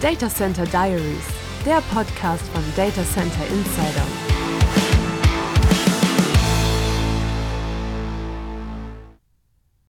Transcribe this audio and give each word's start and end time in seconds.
Data 0.00 0.28
Center 0.28 0.64
Diaries, 0.64 1.26
der 1.66 1.80
Podcast 1.92 2.46
von 2.50 2.62
Data 2.76 3.02
Center 3.02 3.44
Insider. 3.48 4.06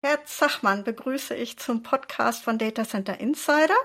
Herr 0.01 0.25
Zachmann 0.25 0.83
begrüße 0.83 1.35
ich 1.35 1.59
zum 1.59 1.83
Podcast 1.83 2.43
von 2.43 2.57
Data 2.57 2.85
Center 2.85 3.19
Insider. 3.19 3.75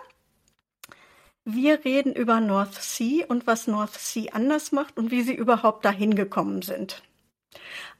Wir 1.45 1.84
reden 1.84 2.14
über 2.14 2.41
North 2.41 2.72
Sea 2.72 3.27
und 3.29 3.46
was 3.46 3.66
North 3.66 3.93
Sea 3.93 4.32
anders 4.32 4.72
macht 4.72 4.96
und 4.96 5.11
wie 5.11 5.20
Sie 5.20 5.34
überhaupt 5.34 5.84
dahin 5.84 6.14
gekommen 6.14 6.62
sind. 6.62 7.02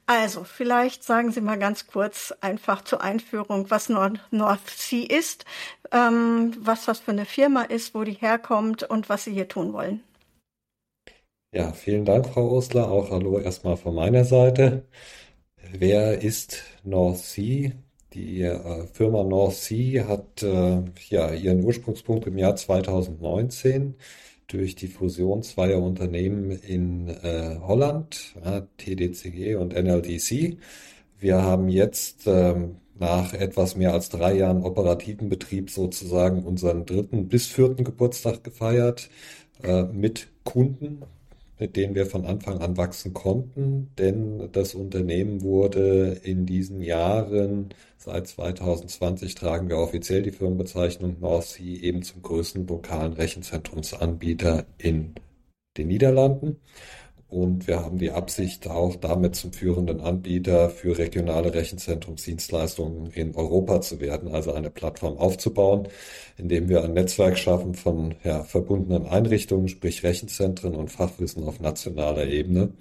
Also, 0.07 0.43
vielleicht 0.43 1.03
sagen 1.03 1.31
Sie 1.31 1.41
mal 1.41 1.57
ganz 1.57 1.87
kurz 1.87 2.31
einfach 2.39 2.83
zur 2.83 3.01
Einführung, 3.01 3.71
was 3.71 3.89
North, 3.89 4.19
North 4.29 4.69
Sea 4.69 5.03
ist, 5.03 5.45
ähm, 5.91 6.55
was 6.59 6.85
das 6.85 6.99
für 6.99 7.11
eine 7.11 7.25
Firma 7.25 7.63
ist, 7.63 7.95
wo 7.95 8.03
die 8.03 8.13
herkommt 8.13 8.83
und 8.83 9.09
was 9.09 9.23
Sie 9.23 9.33
hier 9.33 9.47
tun 9.47 9.73
wollen. 9.73 10.03
Ja, 11.51 11.71
vielen 11.73 12.05
Dank, 12.05 12.27
Frau 12.27 12.51
Osler. 12.51 12.91
Auch 12.91 13.09
hallo 13.09 13.39
erstmal 13.39 13.77
von 13.77 13.95
meiner 13.95 14.25
Seite. 14.25 14.85
Wer 15.71 16.21
ist 16.21 16.63
North 16.83 17.19
Sea? 17.19 17.71
Die 18.13 18.41
äh, 18.43 18.87
Firma 18.87 19.23
North 19.23 19.55
Sea 19.55 20.07
hat 20.07 20.43
äh, 20.43 20.83
ja 21.09 21.33
ihren 21.33 21.63
Ursprungspunkt 21.63 22.27
im 22.27 22.37
Jahr 22.37 22.55
2019 22.55 23.95
durch 24.47 24.75
die 24.75 24.87
Fusion 24.87 25.43
zweier 25.43 25.81
Unternehmen 25.81 26.51
in 26.51 27.09
äh, 27.09 27.57
Holland, 27.61 28.35
ja, 28.43 28.61
TDCG 28.77 29.55
und 29.55 29.73
NLDC. 29.73 30.57
Wir 31.19 31.41
haben 31.41 31.69
jetzt 31.69 32.27
ähm, 32.27 32.75
nach 32.97 33.33
etwas 33.33 33.75
mehr 33.75 33.93
als 33.93 34.09
drei 34.09 34.35
Jahren 34.35 34.63
operativen 34.63 35.29
Betrieb 35.29 35.69
sozusagen 35.69 36.43
unseren 36.43 36.85
dritten 36.85 37.27
bis 37.27 37.47
vierten 37.47 37.83
Geburtstag 37.83 38.43
gefeiert 38.43 39.09
äh, 39.63 39.83
mit 39.83 40.27
Kunden, 40.43 41.01
mit 41.59 41.75
denen 41.75 41.95
wir 41.95 42.05
von 42.05 42.25
Anfang 42.25 42.59
an 42.59 42.77
wachsen 42.77 43.13
konnten, 43.13 43.89
denn 43.97 44.49
das 44.51 44.75
Unternehmen 44.75 45.41
wurde 45.41 46.19
in 46.23 46.45
diesen 46.45 46.81
Jahren, 46.81 47.69
seit 48.05 48.27
2020 48.27 49.35
tragen 49.35 49.67
wir 49.67 49.77
offiziell 49.77 50.21
die 50.21 50.31
Firmenbezeichnung 50.31 51.17
North 51.19 51.45
Sea, 51.45 51.81
eben 51.81 52.03
zum 52.03 52.21
größten 52.21 52.67
lokalen 52.67 53.13
Rechenzentrumsanbieter 53.13 54.65
in 54.77 55.15
den 55.77 55.87
Niederlanden. 55.87 56.57
Und 57.27 57.67
wir 57.67 57.83
haben 57.83 57.97
die 57.97 58.11
Absicht, 58.11 58.69
auch 58.69 58.95
damit 58.95 59.35
zum 59.35 59.51
führenden 59.51 59.99
Anbieter 59.99 60.69
für 60.69 60.97
regionale 60.97 61.53
Rechenzentrumsdienstleistungen 61.53 63.11
in 63.11 63.35
Europa 63.35 63.81
zu 63.81 63.99
werden, 63.99 64.29
also 64.31 64.53
eine 64.53 64.69
Plattform 64.69 65.17
aufzubauen, 65.17 65.87
indem 66.37 66.69
wir 66.69 66.83
ein 66.83 66.93
Netzwerk 66.93 67.37
schaffen 67.39 67.73
von 67.73 68.15
ja, 68.23 68.43
verbundenen 68.43 69.07
Einrichtungen, 69.07 69.67
sprich 69.67 70.03
Rechenzentren 70.03 70.75
und 70.75 70.91
Fachwissen 70.91 71.43
auf 71.43 71.59
nationaler 71.59 72.27
Ebene. 72.27 72.73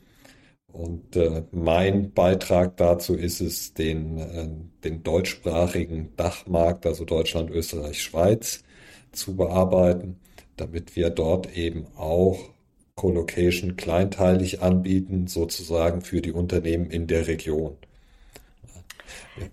Und 0.74 1.14
äh, 1.14 1.44
mein 1.52 2.12
Beitrag 2.12 2.76
dazu 2.78 3.14
ist 3.14 3.40
es, 3.40 3.74
den, 3.74 4.18
äh, 4.18 4.48
den 4.82 5.04
deutschsprachigen 5.04 6.16
Dachmarkt, 6.16 6.84
also 6.84 7.04
Deutschland, 7.04 7.48
Österreich, 7.50 8.02
Schweiz, 8.02 8.64
zu 9.12 9.36
bearbeiten, 9.36 10.18
damit 10.56 10.96
wir 10.96 11.10
dort 11.10 11.56
eben 11.56 11.86
auch 11.96 12.50
Colocation 12.96 13.76
kleinteilig 13.76 14.62
anbieten, 14.62 15.28
sozusagen 15.28 16.00
für 16.00 16.20
die 16.20 16.32
Unternehmen 16.32 16.90
in 16.90 17.06
der 17.06 17.28
Region. 17.28 17.76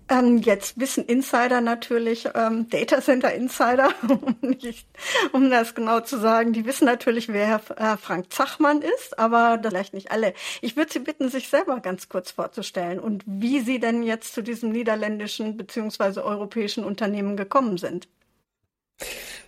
Ähm, 0.08 0.38
jetzt 0.38 0.78
wissen 0.78 1.04
Insider 1.04 1.60
natürlich, 1.60 2.28
ähm, 2.34 2.68
Data 2.68 3.00
Center 3.00 3.32
Insider, 3.34 3.90
um 5.32 5.50
das 5.50 5.74
genau 5.74 6.00
zu 6.00 6.18
sagen, 6.18 6.52
die 6.52 6.64
wissen 6.64 6.84
natürlich, 6.84 7.28
wer 7.28 7.46
Herr 7.46 7.98
Frank 7.98 8.32
Zachmann 8.32 8.82
ist, 8.82 9.18
aber 9.18 9.60
vielleicht 9.62 9.94
nicht 9.94 10.10
alle. 10.10 10.34
Ich 10.60 10.76
würde 10.76 10.92
Sie 10.92 11.00
bitten, 11.00 11.28
sich 11.28 11.48
selber 11.48 11.80
ganz 11.80 12.08
kurz 12.08 12.30
vorzustellen 12.30 13.00
und 13.00 13.24
wie 13.26 13.60
Sie 13.60 13.80
denn 13.80 14.02
jetzt 14.02 14.34
zu 14.34 14.42
diesem 14.42 14.70
niederländischen 14.70 15.56
beziehungsweise 15.56 16.24
europäischen 16.24 16.84
Unternehmen 16.84 17.36
gekommen 17.36 17.78
sind. 17.78 18.08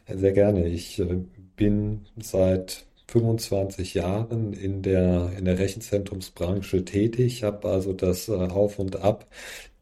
Sehr 0.09 0.33
gerne. 0.33 0.67
Ich 0.67 0.99
äh, 0.99 1.25
bin 1.57 2.07
seit 2.17 2.85
25 3.09 3.95
Jahren 3.95 4.53
in 4.53 4.83
der, 4.83 5.33
in 5.39 5.45
der 5.45 5.59
Rechenzentrumsbranche 5.59 6.85
tätig, 6.85 7.45
habe 7.45 7.69
also 7.69 7.93
das 7.93 8.29
äh, 8.29 8.33
Auf 8.33 8.79
und 8.79 8.97
Ab 8.97 9.27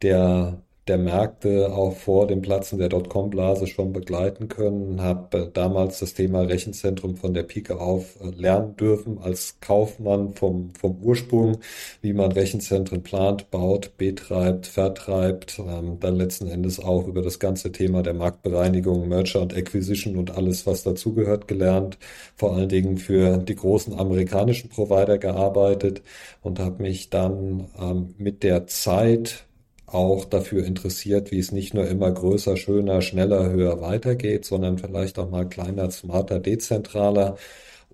der 0.03 0.63
der 0.89 0.99
Märkte 0.99 1.73
auch 1.73 1.95
vor 1.95 2.27
dem 2.27 2.43
Platzen 2.43 2.79
der 2.79 2.89
Dotcom-Blase 2.89 3.69
schon 3.69 3.93
begleiten 3.93 4.49
können, 4.49 5.01
habe 5.01 5.49
damals 5.53 6.01
das 6.01 6.15
Thema 6.15 6.41
Rechenzentrum 6.41 7.17
von 7.17 7.35
der 7.35 7.45
Pike 7.45 7.79
auf 7.79 8.21
äh, 8.21 8.31
lernen 8.31 8.77
dürfen 8.77 9.19
als 9.19 9.61
Kaufmann 9.61 10.33
vom, 10.35 10.75
vom 10.75 10.97
Ursprung, 11.01 11.59
wie 12.01 12.13
man 12.13 12.33
Rechenzentren 12.33 13.03
plant, 13.05 13.51
baut, 13.53 13.97
betreibt, 13.97 14.67
vertreibt, 14.67 15.61
ähm, 15.61 15.99
dann 16.01 16.17
letzten 16.17 16.49
Endes 16.49 16.81
auch 16.81 17.07
über 17.07 17.23
das 17.23 17.39
ganze 17.39 17.71
Thema 17.71 18.03
der 18.03 18.15
Marktbereinigung, 18.15 19.09
Merger 19.09 19.41
und 19.43 19.57
Acquisition 19.57 20.17
und 20.17 20.33
alles, 20.33 20.67
was 20.67 20.83
dazugehört, 20.83 21.47
gelernt, 21.47 21.97
vor 22.35 22.57
allen 22.57 22.69
Dingen 22.69 22.99
für 22.99 23.39
die 23.39 23.55
großen 23.55 23.97
amerikanischen 23.97 24.69
Provider 24.69 25.19
gearbeitet 25.19 26.03
und 26.43 26.59
habe 26.59 26.83
mich 26.83 27.09
dann 27.09 27.69
ähm, 27.81 28.15
mit 28.19 28.43
der 28.43 28.67
Zeit 28.67 29.47
auch 29.93 30.25
dafür 30.25 30.65
interessiert, 30.65 31.31
wie 31.31 31.39
es 31.39 31.53
nicht 31.53 31.75
nur 31.75 31.87
immer 31.87 32.11
größer, 32.11 32.57
schöner, 32.57 33.03
schneller, 33.03 33.51
höher 33.51 33.81
weitergeht, 33.81 34.45
sondern 34.45 34.79
vielleicht 34.79 35.19
auch 35.19 35.31
mal 35.31 35.49
kleiner, 35.49 35.91
smarter, 35.91 36.41
dezentraler, 36.41 37.37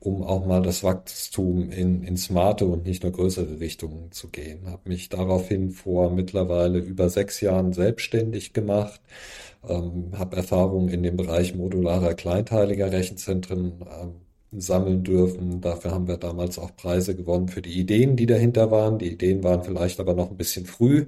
um 0.01 0.23
auch 0.23 0.47
mal 0.47 0.63
das 0.63 0.85
Wachstum 0.85 1.71
in, 1.71 2.03
in 2.05 2.17
smarte 2.17 2.67
und 2.67 2.85
nicht 2.87 3.03
nur 3.03 3.13
größere 3.13 3.61
Richtungen 3.61 4.13
zu 4.13 4.29
gehen. 4.29 4.71
Habe 4.71 4.89
mich 4.89 5.09
daraufhin 5.09 5.71
vor 5.71 6.11
mittlerweile 6.11 6.79
über 6.79 7.09
sechs 7.11 7.41
Jahren 7.41 7.73
selbstständig 7.73 8.53
gemacht, 8.53 9.01
ähm, 9.69 10.13
habe 10.17 10.37
Erfahrungen 10.37 10.89
in 10.89 11.03
dem 11.03 11.17
Bereich 11.17 11.55
modularer, 11.55 12.15
kleinteiliger 12.15 12.93
Rechenzentren 12.93 13.85
ähm, 14.01 14.61
sammeln 14.61 15.05
dürfen. 15.05 15.61
Dafür 15.61 15.91
haben 15.93 16.09
wir 16.09 16.17
damals 16.17 16.59
auch 16.59 16.75
Preise 16.77 17.15
gewonnen 17.17 17.49
für 17.49 17.63
die 17.63 17.79
Ideen, 17.79 18.17
die 18.17 18.27
dahinter 18.27 18.71
waren. 18.71 18.99
Die 18.99 19.13
Ideen 19.13 19.43
waren 19.43 19.63
vielleicht 19.65 20.01
aber 20.01 20.15
noch 20.15 20.31
ein 20.31 20.37
bisschen 20.37 20.67
früh. 20.67 21.07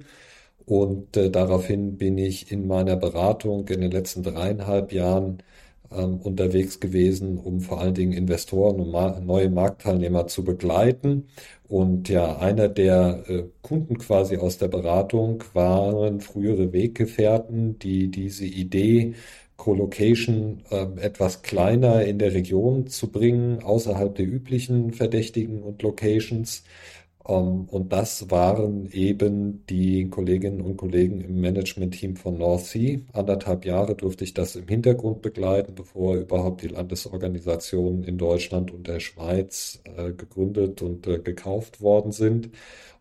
Und 0.65 1.17
äh, 1.17 1.29
daraufhin 1.29 1.97
bin 1.97 2.17
ich 2.17 2.51
in 2.51 2.67
meiner 2.67 2.95
Beratung 2.95 3.67
in 3.67 3.81
den 3.81 3.91
letzten 3.91 4.23
dreieinhalb 4.23 4.91
Jahren 4.91 5.43
ähm, 5.91 6.17
unterwegs 6.21 6.79
gewesen, 6.79 7.37
um 7.37 7.61
vor 7.61 7.81
allen 7.81 7.93
Dingen 7.93 8.13
Investoren 8.13 8.79
und 8.79 8.91
ma 8.91 9.19
neue 9.19 9.49
Marktteilnehmer 9.49 10.27
zu 10.27 10.43
begleiten. 10.43 11.27
Und 11.67 12.09
ja, 12.09 12.37
einer 12.37 12.67
der 12.69 13.23
äh, 13.27 13.43
Kunden 13.61 13.97
quasi 13.97 14.37
aus 14.37 14.57
der 14.57 14.67
Beratung 14.67 15.43
waren 15.53 16.21
frühere 16.21 16.73
Weggefährten, 16.73 17.79
die 17.79 18.09
diese 18.09 18.45
Idee 18.45 19.13
Colocation 19.61 20.63
äh, 20.71 20.87
etwas 21.01 21.43
kleiner 21.43 22.03
in 22.03 22.17
der 22.17 22.33
Region 22.33 22.87
zu 22.87 23.11
bringen, 23.11 23.61
außerhalb 23.61 24.15
der 24.15 24.25
üblichen 24.25 24.91
Verdächtigen 24.91 25.61
und 25.61 25.83
Locations 25.83 26.63
ähm, 27.27 27.65
und 27.65 27.91
das 27.93 28.29
waren 28.31 28.89
eben 28.91 29.65
die 29.67 30.09
Kolleginnen 30.09 30.61
und 30.61 30.77
Kollegen 30.77 31.21
im 31.21 31.41
Management-Team 31.41 32.15
von 32.15 32.37
North 32.37 32.65
Sea. 32.65 32.99
Anderthalb 33.13 33.65
Jahre 33.65 33.95
durfte 33.95 34.23
ich 34.23 34.33
das 34.33 34.55
im 34.55 34.67
Hintergrund 34.67 35.21
begleiten, 35.21 35.75
bevor 35.75 36.15
überhaupt 36.15 36.63
die 36.63 36.67
Landesorganisationen 36.69 38.03
in 38.03 38.17
Deutschland 38.17 38.71
und 38.71 38.87
der 38.87 38.99
Schweiz 38.99 39.81
äh, 39.97 40.11
gegründet 40.13 40.81
und 40.81 41.07
äh, 41.07 41.19
gekauft 41.19 41.81
worden 41.81 42.11
sind. 42.11 42.49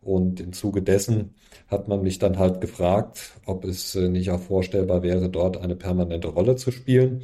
Und 0.02 0.40
im 0.40 0.52
Zuge 0.52 0.82
dessen 0.82 1.34
hat 1.68 1.88
man 1.88 2.02
mich 2.02 2.18
dann 2.18 2.38
halt 2.38 2.60
gefragt, 2.60 3.32
ob 3.46 3.64
es 3.64 3.94
äh, 3.94 4.08
nicht 4.08 4.30
auch 4.30 4.40
vorstellbar 4.40 5.02
wäre, 5.02 5.28
dort 5.28 5.58
eine 5.58 5.76
permanente 5.76 6.28
Rolle 6.28 6.56
zu 6.56 6.70
spielen. 6.70 7.22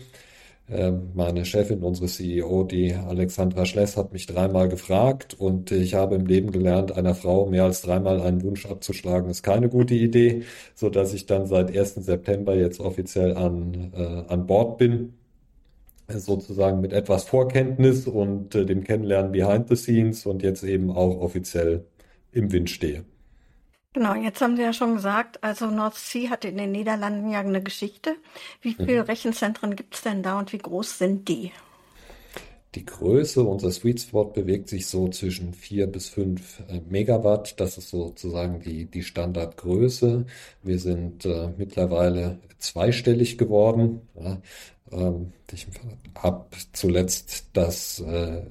Ähm, 0.68 1.10
meine 1.14 1.44
Chefin, 1.44 1.82
unsere 1.82 2.06
CEO, 2.08 2.64
die 2.64 2.94
Alexandra 2.94 3.66
Schless, 3.66 3.96
hat 3.96 4.12
mich 4.12 4.26
dreimal 4.26 4.68
gefragt 4.68 5.34
und 5.38 5.70
ich 5.70 5.94
habe 5.94 6.16
im 6.16 6.26
Leben 6.26 6.50
gelernt, 6.50 6.90
einer 6.96 7.14
Frau 7.14 7.46
mehr 7.46 7.64
als 7.64 7.82
dreimal 7.82 8.20
einen 8.20 8.42
Wunsch 8.42 8.66
abzuschlagen, 8.66 9.30
ist 9.30 9.44
keine 9.44 9.68
gute 9.68 9.94
Idee, 9.94 10.42
so 10.74 10.90
dass 10.90 11.14
ich 11.14 11.26
dann 11.26 11.46
seit 11.46 11.76
1. 11.76 11.94
September 11.96 12.56
jetzt 12.56 12.80
offiziell 12.80 13.36
an, 13.36 13.92
äh, 13.94 14.32
an 14.32 14.46
Bord 14.46 14.78
bin 14.78 15.14
sozusagen 16.08 16.80
mit 16.80 16.92
etwas 16.92 17.24
Vorkenntnis 17.24 18.06
und 18.06 18.54
äh, 18.54 18.64
dem 18.64 18.84
Kennenlernen 18.84 19.32
behind 19.32 19.68
the 19.68 19.76
scenes 19.76 20.26
und 20.26 20.42
jetzt 20.42 20.62
eben 20.62 20.90
auch 20.90 21.20
offiziell 21.20 21.84
im 22.32 22.52
Wind 22.52 22.70
stehe. 22.70 23.04
Genau, 23.96 24.14
jetzt 24.14 24.42
haben 24.42 24.56
Sie 24.56 24.62
ja 24.62 24.74
schon 24.74 24.96
gesagt, 24.96 25.42
also 25.42 25.70
North 25.70 25.94
Sea 25.94 26.28
hat 26.28 26.44
in 26.44 26.58
den 26.58 26.70
Niederlanden 26.70 27.30
ja 27.30 27.40
eine 27.40 27.62
Geschichte. 27.62 28.16
Wie 28.60 28.74
viele 28.74 29.00
mhm. 29.00 29.06
Rechenzentren 29.06 29.74
gibt 29.74 29.94
es 29.94 30.02
denn 30.02 30.22
da 30.22 30.38
und 30.38 30.52
wie 30.52 30.58
groß 30.58 30.98
sind 30.98 31.26
die? 31.28 31.50
Die 32.74 32.84
Größe, 32.84 33.42
unser 33.42 33.70
Sweet 33.70 34.02
Spot 34.02 34.26
bewegt 34.26 34.68
sich 34.68 34.86
so 34.86 35.08
zwischen 35.08 35.54
4 35.54 35.86
bis 35.86 36.10
5 36.10 36.64
äh, 36.68 36.80
Megawatt. 36.86 37.58
Das 37.58 37.78
ist 37.78 37.88
sozusagen 37.88 38.60
die, 38.60 38.84
die 38.84 39.02
Standardgröße. 39.02 40.26
Wir 40.62 40.78
sind 40.78 41.24
äh, 41.24 41.48
mittlerweile 41.56 42.38
zweistellig 42.58 43.38
geworden. 43.38 44.02
Ja, 44.14 44.42
ähm, 44.92 45.32
ich 45.50 45.66
habe 46.18 46.44
zuletzt 46.74 47.46
das 47.54 48.00
äh, 48.00 48.42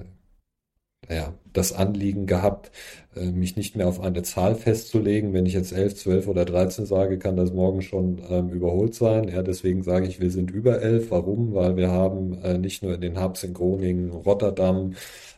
ja, 1.08 1.34
das 1.52 1.72
Anliegen 1.72 2.26
gehabt, 2.26 2.70
äh, 3.14 3.30
mich 3.30 3.56
nicht 3.56 3.76
mehr 3.76 3.88
auf 3.88 4.00
eine 4.00 4.22
Zahl 4.22 4.54
festzulegen. 4.54 5.32
Wenn 5.32 5.46
ich 5.46 5.54
jetzt 5.54 5.72
11, 5.72 5.96
12 5.96 6.28
oder 6.28 6.44
13 6.44 6.86
sage, 6.86 7.18
kann 7.18 7.36
das 7.36 7.52
morgen 7.52 7.82
schon 7.82 8.20
ähm, 8.28 8.50
überholt 8.50 8.94
sein. 8.94 9.28
Ja, 9.28 9.42
deswegen 9.42 9.82
sage 9.82 10.06
ich, 10.06 10.20
wir 10.20 10.30
sind 10.30 10.50
über 10.50 10.82
11. 10.82 11.10
Warum? 11.10 11.54
Weil 11.54 11.76
wir 11.76 11.90
haben 11.90 12.34
äh, 12.42 12.58
nicht 12.58 12.82
nur 12.82 12.94
in 12.94 13.00
den 13.00 13.22
Hubs 13.22 13.44
in 13.44 13.54
Groningen, 13.54 14.10
Rotterdam 14.10 14.94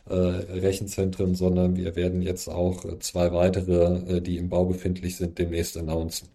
äh, 0.09 0.13
Rechenzentren, 0.13 1.35
sondern 1.35 1.75
wir 1.75 1.95
werden 1.95 2.21
jetzt 2.21 2.47
auch 2.47 2.85
äh, 2.85 2.99
zwei 2.99 3.31
weitere, 3.31 4.17
äh, 4.17 4.21
die 4.21 4.37
im 4.37 4.49
Bau 4.49 4.65
befindlich 4.65 5.17
sind, 5.17 5.37
demnächst 5.37 5.77
announcen. 5.77 6.29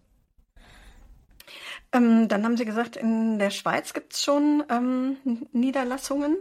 Ähm, 1.91 2.27
dann 2.27 2.43
haben 2.43 2.57
Sie 2.57 2.65
gesagt, 2.65 2.95
in 2.95 3.39
der 3.39 3.51
Schweiz 3.51 3.93
gibt 3.93 4.13
es 4.13 4.23
schon 4.23 4.63
ähm, 4.69 5.17
Niederlassungen. 5.51 6.37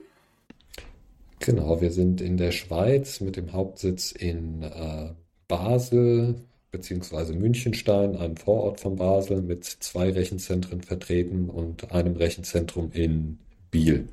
Genau, 1.44 1.82
wir 1.82 1.90
sind 1.90 2.22
in 2.22 2.38
der 2.38 2.52
Schweiz 2.52 3.20
mit 3.20 3.36
dem 3.36 3.52
Hauptsitz 3.52 4.12
in 4.12 4.62
äh, 4.62 5.10
Basel 5.46 6.36
beziehungsweise 6.70 7.34
Münchenstein, 7.34 8.16
einem 8.16 8.38
Vorort 8.38 8.80
von 8.80 8.96
Basel, 8.96 9.42
mit 9.42 9.66
zwei 9.66 10.10
Rechenzentren 10.10 10.80
vertreten 10.80 11.50
und 11.50 11.92
einem 11.92 12.16
Rechenzentrum 12.16 12.90
in 12.92 13.38
Biel. 13.70 14.08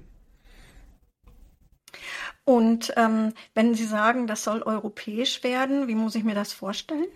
Und 2.44 2.94
ähm, 2.98 3.32
wenn 3.54 3.76
Sie 3.76 3.86
sagen, 3.86 4.28
das 4.28 4.44
soll 4.44 4.62
europäisch 4.62 5.42
werden, 5.42 5.88
wie 5.88 5.96
muss 5.96 6.16
ich 6.16 6.26
mir 6.26 6.36
das 6.36 6.52
vorstellen? 6.52 7.08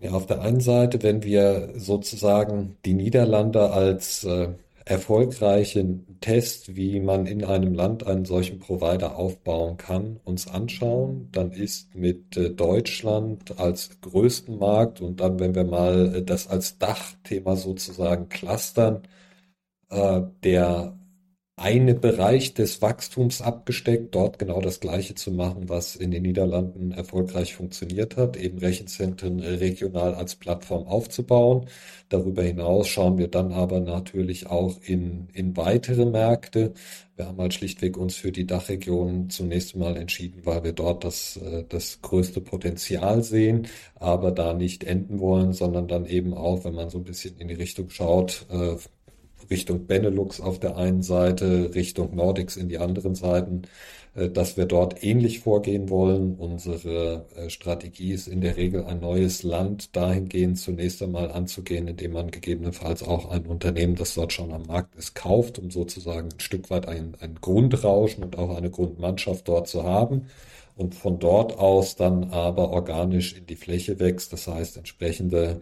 Ja, 0.00 0.12
auf 0.12 0.26
der 0.26 0.42
einen 0.42 0.60
Seite, 0.60 1.02
wenn 1.02 1.24
wir 1.24 1.72
sozusagen 1.74 2.76
die 2.84 2.94
Niederlande 2.94 3.70
als 3.72 4.22
äh, 4.22 4.50
erfolgreichen 4.88 6.18
Test, 6.20 6.74
wie 6.76 7.00
man 7.00 7.26
in 7.26 7.44
einem 7.44 7.74
Land 7.74 8.06
einen 8.06 8.24
solchen 8.24 8.58
Provider 8.58 9.16
aufbauen 9.16 9.76
kann, 9.76 10.18
uns 10.24 10.48
anschauen, 10.48 11.28
dann 11.32 11.52
ist 11.52 11.94
mit 11.94 12.36
äh, 12.36 12.50
Deutschland 12.50 13.58
als 13.60 14.00
größten 14.00 14.58
Markt 14.58 15.00
und 15.02 15.20
dann, 15.20 15.38
wenn 15.40 15.54
wir 15.54 15.64
mal 15.64 16.16
äh, 16.16 16.22
das 16.24 16.48
als 16.48 16.78
Dachthema 16.78 17.56
sozusagen 17.56 18.28
clustern, 18.30 19.02
äh, 19.90 20.22
der 20.44 20.97
eine 21.58 21.94
Bereich 21.94 22.54
des 22.54 22.80
Wachstums 22.82 23.42
abgesteckt, 23.42 24.14
dort 24.14 24.38
genau 24.38 24.60
das 24.60 24.78
Gleiche 24.80 25.14
zu 25.14 25.32
machen, 25.32 25.68
was 25.68 25.96
in 25.96 26.12
den 26.12 26.22
Niederlanden 26.22 26.92
erfolgreich 26.92 27.54
funktioniert 27.54 28.16
hat, 28.16 28.36
eben 28.36 28.58
Rechenzentren 28.58 29.40
regional 29.40 30.14
als 30.14 30.36
Plattform 30.36 30.86
aufzubauen. 30.86 31.66
Darüber 32.08 32.42
hinaus 32.42 32.88
schauen 32.88 33.18
wir 33.18 33.28
dann 33.28 33.52
aber 33.52 33.80
natürlich 33.80 34.46
auch 34.46 34.76
in, 34.84 35.28
in 35.32 35.56
weitere 35.56 36.06
Märkte. 36.06 36.72
Wir 37.16 37.26
haben 37.26 37.38
halt 37.38 37.54
schlichtweg 37.54 37.96
uns 37.96 38.14
für 38.14 38.30
die 38.30 38.46
Dachregion 38.46 39.28
zunächst 39.28 39.74
mal 39.74 39.96
entschieden, 39.96 40.42
weil 40.44 40.62
wir 40.62 40.72
dort 40.72 41.02
das, 41.02 41.36
äh, 41.38 41.64
das 41.68 42.00
größte 42.00 42.40
Potenzial 42.40 43.24
sehen, 43.24 43.66
aber 43.96 44.30
da 44.30 44.54
nicht 44.54 44.84
enden 44.84 45.18
wollen, 45.18 45.52
sondern 45.52 45.88
dann 45.88 46.06
eben 46.06 46.32
auch, 46.34 46.64
wenn 46.64 46.74
man 46.74 46.88
so 46.90 46.98
ein 46.98 47.04
bisschen 47.04 47.36
in 47.38 47.48
die 47.48 47.54
Richtung 47.54 47.90
schaut, 47.90 48.46
äh, 48.50 48.76
Richtung 49.50 49.86
Benelux 49.86 50.40
auf 50.40 50.58
der 50.58 50.76
einen 50.76 51.02
Seite, 51.02 51.74
Richtung 51.74 52.14
Nordics 52.14 52.56
in 52.56 52.68
die 52.68 52.78
anderen 52.78 53.14
Seiten, 53.14 53.62
äh, 54.14 54.28
dass 54.28 54.56
wir 54.56 54.66
dort 54.66 55.02
ähnlich 55.02 55.40
vorgehen 55.40 55.90
wollen. 55.90 56.36
Unsere 56.36 57.26
äh, 57.36 57.50
Strategie 57.50 58.12
ist 58.12 58.28
in 58.28 58.40
der 58.40 58.56
Regel 58.56 58.84
ein 58.84 59.00
neues 59.00 59.42
Land 59.42 59.96
dahingehend 59.96 60.58
zunächst 60.58 61.02
einmal 61.02 61.30
anzugehen, 61.30 61.88
indem 61.88 62.12
man 62.12 62.30
gegebenenfalls 62.30 63.02
auch 63.02 63.30
ein 63.30 63.46
Unternehmen, 63.46 63.94
das 63.96 64.14
dort 64.14 64.32
schon 64.32 64.52
am 64.52 64.66
Markt 64.66 64.96
ist, 64.96 65.14
kauft, 65.14 65.58
um 65.58 65.70
sozusagen 65.70 66.28
ein 66.32 66.40
Stück 66.40 66.70
weit 66.70 66.88
ein, 66.88 67.14
ein 67.20 67.36
Grundrauschen 67.40 68.24
und 68.24 68.38
auch 68.38 68.56
eine 68.56 68.70
Grundmannschaft 68.70 69.48
dort 69.48 69.68
zu 69.68 69.84
haben 69.84 70.26
und 70.78 70.94
von 70.94 71.18
dort 71.18 71.58
aus 71.58 71.96
dann 71.96 72.30
aber 72.30 72.70
organisch 72.70 73.34
in 73.36 73.46
die 73.46 73.56
Fläche 73.56 73.98
wächst. 73.98 74.32
Das 74.32 74.46
heißt, 74.46 74.76
entsprechende 74.76 75.60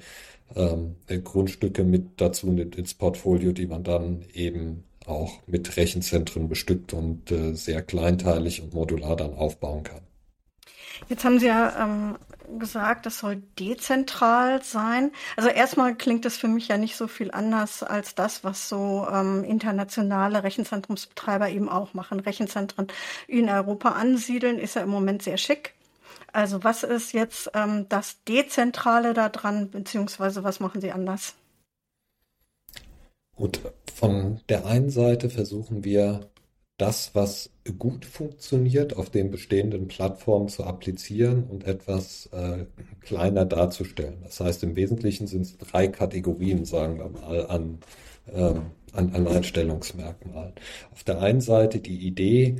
ähm, 0.54 0.96
Grundstücke 1.25 1.84
mit 1.84 2.20
dazu 2.20 2.48
ins 2.48 2.94
Portfolio, 2.94 3.52
die 3.52 3.66
man 3.66 3.84
dann 3.84 4.25
eben 4.32 4.84
auch 5.06 5.40
mit 5.46 5.76
Rechenzentren 5.76 6.48
bestückt 6.48 6.93
und 6.93 7.31
äh, 7.31 7.54
sehr 7.54 7.82
kleinteilig 7.82 8.62
und 8.62 8.75
modular 8.75 9.16
dann 9.16 9.34
aufbauen 9.34 9.84
kann. 9.84 10.00
Jetzt 11.08 11.25
haben 11.25 11.38
Sie 11.38 11.46
ja 11.46 11.84
ähm, 11.84 12.16
gesagt, 12.58 13.06
das 13.06 13.19
soll 13.19 13.43
dezentral 13.58 14.62
sein. 14.62 15.12
Also 15.37 15.48
erstmal 15.50 15.94
klingt 15.94 16.25
das 16.25 16.37
für 16.37 16.48
mich 16.48 16.69
ja 16.69 16.78
nicht 16.78 16.96
so 16.96 17.06
viel 17.06 17.31
anders 17.31 17.82
als 17.82 18.14
das, 18.14 18.44
was 18.44 18.69
so 18.69 19.06
ähm, 19.12 19.44
internationale 19.44 20.43
Rechenzentrumsbetreiber 20.43 21.50
eben 21.50 21.69
auch 21.69 21.94
machen. 21.94 22.20
Rechenzentren 22.20 22.87
in 23.26 23.48
Europa 23.48 23.90
ansiedeln 23.90 24.58
ist 24.58 24.75
ja 24.75 24.82
im 24.82 24.90
Moment 24.90 25.22
sehr 25.22 25.37
schick. 25.37 25.75
Also 26.36 26.62
was 26.64 26.82
ist 26.82 27.14
jetzt 27.14 27.50
ähm, 27.54 27.86
das 27.88 28.22
Dezentrale 28.28 29.14
daran, 29.14 29.70
beziehungsweise 29.70 30.44
was 30.44 30.60
machen 30.60 30.82
Sie 30.82 30.92
anders? 30.92 31.32
Gut, 33.36 33.60
von 33.94 34.42
der 34.50 34.66
einen 34.66 34.90
Seite 34.90 35.30
versuchen 35.30 35.82
wir 35.82 36.28
das, 36.76 37.14
was 37.14 37.48
gut 37.78 38.04
funktioniert, 38.04 38.98
auf 38.98 39.08
den 39.08 39.30
bestehenden 39.30 39.88
Plattformen 39.88 40.50
zu 40.50 40.64
applizieren 40.64 41.44
und 41.44 41.64
etwas 41.64 42.26
äh, 42.32 42.66
kleiner 43.00 43.46
darzustellen. 43.46 44.18
Das 44.22 44.38
heißt, 44.38 44.62
im 44.62 44.76
Wesentlichen 44.76 45.26
sind 45.26 45.40
es 45.40 45.56
drei 45.56 45.88
Kategorien, 45.88 46.66
sagen 46.66 46.98
wir 46.98 47.08
mal, 47.08 47.46
an, 47.46 47.78
ähm, 48.30 48.72
an 48.92 49.14
Alleinstellungsmerkmalen. 49.14 50.52
Auf 50.92 51.02
der 51.02 51.18
einen 51.22 51.40
Seite 51.40 51.78
die 51.80 52.06
Idee, 52.06 52.56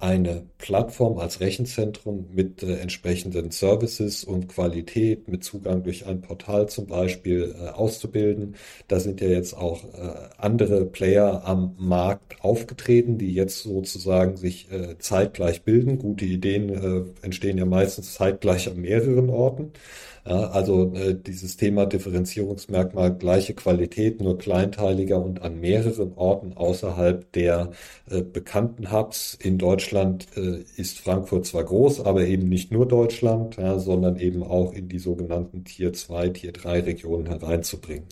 eine 0.00 0.46
Plattform 0.58 1.18
als 1.18 1.40
Rechenzentrum 1.40 2.28
mit 2.32 2.62
äh, 2.62 2.76
entsprechenden 2.76 3.50
Services 3.50 4.22
und 4.22 4.48
Qualität, 4.48 5.26
mit 5.26 5.42
Zugang 5.42 5.82
durch 5.82 6.06
ein 6.06 6.20
Portal 6.20 6.68
zum 6.68 6.86
Beispiel 6.86 7.54
äh, 7.58 7.70
auszubilden. 7.70 8.54
Da 8.86 9.00
sind 9.00 9.20
ja 9.20 9.28
jetzt 9.28 9.54
auch 9.54 9.82
äh, 9.84 10.28
andere 10.36 10.84
Player 10.86 11.44
am 11.44 11.74
Markt 11.78 12.44
aufgetreten, 12.44 13.18
die 13.18 13.34
jetzt 13.34 13.64
sozusagen 13.64 14.36
sich 14.36 14.70
äh, 14.70 14.98
zeitgleich 14.98 15.62
bilden. 15.62 15.98
Gute 15.98 16.26
Ideen 16.26 16.68
äh, 16.68 17.24
entstehen 17.24 17.58
ja 17.58 17.64
meistens 17.64 18.14
zeitgleich 18.14 18.68
an 18.68 18.80
mehreren 18.80 19.30
Orten. 19.30 19.72
Ja, 20.28 20.50
also 20.50 20.92
äh, 20.94 21.14
dieses 21.14 21.56
Thema 21.56 21.86
Differenzierungsmerkmal 21.86 23.16
gleiche 23.16 23.54
Qualität, 23.54 24.20
nur 24.20 24.36
kleinteiliger 24.36 25.22
und 25.24 25.40
an 25.40 25.58
mehreren 25.58 26.12
Orten 26.16 26.52
außerhalb 26.52 27.32
der 27.32 27.70
äh, 28.10 28.20
bekannten 28.22 28.92
Hubs. 28.92 29.38
In 29.40 29.56
Deutschland 29.56 30.26
äh, 30.36 30.64
ist 30.76 30.98
Frankfurt 30.98 31.46
zwar 31.46 31.64
groß, 31.64 32.00
aber 32.04 32.26
eben 32.26 32.46
nicht 32.46 32.70
nur 32.72 32.86
Deutschland, 32.86 33.56
ja, 33.56 33.78
sondern 33.78 34.16
eben 34.18 34.42
auch 34.42 34.74
in 34.74 34.88
die 34.90 34.98
sogenannten 34.98 35.64
Tier 35.64 35.94
2, 35.94 36.28
Tier 36.28 36.52
3 36.52 36.80
Regionen 36.80 37.26
hereinzubringen. 37.26 38.08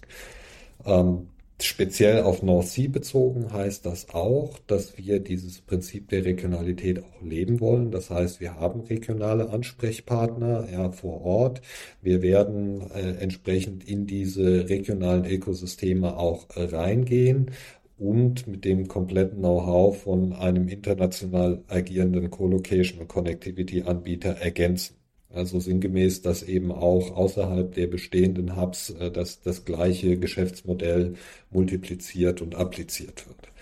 Ähm, 0.87 1.29
Speziell 1.59 2.23
auf 2.23 2.43
North 2.43 2.69
Sea 2.69 2.89
bezogen 2.89 3.51
heißt 3.51 3.87
das 3.87 4.11
auch, 4.11 4.59
dass 4.67 4.99
wir 4.99 5.21
dieses 5.21 5.63
Prinzip 5.63 6.11
der 6.11 6.27
Regionalität 6.27 7.03
auch 7.03 7.23
leben 7.23 7.61
wollen. 7.61 7.91
Das 7.91 8.11
heißt, 8.11 8.41
wir 8.41 8.57
haben 8.57 8.83
regionale 8.83 9.49
Ansprechpartner 9.49 10.69
ja, 10.71 10.91
vor 10.93 11.23
Ort. 11.23 11.63
Wir 12.03 12.21
werden 12.21 12.83
äh, 12.91 13.13
entsprechend 13.23 13.89
in 13.89 14.07
diese 14.07 14.69
regionalen 14.69 15.25
Ökosysteme 15.25 16.19
auch 16.19 16.47
äh, 16.57 16.65
reingehen 16.65 17.53
und 17.97 18.47
mit 18.47 18.67
dem 18.67 18.87
kompletten 18.87 19.39
Know-how 19.39 19.97
von 19.97 20.35
einem 20.35 20.69
international 20.69 21.65
agierenden 21.69 22.31
Co-Location 22.31 23.01
und 23.01 23.09
Connectivity 23.09 23.83
Anbieter 23.83 24.37
ergänzen. 24.37 24.97
Also 25.37 25.61
sinngemäß, 25.61 26.23
dass 26.23 26.43
eben 26.43 26.73
auch 26.73 27.15
außerhalb 27.15 27.75
der 27.75 27.87
bestehenden 27.87 28.57
Hubs 28.57 28.91
äh, 28.91 29.11
das, 29.11 29.43
das 29.43 29.65
gleiche 29.65 30.19
Geschäftsmodell 30.19 31.15
multipliziert 31.51 32.41
und 32.41 32.55
appliziert 32.55 33.27
wird. 33.29 33.53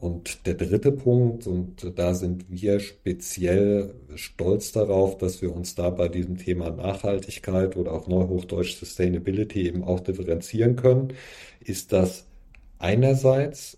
Und 0.00 0.46
der 0.46 0.54
dritte 0.54 0.92
Punkt, 0.92 1.46
und 1.46 1.92
da 1.96 2.14
sind 2.14 2.46
wir 2.48 2.80
speziell 2.80 3.94
stolz 4.14 4.72
darauf, 4.72 5.18
dass 5.18 5.42
wir 5.42 5.54
uns 5.54 5.74
da 5.74 5.90
bei 5.90 6.08
diesem 6.08 6.38
Thema 6.38 6.70
Nachhaltigkeit 6.70 7.76
oder 7.76 7.92
auch 7.92 8.08
Neuhochdeutsch 8.08 8.76
Sustainability 8.76 9.66
eben 9.66 9.84
auch 9.84 10.00
differenzieren 10.00 10.76
können, 10.76 11.12
ist, 11.60 11.92
dass 11.92 12.26
einerseits 12.78 13.76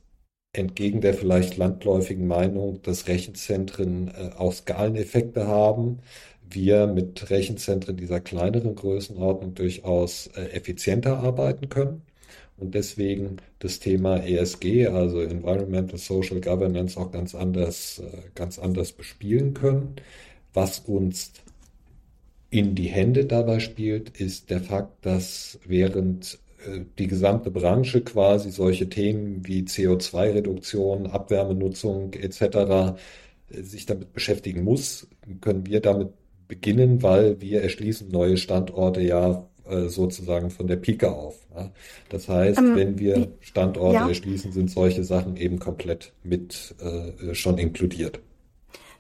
entgegen 0.53 1.01
der 1.01 1.15
vielleicht 1.15 1.57
landläufigen 1.57 2.27
Meinung, 2.29 2.83
dass 2.83 3.09
Rechenzentren 3.09 4.09
äh, 4.09 4.31
auch 4.37 4.53
Skaleneffekte 4.53 5.47
haben, 5.47 6.01
wir 6.55 6.87
mit 6.87 7.31
Rechenzentren 7.31 7.97
dieser 7.97 8.21
kleineren 8.21 8.75
Größenordnung 8.75 9.55
durchaus 9.55 10.29
äh, 10.29 10.45
effizienter 10.53 11.19
arbeiten 11.19 11.69
können 11.69 12.03
und 12.63 12.75
deswegen 12.75 13.39
das 13.59 13.81
Thema 13.81 14.19
ESG, 14.19 14.87
also 14.87 15.21
Environmental 15.21 15.99
Social 15.99 16.41
Governance, 16.41 16.99
auch 16.99 17.11
ganz 17.11 17.35
anders, 17.35 18.01
äh, 18.01 18.19
ganz 18.35 18.59
anders 18.59 18.93
bespielen 18.93 19.53
können. 19.55 19.97
Was 20.55 20.79
uns 20.81 21.33
in 22.51 22.75
die 22.75 22.89
Hände 22.89 23.25
dabei 23.25 23.59
spielt, 23.59 24.21
ist 24.21 24.51
der 24.51 24.61
Fakt, 24.61 25.05
dass 25.05 25.59
während 25.67 26.39
äh, 26.67 26.81
die 26.99 27.09
gesamte 27.09 27.51
Branche 27.51 28.03
quasi 28.03 28.51
solche 28.51 28.89
Themen 28.89 29.47
wie 29.47 29.63
CO2-Reduktion, 29.63 31.09
Abwärmenutzung 31.09 32.13
etc. 32.13 32.97
Sich 33.51 33.87
damit 33.87 34.13
beschäftigen 34.13 34.63
muss, 34.63 35.09
können 35.41 35.67
wir 35.67 35.81
damit 35.81 36.11
beginnen, 36.53 37.03
weil 37.03 37.41
wir 37.41 37.63
erschließen 37.63 38.11
neue 38.11 38.37
Standorte 38.37 39.01
ja 39.01 39.49
äh, 39.67 39.89
sozusagen 39.89 40.51
von 40.51 40.67
der 40.67 40.77
Pike 40.77 41.11
auf. 41.11 41.47
Das 42.11 42.29
heißt, 42.29 42.59
ähm, 42.59 42.77
wenn 42.77 42.99
wir 42.99 43.33
Standorte 43.41 43.95
ja. 43.95 44.07
erschließen, 44.07 44.53
sind 44.53 44.71
solche 44.71 45.03
Sachen 45.03 45.39
eben 45.39 45.59
komplett 45.59 46.13
mit 46.23 46.75
äh, 46.79 47.35
schon 47.35 47.57
inkludiert. 47.57 48.21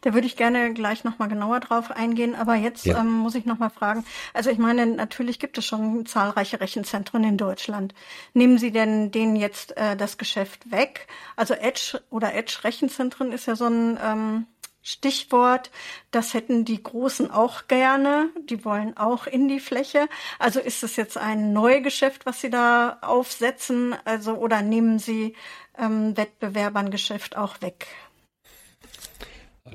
Da 0.00 0.14
würde 0.14 0.26
ich 0.26 0.36
gerne 0.36 0.72
gleich 0.72 1.04
nochmal 1.04 1.28
genauer 1.28 1.60
drauf 1.60 1.90
eingehen. 1.90 2.34
Aber 2.34 2.54
jetzt 2.54 2.86
ja. 2.86 2.98
ähm, 3.00 3.10
muss 3.10 3.34
ich 3.34 3.44
nochmal 3.44 3.70
fragen. 3.70 4.02
Also 4.32 4.48
ich 4.48 4.58
meine, 4.58 4.86
natürlich 4.86 5.38
gibt 5.38 5.58
es 5.58 5.66
schon 5.66 6.06
zahlreiche 6.06 6.58
Rechenzentren 6.58 7.22
in 7.22 7.36
Deutschland. 7.36 7.94
Nehmen 8.32 8.56
Sie 8.56 8.72
denn 8.72 9.10
denen 9.10 9.36
jetzt 9.36 9.76
äh, 9.76 9.94
das 9.94 10.16
Geschäft 10.16 10.70
weg? 10.70 11.06
Also 11.36 11.52
Edge 11.52 12.00
oder 12.08 12.34
Edge 12.34 12.60
Rechenzentren 12.64 13.30
ist 13.30 13.46
ja 13.46 13.56
so 13.56 13.66
ein 13.66 13.98
ähm, 14.02 14.46
Stichwort. 14.82 15.70
Das 16.10 16.34
hätten 16.34 16.64
die 16.64 16.82
Großen 16.82 17.30
auch 17.30 17.68
gerne. 17.68 18.30
Die 18.50 18.64
wollen 18.64 18.96
auch 18.96 19.26
in 19.26 19.48
die 19.48 19.60
Fläche. 19.60 20.08
Also 20.38 20.60
ist 20.60 20.82
es 20.82 20.96
jetzt 20.96 21.16
ein 21.16 21.52
Neugeschäft, 21.52 22.26
was 22.26 22.40
Sie 22.40 22.50
da 22.50 22.98
aufsetzen? 23.00 23.94
Also 24.04 24.34
oder 24.34 24.62
nehmen 24.62 24.98
Sie 24.98 25.34
ähm, 25.78 26.16
Wettbewerbern 26.16 26.90
Geschäft 26.90 27.36
auch 27.36 27.60
weg? 27.62 27.86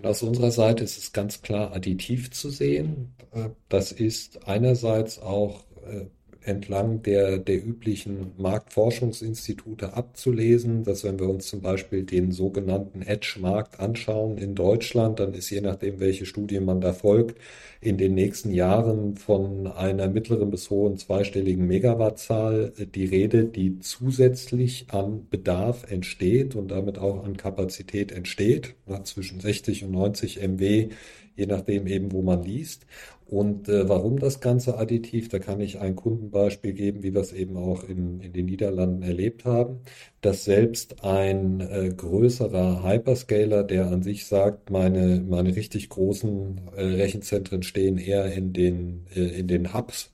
Aus 0.03 0.21
unserer 0.21 0.51
Seite 0.51 0.83
ist 0.83 0.97
es 0.97 1.13
ganz 1.13 1.41
klar 1.41 1.73
additiv 1.73 2.31
zu 2.31 2.49
sehen. 2.49 3.15
Äh, 3.31 3.49
das 3.69 3.91
ist 3.91 4.47
einerseits 4.47 5.19
auch 5.19 5.63
äh, 5.85 6.07
entlang 6.47 7.03
der, 7.03 7.37
der 7.37 7.63
üblichen 7.63 8.31
Marktforschungsinstitute 8.37 9.93
abzulesen, 9.93 10.83
dass 10.83 11.03
wenn 11.03 11.19
wir 11.19 11.29
uns 11.29 11.47
zum 11.47 11.61
Beispiel 11.61 12.03
den 12.03 12.31
sogenannten 12.31 13.01
Edge-Markt 13.01 13.79
anschauen 13.79 14.37
in 14.37 14.55
Deutschland, 14.55 15.19
dann 15.19 15.33
ist 15.33 15.49
je 15.49 15.61
nachdem, 15.61 15.99
welche 15.99 16.25
Studie 16.25 16.59
man 16.59 16.79
da 16.79 16.93
folgt, 16.93 17.37
in 17.81 17.97
den 17.97 18.15
nächsten 18.15 18.51
Jahren 18.51 19.17
von 19.17 19.67
einer 19.67 20.07
mittleren 20.07 20.49
bis 20.49 20.69
hohen 20.69 20.97
zweistelligen 20.97 21.67
Megawattzahl 21.67 22.71
die 22.95 23.05
Rede, 23.05 23.45
die 23.45 23.79
zusätzlich 23.79 24.87
an 24.89 25.27
Bedarf 25.29 25.91
entsteht 25.91 26.55
und 26.55 26.69
damit 26.69 26.97
auch 26.97 27.23
an 27.23 27.37
Kapazität 27.37 28.11
entsteht, 28.11 28.75
zwischen 29.03 29.39
60 29.39 29.83
und 29.83 29.91
90 29.91 30.39
MW, 30.41 30.89
je 31.35 31.45
nachdem 31.45 31.87
eben, 31.87 32.11
wo 32.11 32.21
man 32.21 32.43
liest. 32.43 32.85
Und 33.27 33.67
äh, 33.67 33.89
warum 33.89 34.19
das 34.19 34.39
Ganze 34.39 34.77
additiv? 34.77 35.27
Da 35.27 35.39
kann 35.39 35.59
ich 35.59 35.79
ein 35.79 35.95
Kundenbeispiel 35.95 36.73
geben, 36.73 37.03
wie 37.03 37.13
wir 37.13 37.21
es 37.21 37.33
eben 37.33 37.57
auch 37.57 37.83
in, 37.83 38.21
in 38.21 38.31
den 38.31 38.45
Niederlanden 38.45 39.03
erlebt 39.03 39.43
haben, 39.43 39.81
dass 40.21 40.45
selbst 40.45 41.03
ein 41.03 41.59
äh, 41.59 41.93
größerer 41.95 42.83
Hyperscaler, 42.83 43.63
der 43.63 43.87
an 43.87 44.01
sich 44.01 44.27
sagt, 44.27 44.69
meine, 44.69 45.21
meine 45.27 45.55
richtig 45.55 45.89
großen 45.89 46.61
äh, 46.75 46.81
Rechenzentren 46.83 47.63
stehen 47.63 47.97
eher 47.97 48.31
in 48.33 48.53
den, 48.53 49.07
äh, 49.13 49.39
in 49.39 49.47
den 49.47 49.73
Hubs 49.73 50.13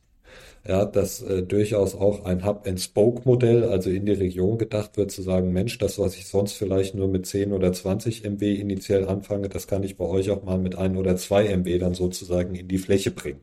ja, 0.66 0.86
dass 0.86 1.22
äh, 1.22 1.44
durchaus 1.44 1.94
auch 1.94 2.24
ein 2.26 2.46
Hub-and-Spoke-Modell, 2.46 3.66
also 3.66 3.90
in 3.90 4.06
die 4.06 4.14
Region 4.14 4.58
gedacht 4.58 4.96
wird, 4.96 5.12
zu 5.12 5.22
sagen, 5.22 5.52
Mensch, 5.52 5.78
das, 5.78 6.00
was 6.00 6.16
ich 6.16 6.28
sonst 6.28 6.54
vielleicht 6.54 6.96
nur 6.96 7.10
mit 7.10 7.26
10 7.26 7.52
oder 7.52 7.74
20 7.74 8.24
MB 8.24 8.42
initiell 8.42 9.08
anfange, 9.08 9.50
das 9.50 9.68
kann 9.68 9.84
ich 9.84 9.98
bei 9.98 10.06
euch 10.06 10.30
auch 10.32 10.44
mal 10.44 10.58
mit 10.58 10.76
1 10.76 10.98
oder 10.98 11.18
2 11.18 11.48
MB 11.48 11.80
dann 11.80 11.94
sozusagen 11.96 12.56
in 12.56 12.70
die 12.70 12.78
Fläche 12.78 13.12
bringen. 13.12 13.42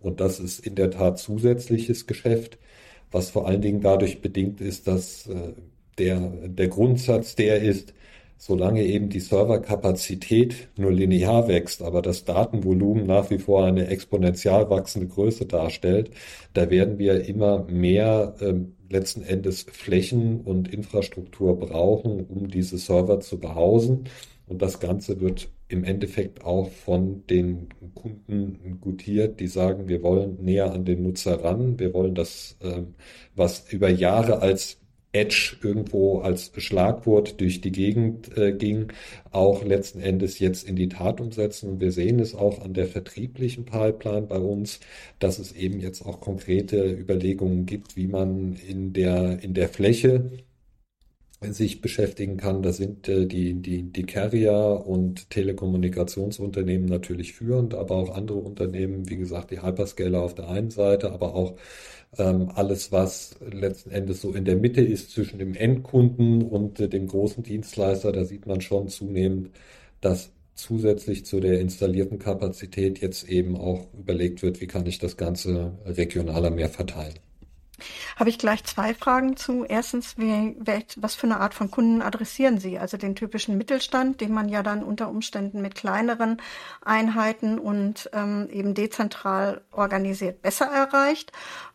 Und 0.00 0.20
das 0.20 0.38
ist 0.38 0.64
in 0.64 0.76
der 0.76 0.90
Tat 0.90 1.18
zusätzliches 1.18 2.06
Geschäft, 2.06 2.58
was 3.10 3.30
vor 3.30 3.48
allen 3.48 3.62
Dingen 3.62 3.80
dadurch 3.80 4.20
bedingt 4.20 4.60
ist, 4.60 4.86
dass 4.86 5.26
äh, 5.26 5.54
der, 5.98 6.20
der 6.20 6.68
Grundsatz 6.68 7.34
der 7.34 7.62
ist, 7.62 7.94
solange 8.36 8.84
eben 8.84 9.08
die 9.08 9.20
Serverkapazität 9.20 10.68
nur 10.76 10.92
linear 10.92 11.48
wächst, 11.48 11.82
aber 11.82 12.02
das 12.02 12.24
Datenvolumen 12.24 13.06
nach 13.06 13.30
wie 13.30 13.38
vor 13.38 13.64
eine 13.64 13.86
exponentiell 13.88 14.68
wachsende 14.70 15.08
Größe 15.08 15.46
darstellt, 15.46 16.10
da 16.52 16.70
werden 16.70 16.98
wir 16.98 17.24
immer 17.26 17.64
mehr 17.64 18.34
äh, 18.40 18.54
letzten 18.90 19.22
Endes 19.22 19.66
Flächen 19.70 20.40
und 20.40 20.72
Infrastruktur 20.72 21.58
brauchen, 21.58 22.24
um 22.26 22.48
diese 22.48 22.78
Server 22.78 23.20
zu 23.20 23.38
behausen. 23.38 24.04
Und 24.46 24.60
das 24.60 24.78
Ganze 24.78 25.20
wird 25.20 25.48
im 25.68 25.84
Endeffekt 25.84 26.44
auch 26.44 26.70
von 26.70 27.26
den 27.26 27.68
Kunden 27.94 28.78
gutiert, 28.80 29.40
die 29.40 29.46
sagen, 29.46 29.88
wir 29.88 30.02
wollen 30.02 30.36
näher 30.44 30.72
an 30.72 30.84
den 30.84 31.02
Nutzer 31.02 31.42
ran, 31.42 31.78
wir 31.78 31.94
wollen 31.94 32.14
das, 32.14 32.56
äh, 32.60 32.82
was 33.34 33.72
über 33.72 33.88
Jahre 33.88 34.40
als 34.40 34.78
Edge 35.14 35.56
irgendwo 35.62 36.18
als 36.18 36.52
Schlagwort 36.56 37.40
durch 37.40 37.60
die 37.60 37.72
Gegend 37.72 38.36
äh, 38.36 38.52
ging, 38.52 38.92
auch 39.30 39.64
letzten 39.64 40.00
Endes 40.00 40.38
jetzt 40.38 40.68
in 40.68 40.76
die 40.76 40.88
Tat 40.88 41.20
umsetzen. 41.20 41.70
Und 41.70 41.80
wir 41.80 41.92
sehen 41.92 42.18
es 42.20 42.34
auch 42.34 42.60
an 42.62 42.74
der 42.74 42.86
vertrieblichen 42.86 43.64
Pipeline 43.64 44.26
bei 44.26 44.38
uns, 44.38 44.80
dass 45.20 45.38
es 45.38 45.52
eben 45.52 45.80
jetzt 45.80 46.04
auch 46.04 46.20
konkrete 46.20 46.90
Überlegungen 46.90 47.64
gibt, 47.66 47.96
wie 47.96 48.08
man 48.08 48.54
in 48.54 48.92
der, 48.92 49.42
in 49.42 49.54
der 49.54 49.68
Fläche 49.68 50.30
sich 51.52 51.80
beschäftigen 51.80 52.36
kann. 52.36 52.62
Da 52.62 52.72
sind 52.72 53.08
äh, 53.08 53.26
die, 53.26 53.54
die, 53.54 53.82
die 53.82 54.04
Carrier 54.04 54.82
und 54.86 55.30
Telekommunikationsunternehmen 55.30 56.86
natürlich 56.86 57.34
führend, 57.34 57.74
aber 57.74 57.96
auch 57.96 58.14
andere 58.14 58.38
Unternehmen, 58.38 59.08
wie 59.08 59.16
gesagt, 59.16 59.50
die 59.50 59.62
Hyperscaler 59.62 60.22
auf 60.22 60.34
der 60.34 60.48
einen 60.48 60.70
Seite, 60.70 61.12
aber 61.12 61.34
auch 61.34 61.54
ähm, 62.18 62.50
alles, 62.54 62.92
was 62.92 63.36
letzten 63.50 63.90
Endes 63.90 64.20
so 64.20 64.32
in 64.32 64.44
der 64.44 64.56
Mitte 64.56 64.80
ist 64.80 65.10
zwischen 65.10 65.38
dem 65.38 65.54
Endkunden 65.54 66.42
und 66.42 66.80
äh, 66.80 66.88
dem 66.88 67.08
großen 67.08 67.42
Dienstleister, 67.42 68.12
da 68.12 68.24
sieht 68.24 68.46
man 68.46 68.60
schon 68.60 68.88
zunehmend, 68.88 69.50
dass 70.00 70.30
zusätzlich 70.54 71.26
zu 71.26 71.40
der 71.40 71.60
installierten 71.60 72.18
Kapazität 72.18 73.00
jetzt 73.00 73.28
eben 73.28 73.56
auch 73.56 73.86
überlegt 73.92 74.42
wird, 74.42 74.60
wie 74.60 74.66
kann 74.66 74.86
ich 74.86 74.98
das 74.98 75.16
Ganze 75.16 75.72
regionaler 75.84 76.50
mehr 76.50 76.68
verteilen. 76.68 77.14
Habe 78.16 78.30
ich 78.30 78.38
gleich 78.38 78.64
zwei 78.64 78.94
Fragen 78.94 79.36
zu. 79.36 79.64
Erstens, 79.64 80.18
wie, 80.18 80.56
was 80.96 81.14
für 81.14 81.26
eine 81.26 81.40
Art 81.40 81.54
von 81.54 81.70
Kunden 81.70 82.02
adressieren 82.02 82.58
Sie? 82.58 82.78
Also 82.78 82.96
den 82.96 83.14
typischen 83.14 83.58
Mittelstand, 83.58 84.20
den 84.20 84.32
man 84.32 84.48
ja 84.48 84.62
dann 84.62 84.82
unter 84.82 85.08
Umständen 85.08 85.62
mit 85.62 85.74
kleineren 85.74 86.40
Einheiten 86.84 87.58
und 87.58 88.10
ähm, 88.12 88.48
eben 88.50 88.74
dezentral 88.74 89.62
organisiert 89.72 90.42
besser 90.42 90.66
erreicht. 90.66 91.32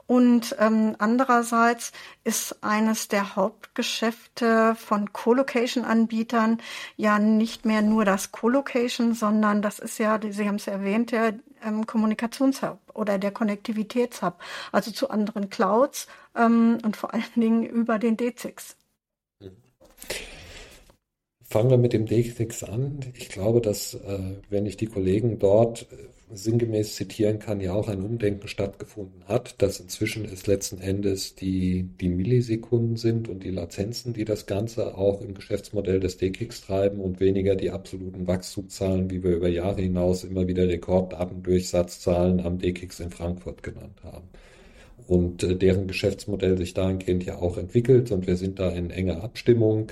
Und 0.10 0.56
ähm, 0.58 0.96
andererseits 0.98 1.92
ist 2.24 2.64
eines 2.64 3.10
der 3.10 3.36
Hauptgeschäfte 3.36 4.74
von 4.74 5.14
Colocation-Anbietern 5.14 6.58
ja 6.98 7.20
nicht 7.20 7.64
mehr 7.64 7.84
nur 7.84 8.06
das 8.06 8.32
Colocation, 8.32 9.14
sondern 9.14 9.62
das 9.62 9.78
ist 9.78 10.00
ja, 10.00 10.20
Sie 10.28 10.48
haben 10.48 10.56
es 10.56 10.66
erwähnt, 10.66 11.12
der 11.12 11.36
ähm, 11.66 11.86
Kommunikationshub 11.86 12.80
oder 12.94 13.18
der 13.18 13.32
Konnektivitätshub, 13.32 14.36
also 14.72 14.92
zu 14.92 15.10
anderen 15.10 15.50
Clouds 15.50 16.08
ähm, 16.36 16.78
und 16.84 16.98
vor 16.98 17.14
allen 17.14 17.24
Dingen 17.36 17.66
über 17.66 18.00
den 18.00 18.18
DZIX. 18.18 18.76
Fangen 21.44 21.72
wir 21.72 21.78
mit 21.78 21.94
dem 21.94 22.06
DZIX 22.06 22.64
an. 22.66 23.00
Ich 23.16 23.30
glaube, 23.30 23.62
dass, 23.62 23.96
äh, 23.96 24.36
wenn 24.50 24.66
ich 24.66 24.78
die 24.78 24.86
Kollegen 24.86 25.40
dort 25.40 25.88
sinngemäß 26.32 26.96
zitieren 26.96 27.40
kann, 27.40 27.60
ja 27.60 27.74
auch 27.74 27.88
ein 27.88 28.02
Umdenken 28.02 28.48
stattgefunden 28.48 29.24
hat, 29.28 29.62
dass 29.62 29.80
inzwischen 29.80 30.26
es 30.26 30.46
letzten 30.46 30.80
Endes 30.80 31.36
die, 31.36 31.84
die 32.00 32.10
Millisekunden 32.10 32.98
sind 32.98 33.28
und 33.28 33.44
die 33.44 33.50
Latenzen, 33.50 34.14
die 34.14 34.26
das 34.26 34.46
Ganze 34.46 34.96
auch 34.98 35.22
im 35.22 35.34
Geschäftsmodell 35.34 36.00
des 36.00 36.18
DKIX 36.18 36.62
treiben 36.62 37.00
und 37.00 37.20
weniger 37.20 37.56
die 37.56 37.72
absoluten 37.72 38.28
Wachstumszahlen, 38.28 39.10
wie 39.10 39.24
wir 39.24 39.36
über 39.36 39.50
Jahre 39.50 39.82
hinaus 39.82 40.24
immer 40.24 40.48
wieder 40.48 40.68
Rekorddatendurchsatzzahlen 40.68 42.42
am 42.42 42.60
DKIX 42.60 43.00
in 43.00 43.12
Frankfurt 43.12 43.64
genannt 43.64 44.04
haben. 44.04 44.28
Und 45.08 45.44
äh, 45.44 45.56
deren 45.56 45.88
Geschäftsmodell 45.88 46.58
sich 46.58 46.76
dahingehend 46.76 47.26
ja 47.26 47.38
auch 47.38 47.58
entwickelt 47.58 48.12
und 48.12 48.28
wir 48.28 48.36
sind 48.36 48.60
da 48.60 48.70
in 48.70 48.92
enger 48.92 49.24
Abstimmung, 49.24 49.92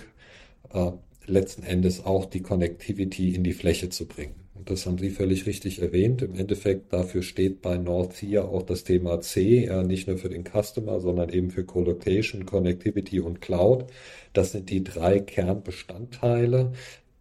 äh, 0.71 0.91
letzten 1.25 1.63
Endes 1.63 2.05
auch 2.05 2.25
die 2.25 2.41
Connectivity 2.41 3.33
in 3.33 3.43
die 3.43 3.53
Fläche 3.53 3.89
zu 3.89 4.05
bringen 4.05 4.46
das 4.65 4.85
haben 4.85 4.97
Sie 4.97 5.09
völlig 5.09 5.45
richtig 5.45 5.81
erwähnt. 5.81 6.21
Im 6.21 6.35
Endeffekt 6.35 6.93
dafür 6.93 7.21
steht 7.21 7.61
bei 7.61 7.77
Northia 7.77 8.43
auch 8.43 8.63
das 8.63 8.83
Thema 8.83 9.21
C, 9.21 9.65
ja, 9.65 9.83
nicht 9.83 10.07
nur 10.07 10.17
für 10.17 10.29
den 10.29 10.43
Customer, 10.43 10.99
sondern 10.99 11.29
eben 11.29 11.51
für 11.51 11.63
Colocation, 11.63 12.45
Connectivity 12.45 13.19
und 13.19 13.41
Cloud. 13.41 13.85
Das 14.33 14.51
sind 14.51 14.69
die 14.69 14.83
drei 14.83 15.19
Kernbestandteile, 15.19 16.73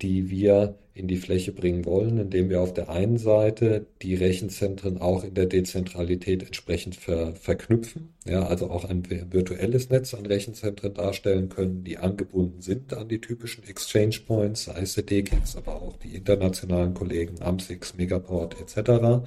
die 0.02 0.30
wir 0.30 0.76
in 0.96 1.08
die 1.08 1.16
Fläche 1.16 1.52
bringen 1.52 1.84
wollen, 1.84 2.18
indem 2.18 2.48
wir 2.48 2.62
auf 2.62 2.72
der 2.72 2.88
einen 2.88 3.18
Seite 3.18 3.86
die 4.00 4.14
Rechenzentren 4.14 4.98
auch 4.98 5.24
in 5.24 5.34
der 5.34 5.44
Dezentralität 5.44 6.42
entsprechend 6.42 6.96
ver, 6.96 7.34
verknüpfen, 7.34 8.14
ja, 8.26 8.46
also 8.46 8.70
auch 8.70 8.86
ein 8.86 9.02
virtuelles 9.30 9.90
Netz 9.90 10.14
an 10.14 10.24
Rechenzentren 10.24 10.94
darstellen 10.94 11.50
können, 11.50 11.84
die 11.84 11.98
angebunden 11.98 12.62
sind 12.62 12.94
an 12.94 13.08
die 13.08 13.20
typischen 13.20 13.64
Exchange 13.64 14.20
Points, 14.26 14.70
DKIX, 14.70 15.56
aber 15.56 15.82
auch 15.82 15.98
die 15.98 16.16
internationalen 16.16 16.94
Kollegen 16.94 17.42
AMSIX, 17.42 17.96
Megaport 17.96 18.56
etc., 18.58 19.26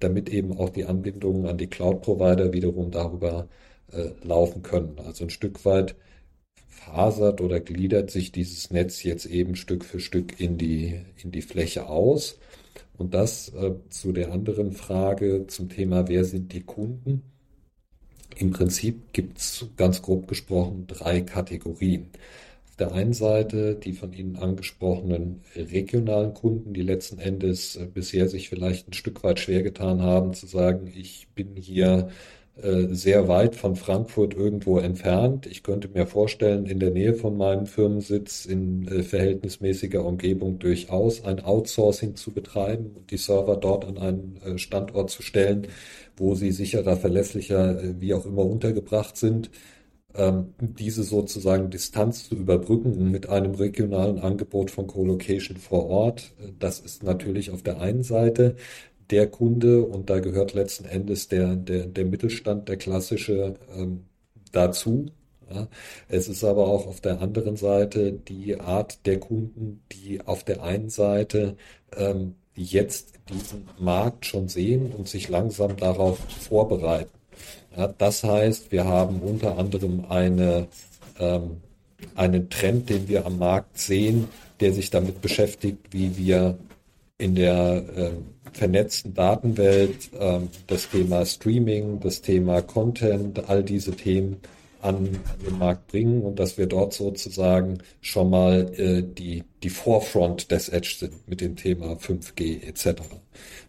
damit 0.00 0.28
eben 0.30 0.56
auch 0.56 0.68
die 0.68 0.84
Anbindungen 0.84 1.46
an 1.46 1.56
die 1.56 1.66
Cloud-Provider 1.66 2.52
wiederum 2.52 2.90
darüber 2.90 3.48
äh, 3.92 4.10
laufen 4.22 4.62
können. 4.62 4.98
Also 4.98 5.24
ein 5.24 5.30
Stück 5.30 5.64
weit 5.64 5.94
fasert 6.92 7.40
oder 7.40 7.60
gliedert 7.60 8.10
sich 8.10 8.32
dieses 8.32 8.70
Netz 8.70 9.02
jetzt 9.02 9.26
eben 9.26 9.56
Stück 9.56 9.84
für 9.84 10.00
Stück 10.00 10.40
in 10.40 10.58
die, 10.58 11.00
in 11.22 11.30
die 11.30 11.42
Fläche 11.42 11.86
aus. 11.86 12.38
Und 12.98 13.14
das 13.14 13.50
äh, 13.54 13.72
zu 13.88 14.12
der 14.12 14.32
anderen 14.32 14.72
Frage 14.72 15.46
zum 15.46 15.68
Thema, 15.68 16.08
wer 16.08 16.24
sind 16.24 16.52
die 16.52 16.62
Kunden? 16.62 17.22
Im 18.36 18.50
Prinzip 18.50 19.12
gibt 19.12 19.38
es 19.38 19.66
ganz 19.76 20.02
grob 20.02 20.28
gesprochen 20.28 20.84
drei 20.86 21.20
Kategorien. 21.20 22.10
Auf 22.68 22.76
der 22.76 22.92
einen 22.92 23.12
Seite 23.12 23.74
die 23.74 23.92
von 23.92 24.12
Ihnen 24.12 24.36
angesprochenen 24.36 25.40
regionalen 25.54 26.34
Kunden, 26.34 26.74
die 26.74 26.82
letzten 26.82 27.18
Endes 27.18 27.76
äh, 27.76 27.86
bisher 27.86 28.28
sich 28.28 28.48
vielleicht 28.48 28.88
ein 28.88 28.94
Stück 28.94 29.22
weit 29.22 29.40
schwer 29.40 29.62
getan 29.62 30.02
haben 30.02 30.34
zu 30.34 30.46
sagen, 30.46 30.92
ich 30.94 31.28
bin 31.34 31.56
hier 31.56 32.10
sehr 32.90 33.28
weit 33.28 33.54
von 33.54 33.76
Frankfurt 33.76 34.34
irgendwo 34.34 34.78
entfernt. 34.78 35.46
Ich 35.46 35.62
könnte 35.62 35.88
mir 35.88 36.06
vorstellen, 36.06 36.66
in 36.66 36.78
der 36.78 36.90
Nähe 36.90 37.14
von 37.14 37.36
meinem 37.36 37.66
Firmensitz 37.66 38.44
in 38.44 38.86
äh, 38.88 39.02
verhältnismäßiger 39.02 40.04
Umgebung 40.04 40.58
durchaus 40.58 41.24
ein 41.24 41.40
Outsourcing 41.40 42.16
zu 42.16 42.32
betreiben 42.32 42.90
und 42.94 43.10
die 43.10 43.16
Server 43.16 43.56
dort 43.56 43.84
an 43.84 43.98
einen 43.98 44.36
äh, 44.44 44.58
Standort 44.58 45.10
zu 45.10 45.22
stellen, 45.22 45.68
wo 46.16 46.34
sie 46.34 46.52
sicherer, 46.52 46.96
verlässlicher, 46.96 47.82
äh, 47.82 48.00
wie 48.00 48.14
auch 48.14 48.26
immer 48.26 48.44
untergebracht 48.44 49.16
sind. 49.16 49.50
Ähm, 50.14 50.54
diese 50.58 51.04
sozusagen 51.04 51.70
Distanz 51.70 52.28
zu 52.28 52.34
überbrücken 52.34 53.10
mit 53.12 53.28
einem 53.28 53.54
regionalen 53.54 54.18
Angebot 54.18 54.72
von 54.72 54.88
Colocation 54.88 55.56
vor 55.56 55.86
Ort. 55.86 56.32
Äh, 56.40 56.52
das 56.58 56.80
ist 56.80 57.04
natürlich 57.04 57.50
auf 57.50 57.62
der 57.62 57.80
einen 57.80 58.02
Seite 58.02 58.56
der 59.10 59.28
Kunde 59.28 59.82
und 59.82 60.10
da 60.10 60.20
gehört 60.20 60.54
letzten 60.54 60.84
Endes 60.84 61.28
der, 61.28 61.56
der, 61.56 61.86
der 61.86 62.04
Mittelstand, 62.04 62.68
der 62.68 62.76
klassische 62.76 63.54
ähm, 63.76 64.04
dazu. 64.52 65.06
Ja. 65.52 65.68
Es 66.08 66.28
ist 66.28 66.44
aber 66.44 66.66
auch 66.68 66.86
auf 66.86 67.00
der 67.00 67.20
anderen 67.20 67.56
Seite 67.56 68.12
die 68.12 68.58
Art 68.58 69.04
der 69.06 69.18
Kunden, 69.18 69.82
die 69.92 70.20
auf 70.24 70.44
der 70.44 70.62
einen 70.62 70.90
Seite 70.90 71.56
ähm, 71.96 72.34
jetzt 72.54 73.14
diesen 73.28 73.68
Markt 73.78 74.26
schon 74.26 74.48
sehen 74.48 74.92
und 74.92 75.08
sich 75.08 75.28
langsam 75.28 75.76
darauf 75.76 76.18
vorbereiten. 76.18 77.10
Ja, 77.76 77.88
das 77.88 78.24
heißt, 78.24 78.72
wir 78.72 78.84
haben 78.84 79.20
unter 79.20 79.58
anderem 79.58 80.04
eine, 80.08 80.68
ähm, 81.18 81.58
einen 82.14 82.50
Trend, 82.50 82.90
den 82.90 83.08
wir 83.08 83.26
am 83.26 83.38
Markt 83.38 83.78
sehen, 83.78 84.28
der 84.60 84.72
sich 84.72 84.90
damit 84.90 85.20
beschäftigt, 85.20 85.78
wie 85.92 86.16
wir 86.16 86.58
in 87.18 87.34
der 87.34 87.84
äh, 87.96 88.10
vernetzten 88.52 89.14
Datenwelt 89.14 90.10
äh, 90.18 90.40
das 90.66 90.90
Thema 90.90 91.24
Streaming, 91.24 92.00
das 92.00 92.22
Thema 92.22 92.62
Content, 92.62 93.48
all 93.48 93.62
diese 93.62 93.92
Themen 93.92 94.36
an 94.82 95.18
den 95.46 95.58
Markt 95.58 95.88
bringen 95.88 96.22
und 96.22 96.38
dass 96.38 96.56
wir 96.56 96.66
dort 96.66 96.94
sozusagen 96.94 97.78
schon 98.00 98.30
mal 98.30 98.72
äh, 98.78 99.02
die, 99.02 99.44
die 99.62 99.70
Forefront 99.70 100.50
des 100.50 100.68
Edge 100.68 100.94
sind 100.98 101.28
mit 101.28 101.40
dem 101.40 101.56
Thema 101.56 101.92
5G 101.92 102.66
etc. 102.66 103.02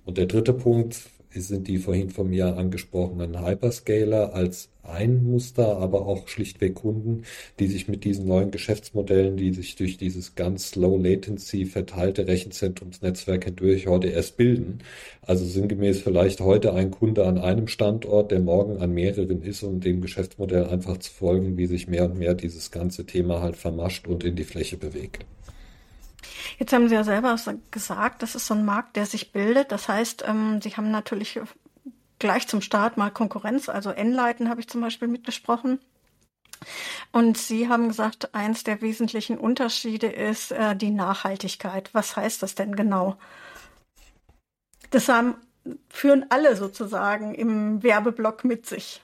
Und 0.05 0.17
der 0.17 0.25
dritte 0.25 0.53
Punkt 0.53 0.97
sind 1.33 1.67
die 1.67 1.77
vorhin 1.77 2.09
von 2.09 2.29
mir 2.29 2.57
angesprochenen 2.57 3.45
Hyperscaler 3.45 4.33
als 4.33 4.69
ein 4.83 5.23
Muster, 5.23 5.77
aber 5.77 6.05
auch 6.05 6.27
schlichtweg 6.27 6.75
Kunden, 6.75 7.23
die 7.59 7.67
sich 7.67 7.88
mit 7.88 8.03
diesen 8.03 8.27
neuen 8.27 8.51
Geschäftsmodellen, 8.51 9.38
die 9.38 9.53
sich 9.53 9.75
durch 9.75 9.97
dieses 9.97 10.35
ganz 10.35 10.75
Low 10.75 10.97
Latency 10.97 11.65
verteilte 11.65 12.27
Rechenzentrumsnetzwerk 12.27 13.45
hindurch 13.45 13.88
heute 13.88 14.07
erst 14.07 14.38
bilden. 14.38 14.79
Also 15.21 15.45
sinngemäß 15.45 16.01
vielleicht 16.01 16.41
heute 16.41 16.73
ein 16.73 16.91
Kunde 16.91 17.25
an 17.25 17.38
einem 17.38 17.67
Standort, 17.67 18.31
der 18.31 18.39
morgen 18.39 18.77
an 18.77 18.91
mehreren 18.91 19.43
ist, 19.43 19.63
um 19.63 19.79
dem 19.79 20.01
Geschäftsmodell 20.01 20.65
einfach 20.65 20.97
zu 20.97 21.11
folgen, 21.11 21.57
wie 21.57 21.67
sich 21.67 21.88
mehr 21.88 22.05
und 22.05 22.17
mehr 22.17 22.33
dieses 22.33 22.71
ganze 22.71 23.05
Thema 23.05 23.41
halt 23.41 23.55
vermascht 23.55 24.07
und 24.07 24.23
in 24.23 24.35
die 24.35 24.43
Fläche 24.43 24.77
bewegt. 24.77 25.25
Jetzt 26.58 26.74
haben 26.74 26.88
Sie 26.88 26.95
ja 26.95 27.04
selber 27.04 27.36
gesagt, 27.71 28.21
das 28.21 28.36
ist 28.36 28.47
so 28.47 28.54
ein 28.54 28.65
Markt, 28.65 28.95
der 28.95 29.06
sich 29.06 29.32
bildet. 29.32 29.71
Das 29.71 29.88
heißt, 29.88 30.23
ähm, 30.28 30.62
Sie 30.62 30.75
haben 30.75 30.91
natürlich 30.91 31.39
gleich 32.19 32.47
zum 32.47 32.62
Start 32.62 32.97
mal 32.97 33.10
Konkurrenz, 33.10 33.67
also 33.67 33.89
N-Leiten 33.89 34.49
habe 34.49 34.62
ich 34.62 34.69
zum 34.69 34.82
Beispiel 34.82 35.08
mitgesprochen. 35.08 35.80
Und 37.12 37.38
Sie 37.38 37.67
haben 37.67 37.88
gesagt, 37.88 38.36
eins 38.36 38.63
der 38.63 38.82
wesentlichen 38.82 39.38
Unterschiede 39.38 40.08
ist 40.08 40.52
äh, 40.52 40.75
die 40.75 40.91
Nachhaltigkeit. 40.91 41.89
Was 41.93 42.15
heißt 42.15 42.43
das 42.43 42.56
denn 42.56 42.75
genau? 42.75 43.17
Das 44.91 45.10
haben, 45.10 45.36
führen 45.89 46.25
alle 46.30 46.56
sozusagen 46.56 47.34
im 47.34 47.82
Werbeblock 47.82 48.43
mit 48.43 48.67
sich. 48.67 49.02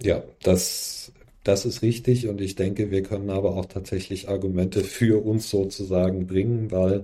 Ja, 0.00 0.22
das 0.42 1.12
das 1.50 1.64
ist 1.64 1.82
richtig 1.82 2.28
und 2.28 2.40
ich 2.40 2.54
denke, 2.54 2.92
wir 2.92 3.02
können 3.02 3.28
aber 3.28 3.56
auch 3.56 3.66
tatsächlich 3.66 4.28
Argumente 4.28 4.84
für 4.84 5.24
uns 5.24 5.50
sozusagen 5.50 6.28
bringen, 6.28 6.70
weil 6.70 7.02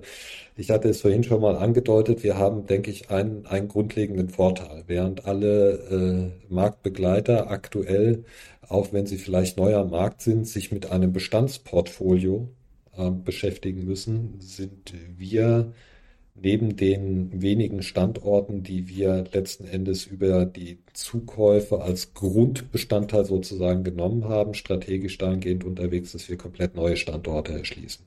ich 0.55 0.69
hatte 0.69 0.87
es 0.87 1.01
vorhin 1.01 1.25
schon 1.25 1.41
mal 1.41 1.57
angedeutet, 1.57 2.23
wir 2.23 2.37
haben, 2.37 2.65
denke 2.65 2.89
ich, 2.89 3.09
einen, 3.09 3.45
einen 3.45 3.67
grundlegenden 3.67 4.29
Vorteil. 4.29 4.85
Während 4.87 5.25
alle 5.25 6.31
äh, 6.49 6.53
Marktbegleiter 6.53 7.51
aktuell, 7.51 8.23
auch 8.69 8.93
wenn 8.93 9.05
sie 9.05 9.17
vielleicht 9.17 9.57
neu 9.57 9.75
am 9.75 9.89
Markt 9.89 10.21
sind, 10.21 10.47
sich 10.47 10.71
mit 10.71 10.91
einem 10.91 11.11
Bestandsportfolio 11.11 12.47
äh, 12.97 13.11
beschäftigen 13.11 13.83
müssen, 13.83 14.35
sind 14.39 14.93
wir 15.17 15.73
neben 16.41 16.75
den 16.75 17.41
wenigen 17.41 17.81
Standorten, 17.81 18.63
die 18.63 18.87
wir 18.87 19.25
letzten 19.31 19.67
Endes 19.67 20.05
über 20.05 20.45
die 20.45 20.77
Zukäufe 20.93 21.81
als 21.81 22.13
Grundbestandteil 22.13 23.25
sozusagen 23.25 23.83
genommen 23.83 24.25
haben, 24.25 24.53
strategisch 24.53 25.17
dahingehend 25.17 25.63
unterwegs, 25.63 26.11
dass 26.11 26.29
wir 26.29 26.37
komplett 26.37 26.75
neue 26.75 26.95
Standorte 26.95 27.53
erschließen. 27.53 28.05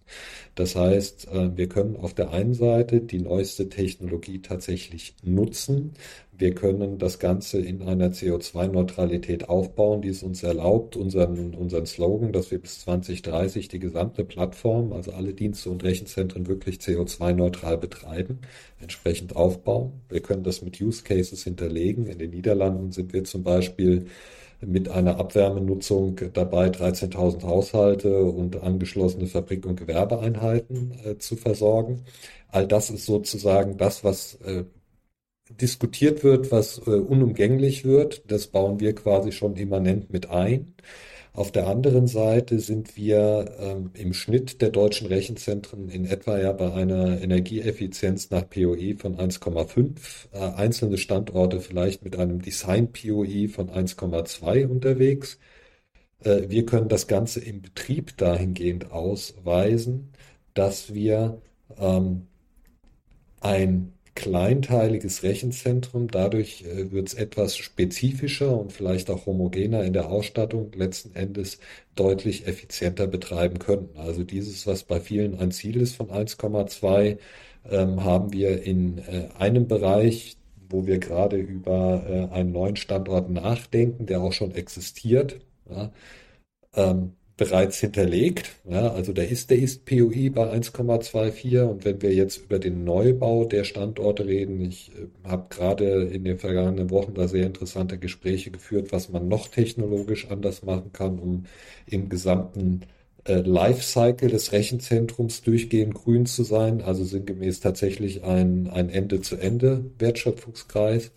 Das 0.54 0.76
heißt, 0.76 1.28
äh, 1.28 1.56
wir 1.56 1.68
können 1.68 1.96
auf 1.96 2.14
der 2.14 2.30
einen 2.30 2.54
Seite 2.54 3.00
die 3.00 3.20
neueste 3.20 3.68
Technologie 3.68 4.40
tatsächlich 4.40 5.14
nutzen. 5.22 5.92
Wir 6.40 6.54
können 6.54 6.96
das 6.96 7.18
Ganze 7.18 7.58
in 7.60 7.82
einer 7.82 8.12
CO2-Neutralität 8.12 9.50
aufbauen, 9.50 10.00
die 10.00 10.08
es 10.08 10.22
uns 10.22 10.42
erlaubt, 10.42 10.96
unseren, 10.96 11.54
unseren 11.54 11.84
Slogan, 11.84 12.32
dass 12.32 12.50
wir 12.50 12.58
bis 12.58 12.80
2030 12.80 13.68
die 13.68 13.78
gesamte 13.78 14.24
Plattform, 14.24 14.94
also 14.94 15.12
alle 15.12 15.34
Dienste 15.34 15.68
und 15.68 15.84
Rechenzentren 15.84 16.46
wirklich 16.46 16.76
CO2-neutral 16.78 17.76
betreiben, 17.76 18.38
entsprechend 18.80 19.36
aufbauen. 19.36 20.00
Wir 20.08 20.20
können 20.20 20.42
das 20.42 20.62
mit 20.62 20.80
Use 20.80 21.04
Cases 21.04 21.44
hinterlegen. 21.44 22.06
In 22.06 22.18
den 22.18 22.30
Niederlanden 22.30 22.90
sind 22.90 23.12
wir 23.12 23.24
zum 23.24 23.42
Beispiel 23.42 24.06
mit 24.62 24.88
einer 24.88 25.18
Abwärmenutzung 25.18 26.18
dabei, 26.32 26.68
13.000 26.68 27.42
Haushalte 27.42 28.24
und 28.24 28.62
angeschlossene 28.62 29.26
Fabrik- 29.26 29.66
und 29.66 29.76
Gewerbeeinheiten 29.76 30.92
äh, 31.04 31.18
zu 31.18 31.36
versorgen. 31.36 32.00
All 32.48 32.66
das 32.66 32.88
ist 32.88 33.04
sozusagen 33.04 33.76
das, 33.76 34.04
was 34.04 34.36
äh, 34.36 34.64
diskutiert 35.50 36.24
wird, 36.24 36.50
was 36.50 36.78
äh, 36.86 36.90
unumgänglich 36.90 37.84
wird. 37.84 38.22
Das 38.30 38.46
bauen 38.48 38.80
wir 38.80 38.94
quasi 38.94 39.32
schon 39.32 39.56
immanent 39.56 40.12
mit 40.12 40.30
ein. 40.30 40.74
Auf 41.32 41.52
der 41.52 41.68
anderen 41.68 42.08
Seite 42.08 42.58
sind 42.58 42.96
wir 42.96 43.54
ähm, 43.60 43.90
im 43.94 44.12
Schnitt 44.14 44.60
der 44.60 44.70
deutschen 44.70 45.06
Rechenzentren 45.06 45.88
in 45.88 46.04
etwa 46.04 46.38
ja 46.40 46.52
bei 46.52 46.72
einer 46.72 47.20
Energieeffizienz 47.22 48.30
nach 48.30 48.48
POE 48.50 48.96
von 48.98 49.16
1,5, 49.16 50.28
äh, 50.32 50.38
einzelne 50.38 50.98
Standorte 50.98 51.60
vielleicht 51.60 52.02
mit 52.04 52.16
einem 52.18 52.42
Design-POE 52.42 53.48
von 53.48 53.70
1,2 53.70 54.66
unterwegs. 54.66 55.38
Äh, 56.24 56.48
wir 56.48 56.66
können 56.66 56.88
das 56.88 57.06
Ganze 57.06 57.40
im 57.40 57.62
Betrieb 57.62 58.16
dahingehend 58.16 58.90
ausweisen, 58.90 60.12
dass 60.54 60.94
wir 60.94 61.40
ähm, 61.78 62.26
ein 63.40 63.92
kleinteiliges 64.14 65.22
Rechenzentrum. 65.22 66.08
Dadurch 66.08 66.64
äh, 66.64 66.90
wird 66.92 67.08
es 67.08 67.14
etwas 67.14 67.56
spezifischer 67.56 68.58
und 68.58 68.72
vielleicht 68.72 69.10
auch 69.10 69.26
homogener 69.26 69.84
in 69.84 69.92
der 69.92 70.10
Ausstattung 70.10 70.72
letzten 70.74 71.14
Endes 71.14 71.58
deutlich 71.94 72.46
effizienter 72.46 73.06
betreiben 73.06 73.58
können. 73.58 73.90
Also 73.96 74.24
dieses, 74.24 74.66
was 74.66 74.84
bei 74.84 75.00
vielen 75.00 75.38
ein 75.38 75.52
Ziel 75.52 75.80
ist 75.80 75.96
von 75.96 76.10
1,2, 76.10 77.18
ähm, 77.70 78.04
haben 78.04 78.32
wir 78.32 78.62
in 78.62 78.98
äh, 78.98 79.28
einem 79.38 79.68
Bereich, 79.68 80.36
wo 80.68 80.86
wir 80.86 80.98
gerade 80.98 81.36
über 81.36 82.04
äh, 82.08 82.34
einen 82.34 82.52
neuen 82.52 82.76
Standort 82.76 83.30
nachdenken, 83.30 84.06
der 84.06 84.20
auch 84.22 84.32
schon 84.32 84.52
existiert. 84.52 85.40
Ja, 85.68 85.92
ähm, 86.74 87.14
bereits 87.40 87.80
hinterlegt. 87.80 88.50
Ja, 88.68 88.92
also 88.92 89.12
da 89.14 89.22
ist 89.22 89.48
der 89.48 89.58
Ist-POI 89.58 90.28
bei 90.28 90.52
1,24 90.52 91.62
und 91.62 91.86
wenn 91.86 92.02
wir 92.02 92.12
jetzt 92.12 92.36
über 92.36 92.58
den 92.58 92.84
Neubau 92.84 93.46
der 93.46 93.64
Standorte 93.64 94.26
reden, 94.26 94.60
ich 94.60 94.92
äh, 94.94 95.06
habe 95.26 95.46
gerade 95.48 96.02
in 96.04 96.24
den 96.24 96.38
vergangenen 96.38 96.90
Wochen 96.90 97.14
da 97.14 97.28
sehr 97.28 97.46
interessante 97.46 97.96
Gespräche 97.96 98.50
geführt, 98.50 98.92
was 98.92 99.08
man 99.08 99.28
noch 99.28 99.48
technologisch 99.48 100.30
anders 100.30 100.62
machen 100.64 100.92
kann, 100.92 101.18
um 101.18 101.46
im 101.86 102.10
gesamten 102.10 102.82
äh, 103.24 103.36
Lifecycle 103.36 104.28
des 104.28 104.52
Rechenzentrums 104.52 105.40
durchgehend 105.40 105.94
grün 105.94 106.26
zu 106.26 106.44
sein, 106.44 106.82
also 106.82 107.04
sinngemäß 107.04 107.60
tatsächlich 107.60 108.22
ein, 108.22 108.68
ein 108.68 108.90
Ende-zu-Ende-Wertschöpfungskreis 108.90 111.10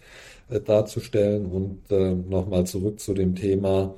äh, 0.49 0.61
darzustellen. 0.61 1.47
Und 1.47 1.91
äh, 1.91 2.13
nochmal 2.13 2.65
zurück 2.65 3.01
zu 3.01 3.13
dem 3.13 3.35
Thema 3.35 3.95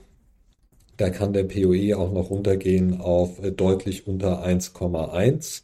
da 0.97 1.09
kann 1.09 1.33
der 1.33 1.43
POE 1.43 1.97
auch 1.97 2.11
noch 2.11 2.29
runtergehen 2.29 3.01
auf 3.01 3.43
äh, 3.43 3.51
deutlich 3.51 4.07
unter 4.07 4.43
1,1. 4.45 5.63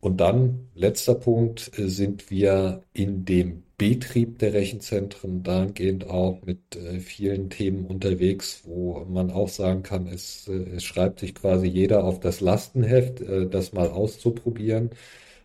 Und 0.00 0.20
dann, 0.20 0.68
letzter 0.74 1.14
Punkt, 1.14 1.78
äh, 1.78 1.88
sind 1.88 2.30
wir 2.30 2.82
in 2.92 3.24
dem 3.24 3.62
Betrieb 3.78 4.38
der 4.38 4.52
Rechenzentren 4.54 5.42
dahingehend 5.42 6.08
auch 6.08 6.42
mit 6.42 6.76
äh, 6.76 7.00
vielen 7.00 7.50
Themen 7.50 7.86
unterwegs, 7.86 8.62
wo 8.64 9.04
man 9.04 9.30
auch 9.30 9.48
sagen 9.48 9.82
kann, 9.82 10.06
es, 10.06 10.48
es 10.48 10.84
schreibt 10.84 11.20
sich 11.20 11.34
quasi 11.34 11.66
jeder 11.66 12.04
auf 12.04 12.20
das 12.20 12.40
Lastenheft, 12.40 13.22
das 13.50 13.72
mal 13.72 13.88
auszuprobieren. 13.90 14.90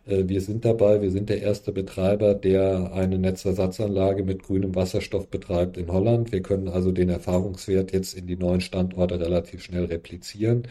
Äh, 0.08 0.28
wir 0.28 0.40
sind 0.40 0.64
dabei, 0.64 1.02
wir 1.02 1.10
sind 1.10 1.28
der 1.28 1.42
erste 1.42 1.72
Betreiber, 1.72 2.34
der 2.34 2.92
eine 2.92 3.18
Netzersatzanlage 3.18 4.24
mit 4.24 4.42
grünem 4.42 4.74
Wasserstoff 4.74 5.28
betreibt 5.28 5.76
in 5.76 5.92
Holland. 5.92 6.32
Wir 6.32 6.42
können 6.42 6.68
also 6.68 6.92
den 6.92 7.08
Erfahrungswert 7.10 7.92
jetzt 7.92 8.14
in 8.14 8.26
die 8.26 8.36
neuen 8.36 8.60
Standorte 8.60 9.20
relativ 9.20 9.62
schnell 9.62 9.84
replizieren. 9.84 10.66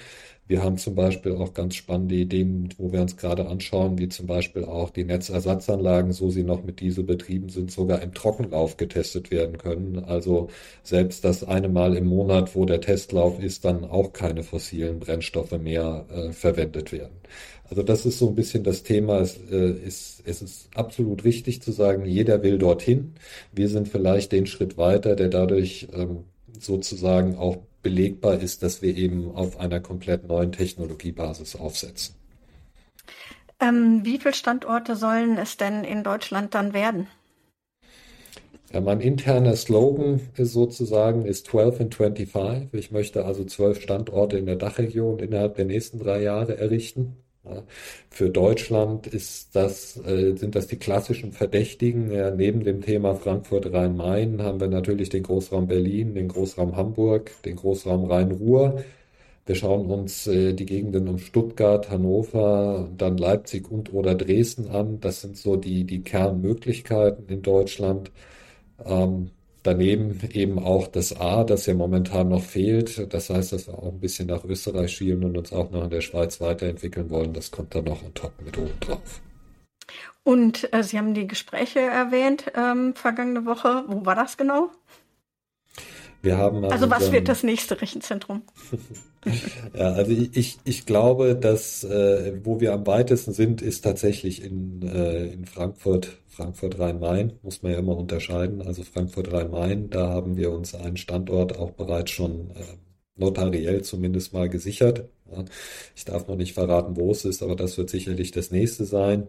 Wir 0.48 0.64
haben 0.64 0.78
zum 0.78 0.96
Beispiel 0.96 1.34
auch 1.34 1.54
ganz 1.54 1.76
spannende 1.76 2.16
Ideen, 2.16 2.70
wo 2.78 2.94
wir 2.94 3.02
uns 3.02 3.18
gerade 3.18 3.48
anschauen, 3.48 3.98
wie 3.98 4.08
zum 4.08 4.28
Beispiel 4.28 4.64
auch 4.64 4.90
die 4.90 5.04
Netzersatzanlagen, 5.04 6.14
so 6.14 6.30
sie 6.30 6.44
noch 6.44 6.64
mit 6.64 6.80
Diesel 6.80 7.04
betrieben 7.04 7.50
sind, 7.50 7.70
sogar 7.70 8.02
im 8.02 8.14
Trockenlauf 8.14 8.78
getestet 8.78 9.30
werden 9.30 9.58
können. 9.58 10.00
Also 10.06 10.50
selbst 10.84 11.26
das 11.26 11.44
eine 11.44 11.68
Mal 11.68 11.98
im 11.98 12.06
Monat, 12.06 12.56
wo 12.56 12.64
der 12.64 12.80
Testlauf 12.80 13.42
ist, 13.44 13.66
dann 13.66 13.84
auch 13.84 14.14
keine 14.14 14.44
fossilen 14.44 15.00
Brennstoffe 15.00 15.58
mehr 15.60 16.06
äh, 16.10 16.32
verwendet 16.32 16.94
werden. 16.94 17.18
Also 17.70 17.84
das 17.84 18.06
ist 18.06 18.18
so 18.18 18.30
ein 18.30 18.36
bisschen 18.36 18.64
das 18.64 18.84
Thema. 18.84 19.20
Es, 19.20 19.38
äh, 19.52 19.72
ist, 19.72 20.24
es 20.26 20.42
ist 20.42 20.70
absolut 20.76 21.26
wichtig 21.26 21.62
zu 21.62 21.74
sagen, 21.74 22.06
jeder 22.06 22.42
will 22.42 22.58
dorthin. 22.58 23.14
Wir 23.52 23.68
sind 23.68 23.90
vielleicht 23.90 24.32
den 24.32 24.46
Schritt 24.46 24.78
weiter, 24.78 25.16
der 25.18 25.28
dadurch 25.28 25.90
ähm, 25.94 26.24
sozusagen 26.60 27.36
auch 27.36 27.58
belegbar 27.88 28.42
ist, 28.42 28.64
dass 28.64 28.82
wir 28.82 28.98
eben 28.98 29.32
auf 29.34 29.62
einer 29.62 29.80
komplett 29.80 30.28
neuen 30.28 30.52
Technologiebasis 30.52 31.56
aufsetzen. 31.56 32.16
Ähm, 33.62 34.02
wie 34.04 34.18
viele 34.18 34.34
Standorte 34.34 34.98
sollen 34.98 35.38
es 35.38 35.56
denn 35.56 35.86
in 35.86 36.04
Deutschland 36.04 36.54
dann 36.54 36.74
werden? 36.74 37.08
Ja, 38.74 38.82
mein 38.82 39.00
interner 39.00 39.56
Slogan 39.56 40.20
ist 40.36 40.52
sozusagen 40.52 41.24
ist 41.24 41.46
12 41.48 41.80
in 41.80 41.92
25. 41.94 42.74
Ich 42.74 42.92
möchte 42.92 43.24
also 43.24 43.46
zwölf 43.46 43.82
Standorte 43.82 44.38
in 44.38 44.46
der 44.46 44.58
Dachregion 44.58 45.20
innerhalb 45.20 45.56
der 45.56 45.64
nächsten 45.64 46.00
drei 46.00 46.22
Jahre 46.22 46.58
errichten. 46.58 47.16
Für 48.10 48.30
Deutschland 48.30 49.08
ist 49.08 49.56
das, 49.56 49.98
äh, 50.06 50.36
sind 50.36 50.56
das 50.56 50.68
die 50.68 50.78
klassischen 50.78 51.32
Verdächtigen. 51.32 52.12
Ja, 52.12 52.32
neben 52.32 52.64
dem 52.64 52.82
Thema 52.82 53.16
Frankfurt-Rhein-Main 53.16 54.42
haben 54.42 54.60
wir 54.60 54.68
natürlich 54.68 55.10
den 55.10 55.24
Großraum 55.24 55.68
Berlin, 55.68 56.16
den 56.16 56.28
Großraum 56.28 56.76
Hamburg, 56.76 57.32
den 57.44 57.56
Großraum 57.56 58.06
Rhein-Ruhr. 58.06 58.84
Wir 59.46 59.56
schauen 59.56 59.86
uns 59.88 60.28
äh, 60.28 60.54
die 60.54 60.66
Gegenden 60.66 61.08
um 61.08 61.20
Stuttgart, 61.20 61.90
Hannover, 61.90 62.90
dann 62.98 63.18
Leipzig 63.18 63.72
und 63.72 63.94
oder 63.94 64.14
Dresden 64.16 64.68
an. 64.68 65.00
Das 65.00 65.22
sind 65.22 65.38
so 65.38 65.56
die, 65.56 65.86
die 65.86 66.02
Kernmöglichkeiten 66.04 67.28
in 67.30 67.42
Deutschland. 67.42 68.12
Ähm, 68.86 69.32
Daneben 69.68 70.18
eben 70.32 70.60
auch 70.60 70.88
das 70.88 71.20
A, 71.20 71.44
das 71.44 71.66
ja 71.66 71.74
momentan 71.74 72.30
noch 72.30 72.42
fehlt. 72.42 73.14
Das 73.14 73.30
heißt, 73.30 73.52
dass 73.52 73.68
wir 73.68 73.78
auch 73.78 73.92
ein 73.92 74.00
bisschen 74.00 74.30
nach 74.30 74.46
Österreich 74.46 74.94
schielen 74.94 75.26
und 75.26 75.38
uns 75.38 75.52
auch 75.52 75.72
noch 75.72 75.84
in 75.84 75.90
der 75.90 76.00
Schweiz 76.00 76.40
weiterentwickeln 76.40 77.10
wollen. 77.10 77.34
Das 77.34 77.52
kommt 77.52 77.76
dann 77.76 77.84
noch 77.84 78.02
on 78.02 78.14
top 78.14 78.32
mit 78.46 78.58
oben 78.58 78.80
drauf. 78.80 79.20
Und 80.24 80.74
äh, 80.74 80.84
Sie 80.84 80.98
haben 80.98 81.14
die 81.14 81.28
Gespräche 81.28 81.82
erwähnt 81.82 82.50
ähm, 82.56 82.96
vergangene 82.96 83.46
Woche. 83.46 83.84
Wo 83.88 84.06
war 84.06 84.16
das 84.16 84.38
genau? 84.38 84.72
Wir 86.28 86.38
haben 86.38 86.66
also, 86.66 86.74
also 86.74 86.90
was 86.90 87.12
wird 87.14 87.30
das 87.30 87.42
nächste 87.44 87.80
Rechenzentrum? 87.82 88.42
ja, 89.74 89.94
also 89.94 90.12
ich, 90.12 90.58
ich 90.66 90.86
glaube, 90.86 91.38
dass 91.38 91.86
äh, 91.86 92.34
wo 92.44 92.60
wir 92.60 92.74
am 92.74 92.86
weitesten 92.86 93.32
sind, 93.32 93.62
ist 93.62 93.82
tatsächlich 93.86 94.44
in, 94.44 94.82
äh, 94.82 95.28
in 95.28 95.46
Frankfurt, 95.46 96.18
Frankfurt 96.28 96.80
Rhein-Main, 96.80 97.40
muss 97.44 97.64
man 97.64 97.72
ja 97.72 97.80
immer 97.80 97.96
unterscheiden. 97.96 98.62
Also 98.62 98.84
Frankfurt 98.84 99.32
Rhein-Main, 99.32 99.90
da 99.90 100.10
haben 100.10 100.36
wir 100.36 100.52
uns 100.52 100.76
einen 100.76 100.98
Standort 100.98 101.58
auch 101.58 101.72
bereits 101.72 102.12
schon 102.12 102.52
äh, 102.52 102.76
notariell 103.16 103.84
zumindest 103.84 104.34
mal 104.34 104.50
gesichert. 104.50 105.08
Ja, 105.32 105.46
ich 105.96 106.04
darf 106.04 106.28
noch 106.28 106.36
nicht 106.36 106.56
verraten, 106.56 106.98
wo 106.98 107.12
es 107.12 107.24
ist, 107.24 107.42
aber 107.42 107.56
das 107.56 107.78
wird 107.78 107.90
sicherlich 107.90 108.32
das 108.32 108.52
nächste 108.52 108.84
sein. 108.84 109.28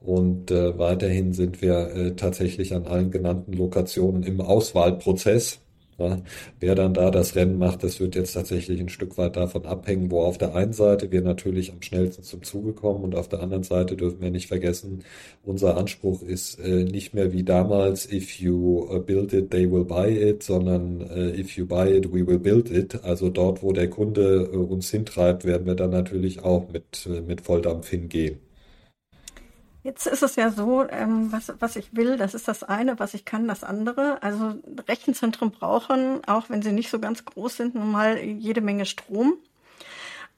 Und 0.00 0.50
äh, 0.50 0.78
weiterhin 0.78 1.34
sind 1.34 1.60
wir 1.60 1.94
äh, 1.94 2.14
tatsächlich 2.14 2.74
an 2.74 2.86
allen 2.86 3.10
genannten 3.10 3.52
Lokationen 3.52 4.22
im 4.22 4.40
Auswahlprozess. 4.40 5.60
Ja, 5.98 6.22
wer 6.60 6.76
dann 6.76 6.94
da 6.94 7.10
das 7.10 7.34
Rennen 7.34 7.58
macht, 7.58 7.82
das 7.82 7.98
wird 7.98 8.14
jetzt 8.14 8.32
tatsächlich 8.32 8.80
ein 8.80 8.88
Stück 8.88 9.18
weit 9.18 9.34
davon 9.34 9.66
abhängen, 9.66 10.12
wo 10.12 10.20
auf 10.20 10.38
der 10.38 10.54
einen 10.54 10.72
Seite 10.72 11.10
wir 11.10 11.22
natürlich 11.22 11.72
am 11.72 11.82
schnellsten 11.82 12.22
zum 12.22 12.44
Zuge 12.44 12.72
kommen 12.72 13.02
und 13.02 13.16
auf 13.16 13.28
der 13.28 13.40
anderen 13.42 13.64
Seite 13.64 13.96
dürfen 13.96 14.20
wir 14.20 14.30
nicht 14.30 14.46
vergessen, 14.46 15.02
unser 15.44 15.76
Anspruch 15.76 16.22
ist 16.22 16.60
äh, 16.60 16.84
nicht 16.84 17.14
mehr 17.14 17.32
wie 17.32 17.42
damals, 17.42 18.10
if 18.12 18.38
you 18.38 18.86
uh, 18.88 19.00
build 19.00 19.32
it, 19.32 19.50
they 19.50 19.68
will 19.70 19.84
buy 19.84 20.08
it, 20.08 20.44
sondern 20.44 21.00
äh, 21.00 21.30
if 21.40 21.56
you 21.56 21.66
buy 21.66 21.88
it, 21.90 22.12
we 22.12 22.24
will 22.24 22.38
build 22.38 22.70
it. 22.70 23.02
Also 23.02 23.28
dort, 23.28 23.64
wo 23.64 23.72
der 23.72 23.90
Kunde 23.90 24.50
äh, 24.52 24.56
uns 24.56 24.90
hintreibt, 24.90 25.44
werden 25.44 25.66
wir 25.66 25.74
dann 25.74 25.90
natürlich 25.90 26.44
auch 26.44 26.68
mit, 26.70 27.08
äh, 27.12 27.22
mit 27.22 27.40
Volldampf 27.40 27.88
hingehen. 27.88 28.47
Jetzt 29.88 30.06
ist 30.06 30.22
es 30.22 30.36
ja 30.36 30.50
so, 30.50 30.86
ähm, 30.90 31.32
was, 31.32 31.50
was 31.60 31.74
ich 31.74 31.96
will, 31.96 32.18
das 32.18 32.34
ist 32.34 32.46
das 32.46 32.62
eine, 32.62 32.98
was 32.98 33.14
ich 33.14 33.24
kann, 33.24 33.48
das 33.48 33.64
andere. 33.64 34.22
Also 34.22 34.56
Rechenzentren 34.86 35.50
brauchen, 35.50 36.22
auch 36.26 36.50
wenn 36.50 36.60
sie 36.60 36.72
nicht 36.72 36.90
so 36.90 36.98
ganz 36.98 37.24
groß 37.24 37.56
sind, 37.56 37.74
nun 37.74 37.90
mal 37.90 38.18
jede 38.18 38.60
Menge 38.60 38.84
Strom. 38.84 39.38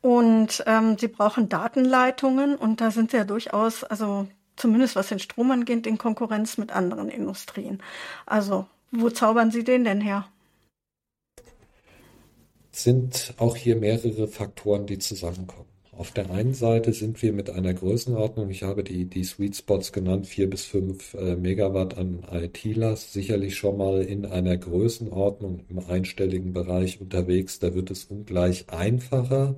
Und 0.02 0.62
ähm, 0.68 0.96
sie 1.00 1.08
brauchen 1.08 1.48
Datenleitungen 1.48 2.54
und 2.54 2.80
da 2.80 2.92
sind 2.92 3.10
sie 3.10 3.16
ja 3.16 3.24
durchaus, 3.24 3.82
also 3.82 4.28
zumindest 4.54 4.94
was 4.94 5.08
den 5.08 5.18
Strom 5.18 5.50
angeht, 5.50 5.84
in 5.84 5.98
Konkurrenz 5.98 6.56
mit 6.56 6.70
anderen 6.70 7.08
Industrien. 7.08 7.82
Also 8.26 8.66
wo 8.92 9.10
zaubern 9.10 9.50
Sie 9.50 9.64
den 9.64 9.82
denn 9.82 10.00
her? 10.00 10.28
Sind 12.70 13.34
auch 13.38 13.56
hier 13.56 13.74
mehrere 13.74 14.28
Faktoren, 14.28 14.86
die 14.86 15.00
zusammenkommen. 15.00 15.69
Auf 16.00 16.12
der 16.12 16.30
einen 16.30 16.54
Seite 16.54 16.94
sind 16.94 17.20
wir 17.20 17.34
mit 17.34 17.50
einer 17.50 17.74
Größenordnung, 17.74 18.48
ich 18.48 18.62
habe 18.62 18.82
die, 18.82 19.04
die 19.04 19.22
Sweet 19.22 19.54
Spots 19.54 19.92
genannt, 19.92 20.26
vier 20.26 20.48
bis 20.48 20.64
fünf 20.64 21.12
äh, 21.12 21.36
Megawatt 21.36 21.98
an 21.98 22.24
IT-Last, 22.32 23.12
sicherlich 23.12 23.56
schon 23.56 23.76
mal 23.76 24.00
in 24.00 24.24
einer 24.24 24.56
Größenordnung 24.56 25.60
im 25.68 25.78
einstelligen 25.78 26.54
Bereich 26.54 27.02
unterwegs. 27.02 27.58
Da 27.58 27.74
wird 27.74 27.90
es 27.90 28.06
ungleich 28.06 28.70
einfacher, 28.70 29.56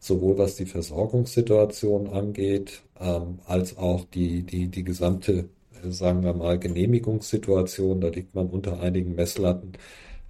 sowohl 0.00 0.36
was 0.36 0.56
die 0.56 0.66
Versorgungssituation 0.66 2.08
angeht, 2.08 2.82
ähm, 2.98 3.38
als 3.46 3.76
auch 3.76 4.04
die, 4.04 4.42
die, 4.42 4.66
die 4.66 4.82
gesamte, 4.82 5.48
äh, 5.84 5.90
sagen 5.90 6.24
wir 6.24 6.34
mal, 6.34 6.58
Genehmigungssituation. 6.58 8.00
Da 8.00 8.08
liegt 8.08 8.34
man 8.34 8.48
unter 8.48 8.80
einigen 8.80 9.14
Messlatten. 9.14 9.74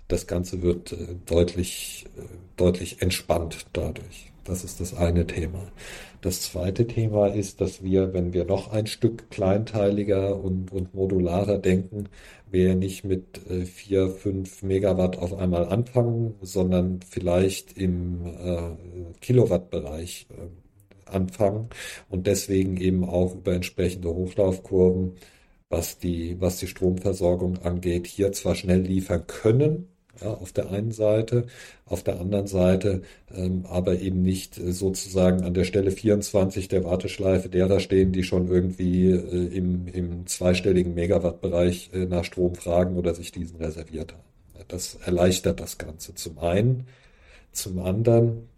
Das 0.09 0.27
Ganze 0.27 0.61
wird 0.61 0.93
äh, 0.93 1.15
deutlich, 1.25 2.05
äh, 2.19 2.21
deutlich 2.59 3.01
entspannt 3.01 3.65
dadurch. 3.73 4.34
Das 4.45 4.63
ist 4.63 4.81
das 4.81 4.95
eine 4.95 5.27
Thema. 5.27 5.73
Das 6.21 6.43
zweite 6.43 6.87
Thema 6.87 7.29
ist, 7.29 7.61
dass 7.61 7.83
wir, 7.83 8.13
wenn 8.13 8.35
wir 8.35 8.45
noch 8.45 8.71
ein 8.73 8.87
Stück 8.87 9.31
kleinteiliger 9.31 10.37
und, 10.37 10.71
und 10.71 10.95
modularer 10.95 11.59
denken, 11.59 12.09
wir 12.51 12.75
nicht 12.75 13.05
mit 13.05 13.41
äh, 13.51 13.65
vier, 13.65 14.09
fünf 14.11 14.63
Megawatt 14.63 15.19
auf 15.19 15.35
einmal 15.35 15.67
anfangen, 15.67 16.35
sondern 16.43 17.01
vielleicht 17.09 17.77
im 17.79 18.27
äh, 18.27 19.17
Kilowattbereich 19.21 20.27
äh, 20.31 21.11
anfangen 21.11 21.69
und 22.09 22.27
deswegen 22.27 22.77
eben 22.77 23.05
auch 23.05 23.35
über 23.35 23.55
entsprechende 23.55 24.09
Hochlaufkurven, 24.09 25.15
was 25.69 25.99
die, 25.99 26.41
was 26.41 26.59
die 26.59 26.67
Stromversorgung 26.67 27.59
angeht, 27.59 28.07
hier 28.07 28.33
zwar 28.33 28.55
schnell 28.55 28.81
liefern 28.81 29.27
können, 29.27 29.89
ja, 30.21 30.29
auf 30.35 30.53
der 30.53 30.71
einen 30.71 30.93
Seite, 30.93 31.47
auf 31.87 32.03
der 32.03 32.21
anderen 32.21 32.47
Seite 32.47 33.03
ähm, 33.35 33.65
aber 33.69 34.01
eben 34.01 34.23
nicht 34.23 34.59
äh, 34.59 34.73
sozusagen 34.73 35.43
an 35.43 35.55
der 35.55 35.65
Stelle 35.65 35.91
24 35.91 36.69
der 36.69 36.85
Warteschleife 36.85 37.49
derer 37.49 37.81
stehen, 37.81 38.13
die 38.13 38.23
schon 38.23 38.49
irgendwie 38.49 39.11
äh, 39.11 39.57
im, 39.57 39.87
im 39.89 40.27
zweistelligen 40.27 40.95
Megawattbereich 40.95 41.91
äh, 41.93 42.07
nach 42.07 42.25
Strom 42.25 42.55
fragen 42.55 42.97
oder 42.97 43.15
sich 43.15 43.33
diesen 43.33 43.57
reserviert 43.57 44.13
haben. 44.13 44.65
Das 44.69 44.97
erleichtert 45.05 45.61
das 45.61 45.79
Ganze 45.79 46.15
zum 46.15 46.39
einen. 46.39 46.87
Zum 47.53 47.79
anderen 47.79 48.49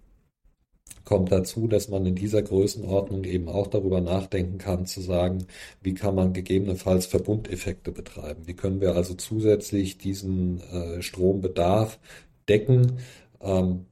kommt 1.07 1.33
dazu, 1.33 1.69
dass 1.69 1.89
man 1.89 2.05
in 2.05 2.17
dieser 2.17 2.43
Größenordnung 2.43 3.25
eben 3.25 3.49
auch 3.49 3.69
darüber 3.69 4.01
nachdenken 4.03 4.59
kann, 4.59 4.87
zu 4.87 5.01
sagen, 5.01 5.47
wie 5.81 5.95
kann 5.95 6.17
man 6.17 6.35
gegebenenfalls 6.35 7.07
Verbundeffekte 7.07 7.93
betreiben? 7.93 8.43
Wie 8.47 8.55
können 8.55 8.81
wir 8.81 8.95
also 8.97 9.15
zusätzlich 9.15 9.99
diesen 9.99 10.61
äh, 10.73 11.01
Strombedarf 11.01 11.99
decken? 12.49 12.99
Ähm, 13.41 13.87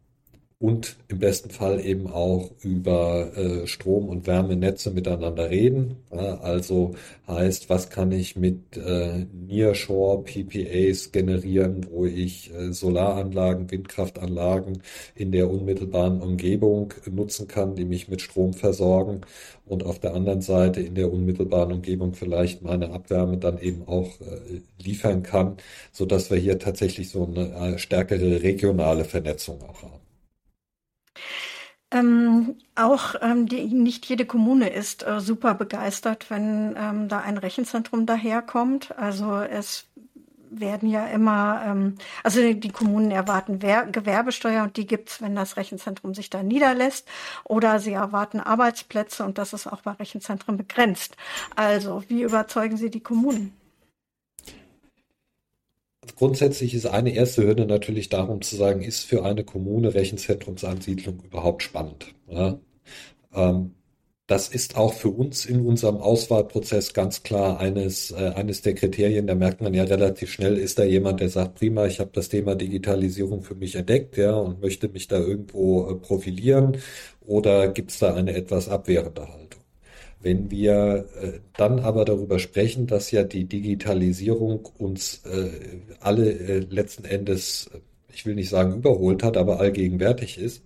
und 0.64 0.96
im 1.08 1.18
besten 1.18 1.50
Fall 1.50 1.78
eben 1.84 2.06
auch 2.06 2.50
über 2.62 3.36
äh, 3.36 3.66
Strom- 3.66 4.08
und 4.08 4.26
Wärmenetze 4.26 4.92
miteinander 4.92 5.50
reden. 5.50 5.96
Ja, 6.10 6.38
also 6.38 6.94
heißt, 7.28 7.68
was 7.68 7.90
kann 7.90 8.12
ich 8.12 8.34
mit 8.36 8.74
äh, 8.78 9.26
Nearshore 9.30 10.22
PPAs 10.22 11.12
generieren, 11.12 11.86
wo 11.90 12.06
ich 12.06 12.50
äh, 12.54 12.72
Solaranlagen, 12.72 13.70
Windkraftanlagen 13.70 14.80
in 15.14 15.32
der 15.32 15.50
unmittelbaren 15.50 16.22
Umgebung 16.22 16.94
nutzen 17.10 17.46
kann, 17.46 17.74
die 17.74 17.84
mich 17.84 18.08
mit 18.08 18.22
Strom 18.22 18.54
versorgen 18.54 19.20
und 19.66 19.84
auf 19.84 19.98
der 19.98 20.14
anderen 20.14 20.40
Seite 20.40 20.80
in 20.80 20.94
der 20.94 21.12
unmittelbaren 21.12 21.72
Umgebung 21.72 22.14
vielleicht 22.14 22.62
meine 22.62 22.90
Abwärme 22.90 23.36
dann 23.36 23.58
eben 23.58 23.86
auch 23.86 24.18
äh, 24.22 24.62
liefern 24.82 25.22
kann, 25.22 25.58
so 25.92 26.06
dass 26.06 26.30
wir 26.30 26.38
hier 26.38 26.58
tatsächlich 26.58 27.10
so 27.10 27.26
eine 27.26 27.74
äh, 27.74 27.78
stärkere 27.78 28.42
regionale 28.42 29.04
Vernetzung 29.04 29.60
auch 29.60 29.82
haben. 29.82 30.03
Ähm, 31.90 32.56
auch 32.74 33.14
ähm, 33.22 33.46
die, 33.46 33.66
nicht 33.66 34.06
jede 34.06 34.26
Kommune 34.26 34.68
ist 34.68 35.06
äh, 35.06 35.20
super 35.20 35.54
begeistert, 35.54 36.28
wenn 36.28 36.74
ähm, 36.76 37.08
da 37.08 37.20
ein 37.20 37.38
Rechenzentrum 37.38 38.04
daherkommt. 38.04 38.98
Also 38.98 39.36
es 39.36 39.86
werden 40.60 40.88
ja 40.88 41.06
immer, 41.06 41.62
ähm, 41.64 41.96
also 42.22 42.52
die 42.52 42.68
Kommunen 42.70 43.10
erwarten 43.10 43.62
Wer 43.62 43.86
Gewerbesteuer 43.86 44.64
und 44.64 44.76
die 44.76 44.86
gibt's, 44.86 45.22
wenn 45.22 45.34
das 45.36 45.56
Rechenzentrum 45.56 46.14
sich 46.14 46.30
da 46.30 46.42
niederlässt. 46.42 47.08
Oder 47.44 47.78
sie 47.78 47.92
erwarten 47.92 48.40
Arbeitsplätze 48.40 49.24
und 49.24 49.38
das 49.38 49.52
ist 49.52 49.66
auch 49.66 49.82
bei 49.82 49.92
Rechenzentren 49.92 50.56
begrenzt. 50.56 51.16
Also 51.54 52.02
wie 52.08 52.22
überzeugen 52.22 52.76
Sie 52.76 52.90
die 52.90 53.02
Kommunen? 53.02 53.54
Grundsätzlich 56.16 56.74
ist 56.74 56.86
eine 56.86 57.14
erste 57.14 57.44
Hürde 57.44 57.66
natürlich 57.66 58.08
darum 58.08 58.42
zu 58.42 58.56
sagen, 58.56 58.82
ist 58.82 59.04
für 59.04 59.24
eine 59.24 59.44
Kommune 59.44 59.94
Rechenzentrumsansiedlung 59.94 61.22
überhaupt 61.24 61.62
spannend? 61.62 62.14
Ja? 62.28 62.58
Ähm, 63.34 63.74
das 64.26 64.48
ist 64.48 64.76
auch 64.76 64.94
für 64.94 65.10
uns 65.10 65.44
in 65.44 65.60
unserem 65.66 65.98
Auswahlprozess 65.98 66.94
ganz 66.94 67.22
klar 67.22 67.60
eines, 67.60 68.10
äh, 68.10 68.32
eines 68.34 68.62
der 68.62 68.74
Kriterien. 68.74 69.26
Da 69.26 69.34
merkt 69.34 69.60
man 69.60 69.74
ja 69.74 69.84
relativ 69.84 70.30
schnell, 70.32 70.56
ist 70.56 70.78
da 70.78 70.84
jemand, 70.84 71.20
der 71.20 71.28
sagt, 71.28 71.56
prima, 71.56 71.86
ich 71.86 72.00
habe 72.00 72.10
das 72.14 72.30
Thema 72.30 72.54
Digitalisierung 72.54 73.42
für 73.42 73.54
mich 73.54 73.74
entdeckt, 73.74 74.16
ja, 74.16 74.34
und 74.34 74.62
möchte 74.62 74.88
mich 74.88 75.08
da 75.08 75.18
irgendwo 75.18 75.90
äh, 75.90 75.94
profilieren, 75.96 76.78
oder 77.26 77.68
gibt 77.68 77.90
es 77.90 77.98
da 77.98 78.14
eine 78.14 78.34
etwas 78.34 78.68
abwehrende 78.68 79.28
Haltung? 79.28 79.43
Wenn 80.24 80.50
wir 80.50 81.04
äh, 81.20 81.40
dann 81.54 81.80
aber 81.80 82.06
darüber 82.06 82.38
sprechen, 82.38 82.86
dass 82.86 83.10
ja 83.10 83.24
die 83.24 83.44
Digitalisierung 83.44 84.66
uns 84.78 85.20
äh, 85.26 85.50
alle 86.00 86.32
äh, 86.32 86.58
letzten 86.60 87.04
Endes, 87.04 87.70
ich 88.10 88.24
will 88.24 88.34
nicht 88.34 88.48
sagen 88.48 88.74
überholt 88.74 89.22
hat, 89.22 89.36
aber 89.36 89.60
allgegenwärtig 89.60 90.38
ist, 90.38 90.64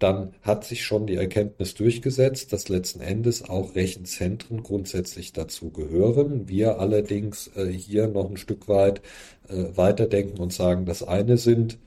dann 0.00 0.34
hat 0.42 0.64
sich 0.64 0.82
schon 0.84 1.06
die 1.06 1.14
Erkenntnis 1.14 1.74
durchgesetzt, 1.74 2.52
dass 2.52 2.68
letzten 2.68 3.00
Endes 3.00 3.48
auch 3.48 3.76
Rechenzentren 3.76 4.64
grundsätzlich 4.64 5.32
dazu 5.32 5.70
gehören. 5.70 6.48
Wir 6.48 6.80
allerdings 6.80 7.50
hier 7.70 8.08
noch 8.08 8.30
ein 8.30 8.38
Stück 8.38 8.66
weit 8.66 9.02
weiterdenken 9.46 10.38
und 10.40 10.54
sagen, 10.54 10.86
das 10.86 11.02
eine 11.02 11.36
sind 11.36 11.78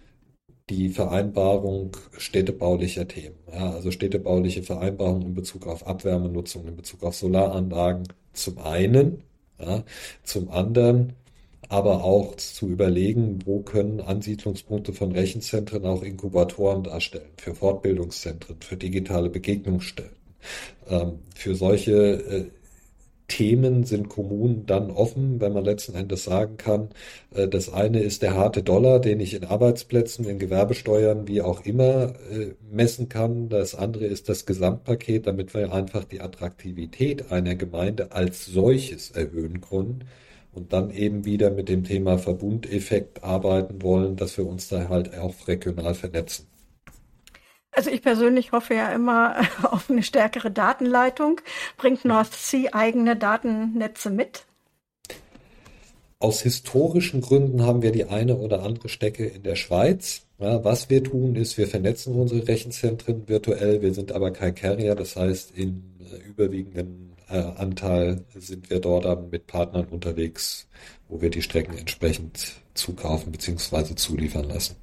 die 0.69 0.89
Vereinbarung 0.89 1.97
städtebaulicher 2.17 3.08
Themen. 3.08 3.36
Ja, 3.52 3.71
also 3.71 3.91
städtebauliche 3.91 4.63
Vereinbarungen 4.63 5.28
in 5.28 5.34
Bezug 5.34 5.67
auf 5.67 5.86
Abwärmenutzung, 5.86 6.67
in 6.67 6.76
Bezug 6.76 7.04
auf 7.04 7.15
Solaranlagen 7.15 8.08
zum 8.34 8.58
einen, 8.60 9.23
ja, 9.60 9.84
zum 10.23 10.49
anderen 10.49 11.13
aber 11.69 12.04
auch 12.04 12.36
zu 12.36 12.67
überlegen, 12.69 13.39
wo 13.45 13.62
können 13.62 13.99
Ansiedlungspunkte 13.99 14.93
von 14.93 15.12
Rechenzentren 15.12 15.86
auch 15.86 16.04
Inkubatoren 16.04 16.84
darstellen, 16.84 17.32
für 17.38 17.56
Fortbildungszentren, 17.56 18.58
für 18.60 18.78
digitale 18.78 19.30
Begegnungsstellen. 19.30 20.12
Ähm, 20.88 21.19
für 21.36 21.56
solche 21.56 21.93
äh, 21.93 22.45
Themen 23.28 23.84
sind 23.84 24.10
Kommunen 24.10 24.66
dann 24.66 24.92
offen, 24.92 25.40
wenn 25.42 25.54
man 25.54 25.66
letzten 25.66 25.96
Endes 25.96 26.24
sagen 26.26 26.58
kann, 26.58 26.90
äh, 27.34 27.48
das 27.48 27.72
eine 27.72 28.00
ist 28.02 28.22
der 28.22 28.36
harte 28.36 28.64
Dollar, 28.64 29.00
den 29.00 29.20
ich 29.20 29.34
in 29.34 29.46
Arbeitsplätzen, 29.46 30.26
in 30.26 30.40
Gewerbesteuern, 30.40 31.28
wie 31.28 31.42
auch 31.42 31.66
immer 31.66 32.14
äh, 32.32 32.54
messen 32.72 33.10
kann. 33.10 33.50
Das 33.50 33.76
andere 33.76 34.06
ist 34.06 34.30
das 34.30 34.46
Gesamtpaket, 34.46 35.28
damit 35.28 35.54
wir 35.54 35.74
einfach 35.74 36.04
die 36.04 36.22
Attraktivität 36.22 37.32
einer 37.32 37.56
Gemeinde 37.56 38.12
als 38.12 38.46
solches 38.46 39.12
erhöhen 39.12 39.62
können 39.62 40.06
und 40.54 40.74
dann 40.74 40.92
eben 40.92 41.26
wieder 41.26 41.50
mit 41.52 41.70
dem 41.70 41.84
Thema 41.84 42.18
Verbundeffekt 42.18 43.24
arbeiten 43.24 43.82
wollen, 43.82 44.16
dass 44.16 44.38
wir 44.38 44.46
uns 44.48 44.68
da 44.70 44.90
halt 44.90 45.18
auch 45.18 45.48
regional 45.48 45.96
vernetzen. 45.96 46.53
Also 47.76 47.90
ich 47.90 48.02
persönlich 48.02 48.52
hoffe 48.52 48.76
ja 48.76 48.92
immer 48.92 49.36
auf 49.64 49.90
eine 49.90 50.04
stärkere 50.04 50.52
Datenleitung. 50.52 51.42
Bringt 51.78 52.06
North 52.06 52.34
Sea 52.34 52.70
eigene 52.74 53.16
Datennetze 53.16 54.10
mit? 54.10 54.46
Aus 56.20 56.42
historischen 56.42 57.20
Gründen 57.20 57.64
haben 57.64 57.82
wir 57.82 57.92
die 57.92 58.06
eine 58.06 58.38
oder 58.38 58.64
andere 58.64 58.88
Stecke 58.88 59.26
in 59.26 59.44
der 59.44 59.56
Schweiz. 59.56 60.22
Ja, 60.40 60.64
was 60.64 60.90
wir 60.90 61.04
tun, 61.04 61.36
ist, 61.36 61.58
wir 61.58 61.68
vernetzen 61.68 62.16
unsere 62.16 62.48
Rechenzentren 62.48 63.28
virtuell. 63.28 63.82
Wir 63.82 63.94
sind 63.94 64.12
aber 64.14 64.32
kein 64.32 64.56
Carrier. 64.56 64.96
Das 64.96 65.16
heißt, 65.16 65.52
im 65.58 65.84
äh, 66.00 66.18
überwiegenden 66.28 67.14
äh, 67.30 67.40
Anteil 67.40 68.24
sind 68.36 68.70
wir 68.70 68.80
dort 68.80 69.32
mit 69.32 69.48
Partnern 69.48 69.86
unterwegs, 69.86 70.68
wo 71.10 71.22
wir 71.22 71.30
die 71.30 71.42
Strecken 71.42 71.78
entsprechend 71.78 72.54
zukaufen 72.74 73.32
bzw. 73.32 73.96
zuliefern 73.96 74.46
lassen. 74.46 74.76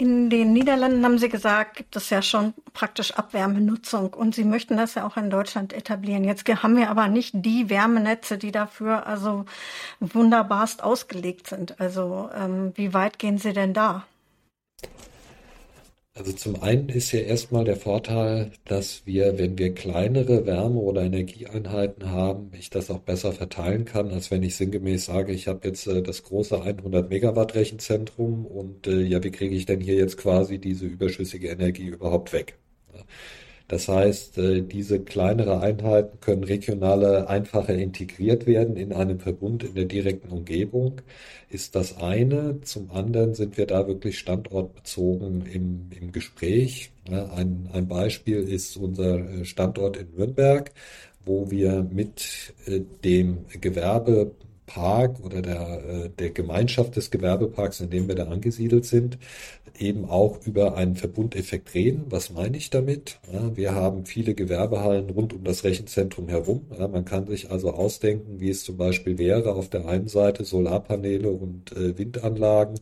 In 0.00 0.30
den 0.30 0.54
Niederlanden 0.54 1.04
haben 1.04 1.18
Sie 1.18 1.28
gesagt, 1.28 1.76
gibt 1.76 1.94
es 1.94 2.08
ja 2.08 2.22
schon 2.22 2.54
praktisch 2.72 3.12
Abwärmenutzung 3.12 4.14
und 4.14 4.34
Sie 4.34 4.44
möchten 4.44 4.78
das 4.78 4.94
ja 4.94 5.06
auch 5.06 5.18
in 5.18 5.28
Deutschland 5.28 5.74
etablieren. 5.74 6.24
Jetzt 6.24 6.48
haben 6.48 6.78
wir 6.78 6.88
aber 6.88 7.08
nicht 7.08 7.34
die 7.34 7.68
Wärmenetze, 7.68 8.38
die 8.38 8.50
dafür 8.50 9.06
also 9.06 9.44
wunderbarst 10.00 10.82
ausgelegt 10.82 11.48
sind. 11.48 11.78
Also 11.80 12.30
ähm, 12.34 12.72
wie 12.76 12.94
weit 12.94 13.18
gehen 13.18 13.36
Sie 13.36 13.52
denn 13.52 13.74
da? 13.74 14.06
Also 16.14 16.32
zum 16.32 16.62
einen 16.62 16.88
ist 16.88 17.10
ja 17.12 17.18
erstmal 17.20 17.64
der 17.64 17.76
Vorteil, 17.76 18.52
dass 18.64 19.06
wir, 19.06 19.38
wenn 19.38 19.58
wir 19.58 19.74
kleinere 19.74 20.44
Wärme- 20.46 20.78
oder 20.80 21.02
Energieeinheiten 21.02 22.10
haben, 22.10 22.50
ich 22.54 22.68
das 22.70 22.90
auch 22.90 22.98
besser 23.00 23.32
verteilen 23.32 23.84
kann, 23.86 24.10
als 24.10 24.30
wenn 24.30 24.42
ich 24.44 24.54
sinngemäß 24.56 25.06
sage, 25.06 25.32
ich 25.32 25.48
habe 25.48 25.66
jetzt 25.68 25.86
äh, 25.88 26.00
das 26.02 26.22
große 26.24 26.62
100 26.62 27.08
Megawatt 27.10 27.54
Rechenzentrum 27.56 28.44
und 28.46 28.86
äh, 28.86 29.00
ja, 29.02 29.22
wie 29.24 29.30
kriege 29.32 29.54
ich 29.54 29.66
denn 29.66 29.80
hier 29.80 29.94
jetzt 29.96 30.16
quasi 30.16 30.58
diese 30.58 30.86
überschüssige 30.86 31.48
Energie 31.48 31.86
überhaupt 31.86 32.32
weg? 32.32 32.56
Das 33.70 33.86
heißt, 33.86 34.36
äh, 34.38 34.62
diese 34.62 34.98
kleinere 34.98 35.60
Einheiten 35.60 36.18
können 36.18 36.42
regionale 36.42 37.28
einfacher 37.28 37.72
integriert 37.72 38.44
werden 38.48 38.74
in 38.74 38.92
einem 38.92 39.20
Verbund 39.20 39.62
in 39.62 39.76
der 39.76 39.84
direkten 39.84 40.30
Umgebung, 40.30 41.02
ist 41.50 41.76
das 41.76 41.96
eine. 41.98 42.60
Zum 42.62 42.90
anderen 42.90 43.34
sind 43.34 43.56
wir 43.58 43.66
da 43.66 43.86
wirklich 43.86 44.18
standortbezogen 44.18 45.46
im, 45.46 45.88
im 45.96 46.10
Gespräch. 46.10 46.90
Ein, 47.08 47.68
ein 47.72 47.86
Beispiel 47.86 48.38
ist 48.38 48.76
unser 48.76 49.18
äh, 49.20 49.44
Standort 49.44 49.96
in 49.96 50.08
Nürnberg, 50.16 50.72
wo 51.24 51.52
wir 51.52 51.86
mit 51.88 52.52
äh, 52.66 52.80
dem 53.04 53.44
Gewerbe 53.60 54.32
Park 54.72 55.18
oder 55.24 55.42
der, 55.42 56.08
der 56.10 56.30
Gemeinschaft 56.30 56.94
des 56.94 57.10
Gewerbeparks, 57.10 57.80
in 57.80 57.90
dem 57.90 58.06
wir 58.06 58.14
da 58.14 58.24
angesiedelt 58.24 58.84
sind, 58.84 59.18
eben 59.78 60.08
auch 60.08 60.38
über 60.46 60.76
einen 60.76 60.94
Verbundeffekt 60.96 61.74
reden. 61.74 62.04
Was 62.08 62.30
meine 62.30 62.56
ich 62.56 62.70
damit? 62.70 63.18
Ja, 63.32 63.56
wir 63.56 63.74
haben 63.74 64.06
viele 64.06 64.34
Gewerbehallen 64.34 65.10
rund 65.10 65.32
um 65.32 65.42
das 65.42 65.64
Rechenzentrum 65.64 66.28
herum. 66.28 66.66
Ja, 66.78 66.86
man 66.86 67.04
kann 67.04 67.26
sich 67.26 67.50
also 67.50 67.72
ausdenken, 67.72 68.40
wie 68.40 68.50
es 68.50 68.62
zum 68.62 68.76
Beispiel 68.76 69.18
wäre, 69.18 69.54
auf 69.54 69.68
der 69.68 69.88
einen 69.88 70.08
Seite 70.08 70.44
Solarpaneele 70.44 71.30
und 71.30 71.72
äh, 71.72 71.98
Windanlagen 71.98 72.76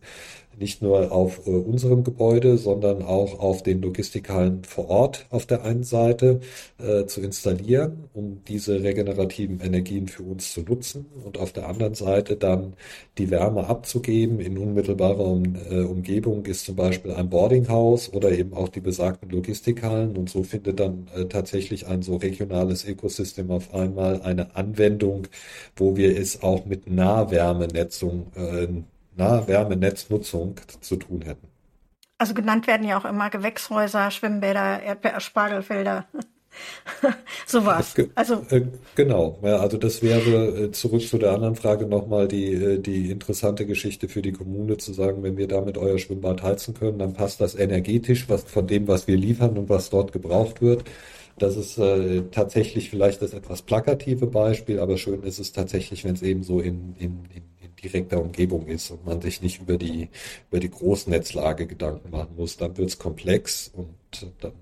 nicht 0.59 0.83
nur 0.83 1.13
auf 1.13 1.47
äh, 1.47 1.51
unserem 1.51 2.05
Gebäude, 2.05 2.59
sondern 2.59 3.03
auch 3.03 3.39
auf 3.39 3.63
den 3.63 3.81
Logistikhallen 3.81 4.65
vor 4.65 4.89
Ort 4.89 5.27
auf 5.31 5.47
der 5.47 5.65
einen 5.65 5.85
Seite 5.85 6.41
äh, 6.79 7.07
zu 7.07 7.21
installieren, 7.21 8.09
um 8.13 8.43
diese 8.47 8.83
regenerativen 8.83 9.61
Energien 9.61 10.09
für 10.09 10.25
uns 10.25 10.53
zu 10.53 10.63
nutzen 10.63 11.07
und 11.25 11.39
auf 11.39 11.53
der 11.53 11.69
anderen 11.69 11.78
Seite 11.95 12.37
dann 12.37 12.75
die 13.19 13.31
Wärme 13.31 13.67
abzugeben. 13.67 14.41
In 14.41 14.59
unmittelbarer 14.59 15.41
äh, 15.71 15.83
Umgebung 15.83 16.45
ist 16.47 16.65
zum 16.65 16.77
Beispiel 16.77 17.13
ein 17.13 17.31
Boardinghaus 17.31 18.13
oder 18.13 18.31
eben 18.33 18.55
auch 18.55 18.69
die 18.69 18.81
besagten 18.81 19.31
Logistikhallen 19.31 20.17
und 20.17 20.29
so 20.31 20.43
findet 20.43 20.81
dann 20.81 21.09
äh, 21.15 21.25
tatsächlich 21.27 21.87
ein 21.87 22.03
so 22.03 22.17
regionales 22.17 22.85
Ökosystem 22.85 23.51
auf 23.51 23.75
einmal 23.75 24.23
eine 24.23 24.57
Anwendung, 24.57 25.27
wo 25.77 25.97
wir 25.97 26.19
es 26.19 26.43
auch 26.43 26.67
mit 26.67 26.91
Nahwärmenetzung 26.91 28.27
äh, 28.37 28.69
Nahwärmenetznutzung 29.17 30.55
zu 30.81 30.97
tun 30.97 31.23
hätten. 31.23 31.49
Also 32.19 32.35
genannt 32.35 32.67
werden 32.67 32.87
ja 32.87 32.99
auch 32.99 33.05
immer 33.05 33.31
Gewächshäuser, 33.31 34.11
Schwimmbäder, 34.11 34.83
Erdbeer, 34.83 35.21
Spargelfelder. 35.21 36.07
Sowas. 37.47 37.95
Also 38.15 38.43
äh, 38.51 38.63
genau. 38.95 39.39
Ja, 39.43 39.59
also 39.59 39.77
das 39.77 40.03
wäre 40.03 40.65
äh, 40.65 40.71
zurück 40.73 41.03
zu 41.03 41.19
der 41.19 41.33
anderen 41.33 41.57
Frage 41.57 41.87
nochmal 41.87 42.29
die 42.29 42.53
äh, 42.53 42.79
die 42.79 43.11
interessante 43.11 43.67
Geschichte 43.67 44.09
für 44.09 44.23
die 44.23 44.33
Kommune 44.33 44.77
zu 44.77 44.93
sagen, 44.93 45.23
wenn 45.23 45.37
wir 45.37 45.49
damit 45.49 45.79
euer 45.79 45.99
Schwimmbad 45.99 46.43
heizen 46.43 46.75
können, 46.75 46.99
dann 46.99 47.15
passt 47.15 47.41
das 47.41 47.55
energetisch 47.55 48.29
was 48.29 48.45
von 48.45 48.67
dem, 48.67 48.89
was 48.89 49.07
wir 49.07 49.17
liefern 49.17 49.57
und 49.59 49.69
was 49.69 49.91
dort 49.91 50.13
gebraucht 50.13 50.61
wird. 50.61 50.85
Das 51.39 51.57
ist 51.57 51.79
äh, 51.79 52.23
tatsächlich 52.31 52.91
vielleicht 52.91 53.23
das 53.23 53.33
etwas 53.33 53.63
plakative 53.63 54.27
Beispiel, 54.27 54.81
aber 54.81 54.97
schön 54.99 55.23
ist 55.23 55.39
es 55.39 55.53
tatsächlich, 55.53 56.05
wenn 56.05 56.15
es 56.15 56.23
eben 56.23 56.43
so 56.43 56.61
in, 56.61 56.97
in, 56.99 57.21
in 57.35 57.43
direkter 57.83 58.21
Umgebung 58.21 58.67
ist 58.67 58.91
und 58.91 59.07
man 59.07 59.21
sich 59.21 59.43
nicht 59.43 59.61
über 59.61 59.77
die, 59.77 60.09
über 60.51 60.61
die 60.61 60.71
Großnetzlage 60.71 61.67
Gedanken 61.67 62.11
machen 62.11 62.35
muss. 62.37 62.57
Dann 62.57 62.77
wird 62.77 62.89
es 62.89 62.99
komplex 62.99 63.71
und 63.75 63.89
dann 64.41 64.53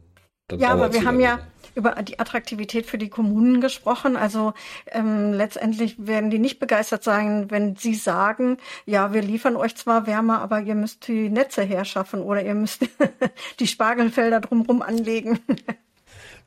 dann 0.48 0.60
ja, 0.60 0.70
aber 0.70 0.92
wir 0.92 1.04
haben 1.04 1.20
ja 1.20 1.40
über 1.74 1.90
die 2.02 2.18
Attraktivität 2.18 2.86
für 2.86 2.98
die 2.98 3.08
Kommunen 3.08 3.60
gesprochen. 3.60 4.16
Also 4.16 4.54
ähm, 4.90 5.32
letztendlich 5.32 6.06
werden 6.06 6.30
die 6.30 6.38
nicht 6.38 6.58
begeistert 6.58 7.04
sein, 7.04 7.50
wenn 7.50 7.76
sie 7.76 7.94
sagen, 7.94 8.58
ja, 8.86 9.12
wir 9.12 9.22
liefern 9.22 9.56
euch 9.56 9.76
zwar 9.76 10.06
Wärme, 10.06 10.38
aber 10.38 10.60
ihr 10.60 10.74
müsst 10.74 11.06
die 11.08 11.28
Netze 11.28 11.62
herschaffen 11.62 12.22
oder 12.22 12.42
ihr 12.44 12.54
müsst 12.54 12.86
die 13.60 13.66
Spargelfelder 13.66 14.40
drumherum 14.40 14.82
anlegen. 14.82 15.38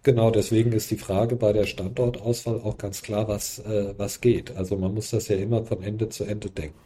Genau, 0.02 0.32
deswegen 0.32 0.72
ist 0.72 0.90
die 0.92 0.98
Frage 0.98 1.36
bei 1.36 1.52
der 1.52 1.66
Standortauswahl 1.66 2.62
auch 2.62 2.78
ganz 2.78 3.02
klar, 3.02 3.28
was, 3.28 3.60
äh, 3.60 3.94
was 3.98 4.22
geht. 4.22 4.56
Also 4.56 4.78
man 4.78 4.94
muss 4.94 5.10
das 5.10 5.28
ja 5.28 5.36
immer 5.36 5.66
von 5.66 5.84
Ende 5.84 6.08
zu 6.08 6.24
Ende 6.24 6.50
denken. 6.50 6.80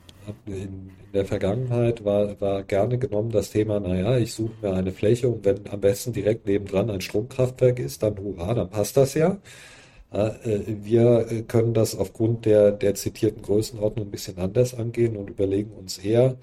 In, 0.46 0.92
der 1.14 1.26
Vergangenheit 1.26 2.04
war, 2.04 2.40
war 2.42 2.64
gerne 2.64 2.98
genommen 2.98 3.32
das 3.32 3.52
Thema, 3.52 3.80
naja, 3.80 4.18
ich 4.18 4.34
suche 4.34 4.54
mir 4.62 4.74
eine 4.74 4.92
Fläche 4.92 5.30
und 5.30 5.46
wenn 5.46 5.68
am 5.70 5.80
besten 5.80 6.12
direkt 6.14 6.48
nebendran 6.48 6.90
ein 6.90 7.02
Stromkraftwerk 7.02 7.80
ist, 7.80 8.02
dann 8.04 8.18
hurra, 8.18 8.54
dann 8.54 8.70
passt 8.70 8.98
das 8.98 9.14
ja. 9.14 9.38
Äh, 10.12 10.32
wir 10.84 11.44
können 11.48 11.74
das 11.74 11.96
aufgrund 11.96 12.46
der, 12.46 12.72
der 12.72 12.96
zitierten 12.96 13.42
Größenordnung 13.44 14.08
ein 14.08 14.12
bisschen 14.12 14.38
anders 14.38 14.74
angehen 14.74 15.18
und 15.18 15.30
überlegen 15.30 15.72
uns 15.72 15.98
eher, 16.00 16.38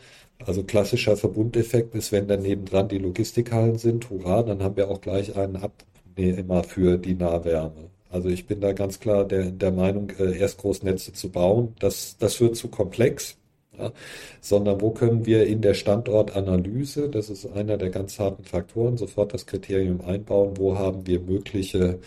also 0.46 0.62
klassischer 0.64 1.16
Verbundeffekt 1.16 1.94
ist, 1.94 2.12
wenn 2.12 2.28
dann 2.28 2.42
nebendran 2.42 2.88
die 2.88 2.98
Logistikhallen 2.98 3.78
sind, 3.78 4.10
hurra, 4.10 4.42
dann 4.42 4.62
haben 4.62 4.76
wir 4.76 4.90
auch 4.90 5.00
gleich 5.00 5.36
einen 5.36 5.56
Ab 5.56 5.72
immer 6.16 6.64
für 6.64 6.98
die 6.98 7.14
Nahwärme. 7.14 7.90
Also 8.10 8.28
ich 8.28 8.46
bin 8.46 8.60
da 8.60 8.72
ganz 8.72 9.00
klar 9.00 9.24
der, 9.24 9.50
der 9.52 9.70
Meinung, 9.70 10.10
äh, 10.18 10.36
erst 10.38 10.58
Großnetze 10.58 11.12
zu 11.12 11.30
bauen, 11.30 11.74
das, 11.78 12.16
das 12.18 12.40
wird 12.40 12.56
zu 12.56 12.68
komplex. 12.68 13.36
Ja, 13.78 13.92
sondern 14.40 14.80
wo 14.80 14.90
können 14.90 15.26
wir 15.26 15.46
in 15.46 15.62
der 15.62 15.74
Standortanalyse, 15.74 17.08
das 17.08 17.30
ist 17.30 17.46
einer 17.46 17.78
der 17.78 17.90
ganz 17.90 18.18
harten 18.18 18.44
Faktoren, 18.44 18.96
sofort 18.96 19.32
das 19.32 19.46
Kriterium 19.46 20.00
einbauen, 20.00 20.56
wo 20.56 20.76
haben 20.76 21.06
wir 21.06 21.20
mögliche 21.20 22.00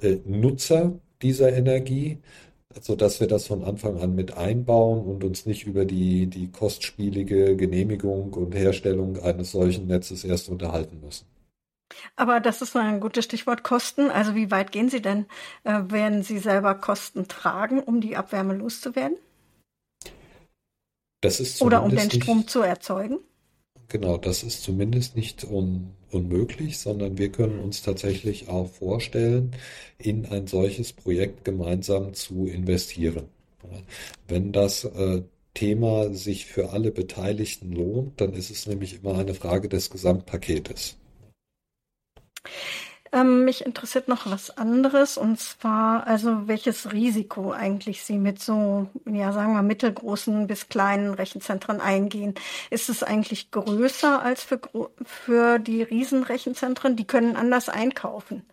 äh, 0.00 0.18
Nutzer 0.24 0.92
dieser 1.22 1.52
Energie, 1.52 2.18
sodass 2.80 3.20
wir 3.20 3.26
das 3.26 3.46
von 3.46 3.64
Anfang 3.64 3.98
an 4.00 4.14
mit 4.14 4.36
einbauen 4.36 5.04
und 5.06 5.24
uns 5.24 5.46
nicht 5.46 5.66
über 5.66 5.84
die, 5.84 6.26
die 6.28 6.50
kostspielige 6.52 7.56
Genehmigung 7.56 8.32
und 8.34 8.54
Herstellung 8.54 9.18
eines 9.18 9.52
solchen 9.52 9.86
Netzes 9.86 10.24
erst 10.24 10.48
unterhalten 10.48 11.00
müssen. 11.00 11.26
Aber 12.16 12.40
das 12.40 12.62
ist 12.62 12.76
ein 12.76 13.00
gutes 13.00 13.24
Stichwort 13.24 13.62
Kosten. 13.64 14.10
Also 14.10 14.34
wie 14.34 14.50
weit 14.50 14.72
gehen 14.72 14.88
Sie 14.88 15.02
denn? 15.02 15.26
Äh, 15.64 15.82
werden 15.88 16.22
Sie 16.22 16.38
selber 16.38 16.74
Kosten 16.74 17.28
tragen, 17.28 17.80
um 17.80 18.00
die 18.00 18.16
Abwärme 18.16 18.54
loszuwerden? 18.54 19.16
Das 21.20 21.40
ist 21.40 21.60
Oder 21.62 21.82
um 21.82 21.90
den 21.90 22.10
Strom 22.10 22.38
nicht, 22.38 22.50
zu 22.50 22.62
erzeugen? 22.62 23.18
Genau, 23.88 24.18
das 24.18 24.42
ist 24.42 24.62
zumindest 24.62 25.16
nicht 25.16 25.44
un, 25.44 25.94
unmöglich, 26.10 26.78
sondern 26.78 27.18
wir 27.18 27.32
können 27.32 27.58
uns 27.58 27.82
tatsächlich 27.82 28.48
auch 28.48 28.68
vorstellen, 28.70 29.56
in 29.98 30.26
ein 30.26 30.46
solches 30.46 30.92
Projekt 30.92 31.44
gemeinsam 31.44 32.14
zu 32.14 32.46
investieren. 32.46 33.28
Wenn 34.28 34.52
das 34.52 34.84
äh, 34.84 35.22
Thema 35.54 36.14
sich 36.14 36.46
für 36.46 36.70
alle 36.70 36.92
Beteiligten 36.92 37.72
lohnt, 37.72 38.20
dann 38.20 38.34
ist 38.34 38.50
es 38.50 38.66
nämlich 38.66 39.02
immer 39.02 39.18
eine 39.18 39.34
Frage 39.34 39.68
des 39.68 39.90
Gesamtpaketes. 39.90 40.96
Ähm, 43.12 43.44
mich 43.44 43.64
interessiert 43.64 44.08
noch 44.08 44.30
was 44.30 44.56
anderes 44.56 45.16
und 45.16 45.40
zwar, 45.40 46.06
also 46.06 46.46
welches 46.46 46.92
Risiko 46.92 47.52
eigentlich 47.52 48.04
Sie 48.04 48.18
mit 48.18 48.40
so, 48.40 48.88
ja, 49.06 49.32
sagen 49.32 49.54
wir 49.54 49.62
mittelgroßen 49.62 50.46
bis 50.46 50.68
kleinen 50.68 51.14
Rechenzentren 51.14 51.80
eingehen. 51.80 52.34
Ist 52.70 52.88
es 52.88 53.02
eigentlich 53.02 53.50
größer 53.50 54.22
als 54.22 54.42
für, 54.42 54.60
für 55.04 55.58
die 55.58 55.82
Riesenrechenzentren? 55.82 56.96
Die 56.96 57.06
können 57.06 57.36
anders 57.36 57.68
einkaufen. 57.68 58.44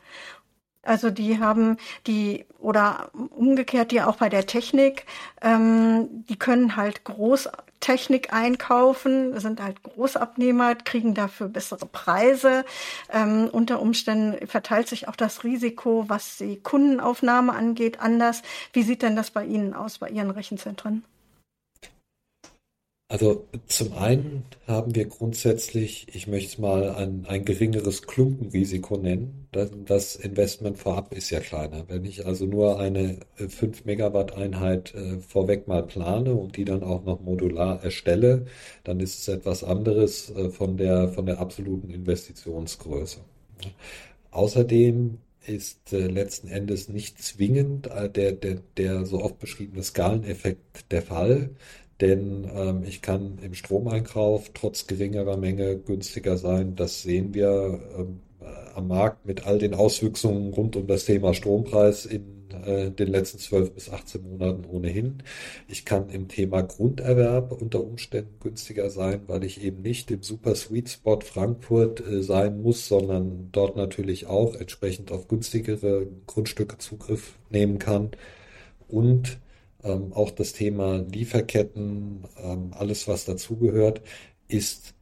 Also 0.86 1.10
die 1.10 1.40
haben 1.40 1.78
die 2.06 2.46
oder 2.60 3.10
umgekehrt 3.14 3.92
die 3.92 4.02
auch 4.02 4.18
bei 4.18 4.30
der 4.30 4.46
Technik, 4.46 5.06
ähm, 5.42 6.26
die 6.30 6.38
können 6.38 6.76
halt 6.76 7.04
Großtechnik 7.86 8.34
einkaufen, 8.34 9.40
sind 9.40 9.62
halt 9.62 9.84
Großabnehmer, 9.84 10.74
kriegen 10.74 11.14
dafür 11.14 11.48
bessere 11.48 11.86
Preise. 11.86 12.66
Ähm, 13.14 13.48
unter 13.52 13.80
Umständen 13.80 14.48
verteilt 14.48 14.88
sich 14.88 15.08
auch 15.08 15.16
das 15.16 15.44
Risiko, 15.44 16.06
was 16.08 16.38
die 16.38 16.60
Kundenaufnahme 16.60 17.54
angeht, 17.54 18.00
anders. 18.00 18.42
Wie 18.74 18.82
sieht 18.82 19.04
denn 19.04 19.16
das 19.16 19.30
bei 19.30 19.46
Ihnen 19.46 19.76
aus, 19.76 20.00
bei 20.00 20.10
Ihren 20.10 20.32
Rechenzentren? 20.32 21.04
Also 23.16 23.48
zum 23.68 23.94
einen 23.94 24.44
haben 24.68 24.94
wir 24.94 25.06
grundsätzlich, 25.06 26.08
ich 26.14 26.28
möchte 26.28 26.50
es 26.50 26.58
mal 26.58 26.90
ein, 26.96 27.26
ein 27.30 27.46
geringeres 27.46 28.02
Klumpenrisiko 28.02 28.98
nennen. 28.98 29.48
Das, 29.86 30.18
Investment 30.18 30.78
vorab 30.78 31.14
ist 31.14 31.30
ja 31.30 31.40
kleiner. 31.40 31.86
Wenn 31.88 32.04
ich 32.04 32.26
also 32.26 32.46
nur 32.46 32.78
eine 32.78 33.20
5 33.38 33.64
äh, 33.64 33.84
Megawatt 33.86 34.36
Einheit 34.36 34.94
äh, 34.96 35.20
vorweg 35.20 35.66
mal 35.66 35.84
plane 35.84 36.34
und 36.34 36.58
die 36.58 36.66
dann 36.66 36.84
auch 36.84 37.06
noch 37.06 37.22
modular 37.22 37.82
erstelle, 37.82 38.48
dann 38.84 39.00
ist 39.00 39.18
es 39.18 39.30
etwas 39.30 39.64
anderes 39.64 40.32
äh, 40.32 40.50
von 40.50 40.76
der, 40.76 41.08
von 41.08 41.26
der 41.26 41.40
absoluten 41.40 41.92
Investitionsgröße. 41.92 43.22
Außerdem 44.32 45.20
ist 45.48 45.92
letzten 45.92 46.48
Endes 46.48 46.90
nicht 46.90 47.22
zwingend 47.22 47.86
der, 47.86 48.32
der, 48.32 48.62
der 48.78 49.06
so 49.06 49.22
oft 49.22 49.38
beschriebene 49.38 49.84
Skaleneffekt 49.84 50.92
der 50.92 51.04
Fall. 51.04 51.52
Denn 52.02 52.50
ähm, 52.54 52.84
ich 52.84 53.02
kann 53.02 53.40
im 53.42 53.54
Stromeinkauf 53.54 54.52
trotz 54.54 54.88
geringerer 54.88 55.38
Menge 55.38 55.78
günstiger 55.78 56.38
sein. 56.38 56.76
Das 56.76 57.02
sehen 57.04 57.34
wir 57.34 57.80
ähm, 57.98 58.20
äh, 58.42 58.46
am 58.76 58.88
Markt 58.90 59.26
mit 59.26 59.46
all 59.46 59.60
den 59.60 59.74
Auswüchsungen 59.74 60.54
rund 60.54 60.76
um 60.76 60.88
das 60.88 61.06
Thema 61.06 61.34
Strompreis 61.34 62.06
in 62.06 62.36
äh, 62.66 62.92
den 62.92 63.08
letzten 63.08 63.40
12 63.40 63.74
bis 63.74 63.90
18 63.90 64.24
Monaten 64.24 64.66
ohnehin. 64.66 65.24
Ich 65.68 65.86
kann 65.86 66.10
im 66.10 66.28
Thema 66.28 66.62
Grunderwerb 66.62 67.52
unter 67.52 67.84
Umständen 67.84 68.40
günstiger 68.42 68.90
sein, 68.90 69.22
weil 69.28 69.44
ich 69.44 69.64
eben 69.64 69.82
nicht 69.82 70.12
im 70.12 70.22
Super 70.22 70.56
Sweet 70.56 70.90
Spot 70.90 71.20
Frankfurt 71.22 72.06
äh, 72.06 72.22
sein 72.22 72.62
muss, 72.62 72.88
sondern 72.88 73.50
dort 73.52 73.76
natürlich 73.76 74.28
auch 74.28 74.56
entsprechend 74.56 75.12
auf 75.12 75.28
günstigere 75.28 76.08
Grundstücke 76.28 76.78
Zugriff 76.78 77.38
nehmen 77.50 77.80
kann. 77.80 78.12
Und 78.88 79.40
ähm, 79.86 80.14
auch 80.14 80.32
das 80.32 80.54
Thema 80.54 80.98
Lieferketten, 80.98 82.26
ähm, 82.38 82.72
alles 82.74 83.08
was 83.08 83.26
dazugehört, 83.26 84.02
ist 84.48 84.96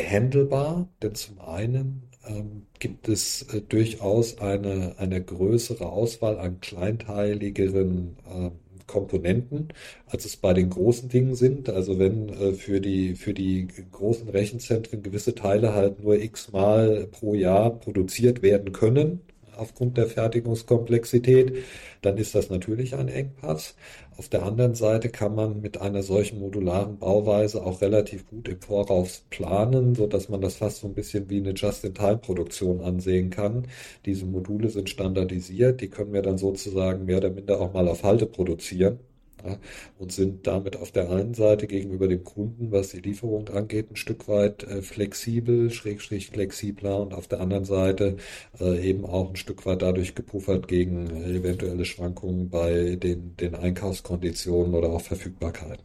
handelbar, 0.00 0.88
denn 1.02 1.14
zum 1.14 1.40
einen 1.40 2.10
ähm, 2.26 2.66
gibt 2.78 3.08
es 3.08 3.42
äh, 3.54 3.60
durchaus 3.62 4.38
eine, 4.38 4.96
eine 4.98 5.22
größere 5.22 5.86
Auswahl 5.86 6.38
an 6.38 6.60
kleinteiligeren 6.60 8.16
äh, 8.28 8.50
Komponenten, 8.86 9.68
als 10.06 10.24
es 10.24 10.36
bei 10.36 10.52
den 10.52 10.70
großen 10.70 11.08
Dingen 11.08 11.34
sind. 11.36 11.68
Also 11.70 11.98
wenn 11.98 12.28
äh, 12.30 12.52
für 12.54 12.80
die 12.80 13.14
für 13.14 13.34
die 13.34 13.68
großen 13.92 14.28
Rechenzentren 14.28 15.02
gewisse 15.02 15.34
Teile 15.34 15.74
halt 15.74 16.02
nur 16.02 16.20
x-mal 16.20 17.06
pro 17.10 17.34
Jahr 17.34 17.70
produziert 17.78 18.42
werden 18.42 18.72
können, 18.72 19.20
aufgrund 19.60 19.96
der 19.96 20.06
Fertigungskomplexität, 20.06 21.64
dann 22.02 22.16
ist 22.16 22.34
das 22.34 22.50
natürlich 22.50 22.94
ein 22.94 23.08
Engpass. 23.08 23.74
Auf 24.16 24.28
der 24.28 24.42
anderen 24.44 24.74
Seite 24.74 25.08
kann 25.08 25.34
man 25.34 25.60
mit 25.60 25.80
einer 25.80 26.02
solchen 26.02 26.40
modularen 26.40 26.98
Bauweise 26.98 27.64
auch 27.64 27.80
relativ 27.80 28.26
gut 28.26 28.48
im 28.48 28.60
Voraus 28.60 29.24
planen, 29.30 29.94
so 29.94 30.06
dass 30.06 30.28
man 30.28 30.40
das 30.40 30.56
fast 30.56 30.78
so 30.78 30.88
ein 30.88 30.94
bisschen 30.94 31.30
wie 31.30 31.38
eine 31.38 31.52
Just-in-Time-Produktion 31.52 32.80
ansehen 32.80 33.30
kann. 33.30 33.66
Diese 34.06 34.26
Module 34.26 34.70
sind 34.70 34.90
standardisiert, 34.90 35.80
die 35.80 35.88
können 35.88 36.12
wir 36.12 36.22
dann 36.22 36.38
sozusagen 36.38 37.04
mehr 37.04 37.18
oder 37.18 37.30
minder 37.30 37.60
auch 37.60 37.72
mal 37.72 37.88
auf 37.88 38.02
Halte 38.02 38.26
produzieren 38.26 38.98
ja, 39.44 39.58
und 39.98 40.12
sind 40.12 40.46
damit 40.46 40.76
auf 40.76 40.90
der 40.92 41.10
einen 41.10 41.34
Seite 41.34 41.66
gegenüber 41.66 42.08
dem 42.08 42.24
Kunden, 42.24 42.70
was 42.72 42.90
die 42.90 43.00
Lieferung 43.00 43.48
angeht, 43.48 43.90
ein 43.90 43.96
Stück 43.96 44.28
weit 44.28 44.64
äh, 44.64 44.82
flexibel, 44.82 45.70
schrägstrich 45.70 46.28
flexibler 46.28 47.00
und 47.00 47.14
auf 47.14 47.28
der 47.28 47.40
anderen 47.40 47.64
Seite 47.64 48.16
äh, 48.60 48.88
eben 48.88 49.04
auch 49.04 49.30
ein 49.30 49.36
Stück 49.36 49.66
weit 49.66 49.82
dadurch 49.82 50.14
gepuffert 50.14 50.68
gegen 50.68 51.24
eventuelle 51.24 51.84
Schwankungen 51.84 52.50
bei 52.50 52.96
den, 52.96 53.36
den 53.36 53.54
Einkaufskonditionen 53.54 54.74
oder 54.74 54.90
auch 54.90 55.02
Verfügbarkeiten. 55.02 55.84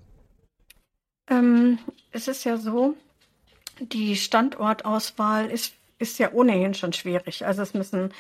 Ähm, 1.30 1.80
es 2.12 2.28
ist 2.28 2.44
ja 2.44 2.58
so, 2.58 2.96
die 3.80 4.16
Standortauswahl 4.16 5.50
ist 5.50 5.74
ist 5.98 6.20
ja 6.20 6.32
ohnehin 6.34 6.74
schon 6.74 6.94
schwierig. 6.94 7.46
Also 7.46 7.62
es 7.62 7.74
müssen 7.74 8.14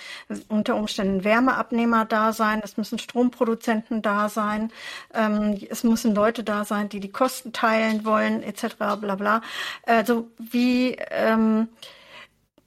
unter 0.47 0.75
Umständen 0.75 1.23
Wärmeabnehmer 1.23 2.05
da 2.05 2.31
sein, 2.31 2.61
es 2.63 2.77
müssen 2.77 2.99
Stromproduzenten 2.99 4.01
da 4.01 4.29
sein, 4.29 4.71
ähm, 5.13 5.59
es 5.69 5.83
müssen 5.83 6.15
Leute 6.15 6.43
da 6.43 6.63
sein, 6.63 6.89
die 6.89 6.99
die 6.99 7.11
Kosten 7.11 7.51
teilen 7.51 8.05
wollen, 8.05 8.43
etc. 8.43 8.75
Bla 8.99 9.15
bla. 9.15 9.41
Also 9.85 10.29
wie 10.37 10.95
ähm, 11.11 11.67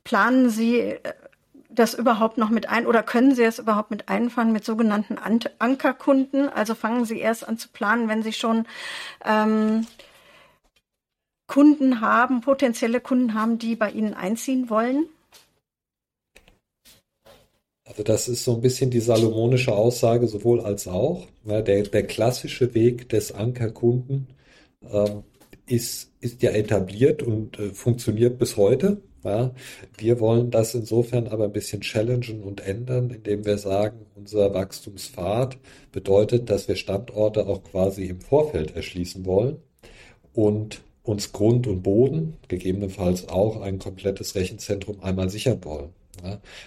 planen 0.05 0.51
Sie 0.51 0.81
äh, 0.81 1.01
das 1.71 1.95
überhaupt 1.95 2.39
noch 2.39 2.51
mit 2.51 2.69
ein 2.69 2.87
oder 2.87 3.03
können 3.03 3.35
Sie 3.35 3.45
es 3.45 3.59
überhaupt 3.59 3.91
mit 3.91 4.09
einfahren 4.09 4.53
mit 4.53 4.65
sogenannten 4.65 5.17
Ankerkunden? 5.59 6.49
Also 6.49 6.75
fangen 6.75 7.05
Sie 7.05 7.19
erst 7.19 7.47
an 7.47 7.57
zu 7.57 7.69
planen, 7.69 8.09
wenn 8.09 8.23
Sie 8.23 8.33
schon 8.33 8.67
ähm, 9.25 9.87
Kunden 11.49 12.01
haben, 12.01 12.43
potenzielle 12.43 13.01
Kunden 13.01 13.35
haben, 13.35 13.59
die 13.59 13.75
bei 13.75 13.91
Ihnen 13.91 14.15
einziehen 14.15 14.71
wollen? 14.71 15.09
Also 17.85 18.03
das 18.03 18.29
ist 18.29 18.45
so 18.45 18.55
ein 18.55 18.61
bisschen 18.61 18.91
die 18.91 19.01
salomonische 19.01 19.73
Aussage, 19.73 20.29
sowohl 20.29 20.61
als 20.61 20.87
auch. 20.87 21.27
Ja, 21.45 21.63
der, 21.63 21.85
der 21.85 22.07
klassische 22.07 22.75
Weg 22.75 23.09
des 23.09 23.33
Ankerkunden 23.33 24.29
ähm, 24.83 25.25
ist, 25.67 26.13
ist 26.21 26.43
ja 26.43 26.51
etabliert 26.51 27.23
und 27.23 27.59
äh, 27.59 27.71
funktioniert 27.71 28.39
bis 28.39 28.59
heute. 28.59 29.01
Ja, 29.25 29.53
wir 29.97 30.21
wollen 30.21 30.51
das 30.51 30.75
insofern 30.75 31.27
aber 31.27 31.45
ein 31.45 31.53
bisschen 31.53 31.81
challengen 31.81 32.43
und 32.43 32.61
ändern, 32.61 33.11
indem 33.11 33.45
wir 33.47 33.59
sagen, 33.59 34.07
unser 34.15 34.55
Wachstumspfad 34.55 35.59
bedeutet, 35.91 36.51
dass 36.51 36.69
wir 36.69 36.77
Standorte 36.77 37.47
auch 37.47 37.65
quasi 37.65 38.07
im 38.07 38.21
Vorfeld 38.21 38.77
erschließen 38.77 39.25
wollen 39.25 39.57
und 40.35 40.83
uns 41.09 41.33
Grund 41.33 41.67
und 41.67 41.83
Boden, 41.83 42.37
gegebenenfalls 42.49 43.29
auch 43.29 43.61
ein 43.61 43.79
komplettes 43.79 44.35
Rechenzentrum 44.35 45.01
einmal 45.01 45.31
sichern 45.31 45.65
wollen. 45.65 45.91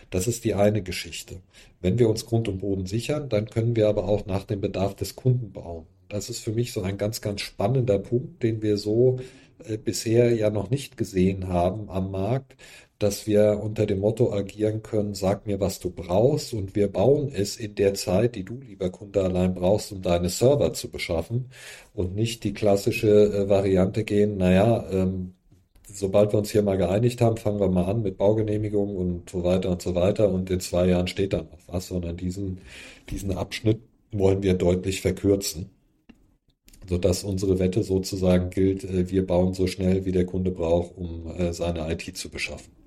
Das 0.09 0.27
ist 0.27 0.45
die 0.45 0.55
eine 0.55 0.81
Geschichte. 0.81 1.41
Wenn 1.81 1.99
wir 1.99 2.09
uns 2.09 2.25
Grund 2.25 2.47
und 2.47 2.59
Boden 2.59 2.85
sichern, 2.85 3.29
dann 3.29 3.49
können 3.49 3.75
wir 3.75 3.87
aber 3.87 4.05
auch 4.05 4.25
nach 4.25 4.45
dem 4.45 4.61
Bedarf 4.61 4.95
des 4.95 5.15
Kunden 5.15 5.51
bauen. 5.51 5.85
Das 6.09 6.29
ist 6.29 6.39
für 6.39 6.51
mich 6.51 6.73
so 6.73 6.81
ein 6.81 6.97
ganz, 6.97 7.21
ganz 7.21 7.41
spannender 7.41 7.99
Punkt, 7.99 8.43
den 8.43 8.61
wir 8.61 8.77
so 8.77 9.19
äh, 9.65 9.77
bisher 9.77 10.33
ja 10.33 10.49
noch 10.49 10.69
nicht 10.69 10.97
gesehen 10.97 11.47
haben 11.47 11.89
am 11.89 12.11
Markt, 12.11 12.55
dass 13.01 13.25
wir 13.25 13.59
unter 13.63 13.85
dem 13.85 13.99
Motto 13.99 14.31
agieren 14.31 14.83
können, 14.83 15.15
sag 15.15 15.47
mir, 15.47 15.59
was 15.59 15.79
du 15.79 15.89
brauchst 15.89 16.53
und 16.53 16.75
wir 16.75 16.87
bauen 16.87 17.31
es 17.33 17.57
in 17.57 17.75
der 17.75 17.95
Zeit, 17.95 18.35
die 18.35 18.43
du, 18.43 18.59
lieber 18.59 18.89
Kunde, 18.91 19.23
allein 19.23 19.55
brauchst, 19.55 19.91
um 19.91 20.01
deine 20.01 20.29
Server 20.29 20.73
zu 20.73 20.89
beschaffen 20.89 21.49
und 21.93 22.15
nicht 22.15 22.43
die 22.43 22.53
klassische 22.53 23.09
äh, 23.09 23.49
Variante 23.49 24.03
gehen, 24.03 24.37
naja, 24.37 24.85
ähm, 24.91 25.33
sobald 25.87 26.33
wir 26.33 26.39
uns 26.39 26.51
hier 26.51 26.63
mal 26.63 26.77
geeinigt 26.77 27.21
haben, 27.21 27.37
fangen 27.37 27.59
wir 27.59 27.69
mal 27.69 27.85
an 27.85 28.03
mit 28.03 28.17
Baugenehmigung 28.17 28.95
und 28.95 29.29
so 29.29 29.43
weiter 29.43 29.71
und 29.71 29.81
so 29.81 29.95
weiter 29.95 30.29
und 30.29 30.49
in 30.49 30.59
zwei 30.59 30.87
Jahren 30.87 31.07
steht 31.07 31.33
dann 31.33 31.45
noch 31.45 31.67
was, 31.67 31.87
sondern 31.87 32.17
diesen, 32.17 32.59
diesen 33.09 33.31
Abschnitt 33.37 33.79
wollen 34.11 34.43
wir 34.43 34.53
deutlich 34.53 35.01
verkürzen, 35.01 35.69
sodass 36.87 37.23
unsere 37.23 37.59
Wette 37.59 37.83
sozusagen 37.83 38.51
gilt, 38.51 38.83
äh, 38.83 39.09
wir 39.09 39.25
bauen 39.25 39.53
so 39.53 39.67
schnell, 39.67 40.05
wie 40.05 40.11
der 40.11 40.25
Kunde 40.25 40.51
braucht, 40.51 40.97
um 40.97 41.27
äh, 41.37 41.53
seine 41.53 41.91
IT 41.91 42.17
zu 42.17 42.29
beschaffen. 42.29 42.80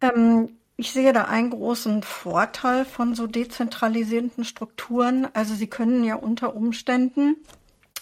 Ähm, 0.00 0.50
ich 0.76 0.92
sehe 0.92 1.12
da 1.12 1.24
einen 1.26 1.50
großen 1.50 2.02
Vorteil 2.02 2.86
von 2.86 3.14
so 3.14 3.26
dezentralisierten 3.26 4.44
Strukturen. 4.44 5.28
Also 5.34 5.54
sie 5.54 5.66
können 5.66 6.04
ja 6.04 6.14
unter 6.14 6.56
Umständen 6.56 7.36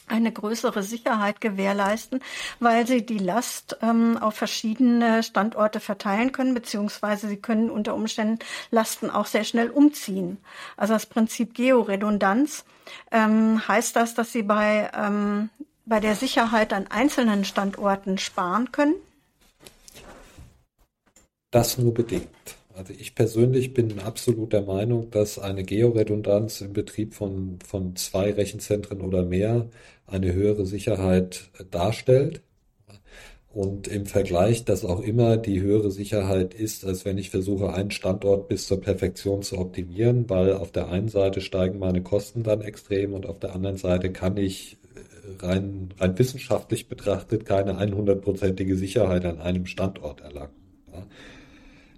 eine 0.07 0.32
größere 0.32 0.82
Sicherheit 0.82 1.40
gewährleisten, 1.40 2.20
weil 2.61 2.86
sie 2.86 3.05
die 3.05 3.18
Last 3.18 3.76
ähm, 3.82 4.16
auf 4.16 4.36
verschiedene 4.36 5.22
Standorte 5.22 5.80
verteilen 5.80 6.32
können, 6.32 6.55
beziehungsweise 6.55 7.28
sie 7.28 7.36
können 7.38 7.68
unter 7.68 7.94
Umständen 7.94 8.38
Lasten 8.70 9.11
auch 9.11 9.26
sehr 9.26 9.44
schnell 9.44 9.70
umziehen. 9.70 10.38
Also 10.76 10.94
das 10.94 11.07
Prinzip 11.07 11.55
Georedundanz 11.55 12.64
ähm, 13.11 13.66
heißt 13.66 13.96
das, 13.96 14.14
dass 14.14 14.32
sie 14.32 14.44
bei, 14.44 14.90
ähm, 14.96 15.51
bei 15.84 16.01
der 16.01 16.14
Sicherheit 16.14 16.72
an 16.72 16.86
einzelnen 16.86 17.44
Standorten 17.44 18.18
sparen 18.18 18.72
können 18.72 18.94
das 21.51 21.78
nur 21.78 21.94
bedingt. 21.94 22.28
Also 22.74 22.92
ich 22.96 23.14
persönlich 23.14 23.74
bin 23.74 23.99
absolut 23.99 24.53
der 24.53 24.62
Meinung, 24.62 25.11
dass 25.11 25.38
eine 25.38 25.64
Georedundanz 25.64 26.61
im 26.61 26.72
Betrieb 26.72 27.14
von, 27.14 27.59
von 27.66 27.96
zwei 27.96 28.30
Rechenzentren 28.30 29.01
oder 29.01 29.24
mehr 29.24 29.68
eine 30.07 30.32
höhere 30.32 30.64
Sicherheit 30.64 31.51
darstellt. 31.70 32.42
Und 33.51 33.88
im 33.88 34.07
Vergleich, 34.07 34.64
dass 34.64 34.84
auch 34.84 35.01
immer 35.01 35.38
die 35.38 35.61
höhere 35.61 35.90
Sicherheit 35.90 36.55
ist, 36.55 36.84
als 36.84 37.05
wenn 37.05 37.18
ich 37.18 37.30
versuche, 37.30 37.72
einen 37.72 37.90
Standort 37.90 38.46
bis 38.46 38.68
zur 38.68 38.80
Perfektion 38.80 39.42
zu 39.42 39.59
optimieren, 39.59 40.28
weil 40.30 40.53
auf 40.53 40.70
der 40.70 40.88
einen 40.90 41.09
Seite 41.09 41.40
steigen 41.40 41.78
meine 41.78 42.03
Kosten 42.03 42.44
dann 42.44 42.61
extrem 42.61 43.14
und 43.14 43.26
auf 43.26 43.40
der 43.40 43.55
anderen 43.55 43.76
Seite 43.76 44.12
kann 44.12 44.36
ich 44.36 44.76
äh, 44.94 45.44
rein, 45.44 45.88
rein 45.99 46.16
wissenschaftlich 46.18 46.88
betrachtet 46.88 47.46
keine 47.46 47.80
100%ige 47.80 48.76
Sicherheit 48.76 49.24
an 49.24 49.40
einem 49.40 49.66
Standort 49.66 50.20
erlangen. 50.20 50.55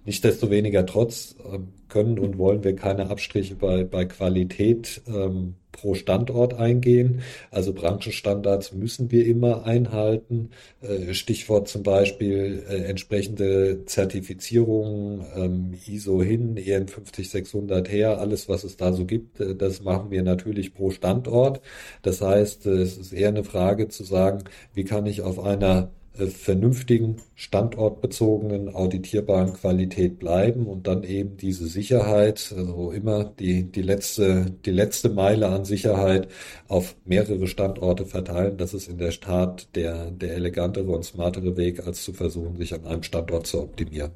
Nichtsdestoweniger 0.05 0.85
trotz 0.85 1.35
ähm, 1.51 1.69
können 1.89 2.17
und 2.17 2.37
wollen 2.37 2.63
wir 2.63 2.75
keine 2.75 3.09
Abstriche 3.09 3.55
bei, 3.55 3.83
bei 3.83 4.05
Qualität 4.05 5.01
ähm, 5.07 5.55
pro 5.71 5.93
Standort 5.93 6.53
eingehen. 6.53 7.21
Also 7.49 7.73
Branchenstandards 7.73 8.73
müssen 8.73 9.11
wir 9.11 9.25
immer 9.25 9.65
einhalten. 9.65 10.49
Äh, 10.81 11.13
Stichwort 11.13 11.67
zum 11.67 11.83
Beispiel 11.83 12.63
äh, 12.69 12.83
entsprechende 12.83 13.85
Zertifizierungen, 13.85 15.25
ähm, 15.35 15.73
ISO 15.85 16.21
hin, 16.21 16.57
EN 16.57 16.87
50600 16.87 17.89
her, 17.91 18.19
alles 18.19 18.49
was 18.49 18.63
es 18.63 18.77
da 18.77 18.93
so 18.93 19.05
gibt, 19.05 19.39
äh, 19.39 19.55
das 19.55 19.83
machen 19.83 20.11
wir 20.11 20.23
natürlich 20.23 20.73
pro 20.73 20.91
Standort. 20.91 21.61
Das 22.01 22.21
heißt, 22.21 22.65
äh, 22.65 22.71
es 22.71 22.97
ist 22.97 23.13
eher 23.13 23.29
eine 23.29 23.43
Frage 23.43 23.87
zu 23.87 24.03
sagen, 24.03 24.43
wie 24.73 24.83
kann 24.83 25.05
ich 25.05 25.21
auf 25.21 25.39
einer 25.39 25.91
vernünftigen, 26.13 27.21
standortbezogenen, 27.35 28.75
auditierbaren 28.75 29.53
Qualität 29.53 30.19
bleiben 30.19 30.67
und 30.67 30.87
dann 30.87 31.03
eben 31.03 31.37
diese 31.37 31.67
Sicherheit, 31.67 32.53
also 32.55 32.91
immer 32.91 33.23
die, 33.23 33.63
die 33.63 33.81
letzte, 33.81 34.51
die 34.65 34.71
letzte 34.71 35.09
Meile 35.09 35.47
an 35.47 35.63
Sicherheit 35.63 36.27
auf 36.67 36.95
mehrere 37.05 37.47
Standorte 37.47 38.05
verteilen. 38.05 38.57
Das 38.57 38.73
ist 38.73 38.89
in 38.89 38.97
der 38.97 39.11
Tat 39.11 39.73
der, 39.75 40.11
der 40.11 40.33
elegantere 40.33 40.91
und 40.91 41.03
smartere 41.03 41.55
Weg, 41.55 41.85
als 41.85 42.03
zu 42.03 42.13
versuchen, 42.13 42.57
sich 42.57 42.73
an 42.73 42.85
einem 42.85 43.03
Standort 43.03 43.47
zu 43.47 43.61
optimieren. 43.61 44.11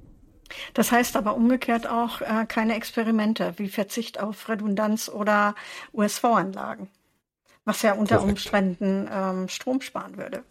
Das 0.73 0.91
heißt 0.91 1.15
aber 1.15 1.35
umgekehrt 1.35 1.89
auch 1.89 2.21
äh, 2.21 2.45
keine 2.47 2.75
Experimente 2.75 3.53
wie 3.57 3.67
Verzicht 3.67 4.19
auf 4.19 4.47
Redundanz 4.47 5.09
oder 5.09 5.55
USV-Anlagen, 5.93 6.89
was 7.63 7.81
ja 7.81 7.93
unter 7.93 8.17
Korrekt. 8.17 8.31
Umständen 8.31 9.09
ähm, 9.11 9.47
Strom 9.47 9.81
sparen 9.81 10.17
würde 10.17 10.43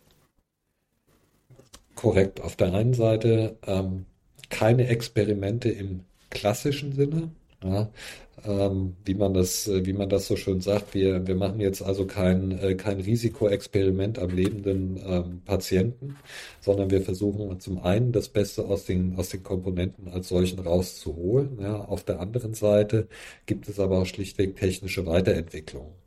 korrekt. 1.95 2.41
Auf 2.41 2.57
der 2.57 2.73
einen 2.75 2.95
Seite 2.95 3.57
ähm, 3.67 4.07
keine 4.51 4.89
Experimente 4.89 5.69
im 5.71 6.01
klassischen 6.31 6.93
Sinne, 6.93 7.31
ja, 7.63 7.91
ähm, 8.45 8.97
wie 9.05 9.15
man 9.15 9.35
das, 9.35 9.69
äh, 9.69 9.87
wie 9.87 9.93
man 9.93 10.09
das 10.09 10.27
so 10.27 10.37
schön 10.37 10.61
sagt. 10.61 10.95
Wir, 10.95 11.27
wir 11.27 11.35
machen 11.35 11.61
jetzt 11.61 11.83
also 11.83 12.07
kein, 12.07 12.59
äh, 12.59 12.75
kein 12.75 13.01
Risikoexperiment 13.01 14.19
am 14.19 14.31
lebenden 14.31 15.01
ähm, 15.05 15.43
Patienten, 15.45 16.17
sondern 16.61 16.91
wir 16.91 17.03
versuchen 17.03 17.59
zum 17.61 17.83
einen 17.83 18.13
das 18.13 18.29
Beste 18.29 18.65
aus 18.65 18.85
den, 18.85 19.17
aus 19.17 19.31
den 19.31 19.43
Komponenten 19.43 20.09
als 20.09 20.29
solchen 20.29 20.59
rauszuholen. 20.59 21.59
Ja. 21.61 21.85
Auf 21.85 22.05
der 22.05 22.21
anderen 22.21 22.55
Seite 22.55 23.09
gibt 23.47 23.69
es 23.69 23.81
aber 23.81 23.99
auch 23.99 24.07
schlichtweg 24.07 24.57
technische 24.57 25.07
Weiterentwicklungen. 25.07 26.04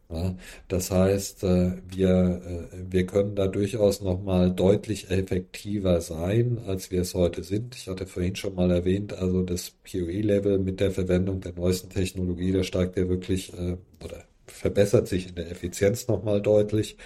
Das 0.68 0.90
heißt, 0.92 1.44
äh, 1.44 1.74
wir, 1.90 2.70
äh, 2.72 2.78
wir 2.90 3.06
können 3.06 3.36
da 3.36 3.48
durchaus 3.48 4.02
nochmal 4.02 4.52
deutlich 4.54 5.10
effektiver 5.12 6.00
sein, 6.02 6.60
als 6.66 6.92
wir 6.92 7.02
es 7.02 7.14
heute 7.14 7.44
sind. 7.44 7.76
Ich 7.76 7.88
hatte 7.88 8.06
vorhin 8.08 8.36
schon 8.36 8.56
mal 8.56 8.72
erwähnt, 8.72 9.14
also 9.14 9.44
das 9.44 9.72
PoE-Level 9.72 10.60
mit 10.60 10.80
der 10.80 10.92
Verwendung 10.92 11.42
der 11.42 11.54
neuesten 11.54 11.90
Technologie, 11.90 12.54
da 12.54 12.64
steigt 12.64 12.98
ja 12.98 13.10
wirklich 13.10 13.54
äh, 13.54 13.78
oder 14.04 14.24
verbessert 14.46 15.08
sich 15.10 15.30
in 15.30 15.36
der 15.36 15.52
Effizienz 15.52 16.08
nochmal 16.08 16.42
deutlich. 16.42 16.98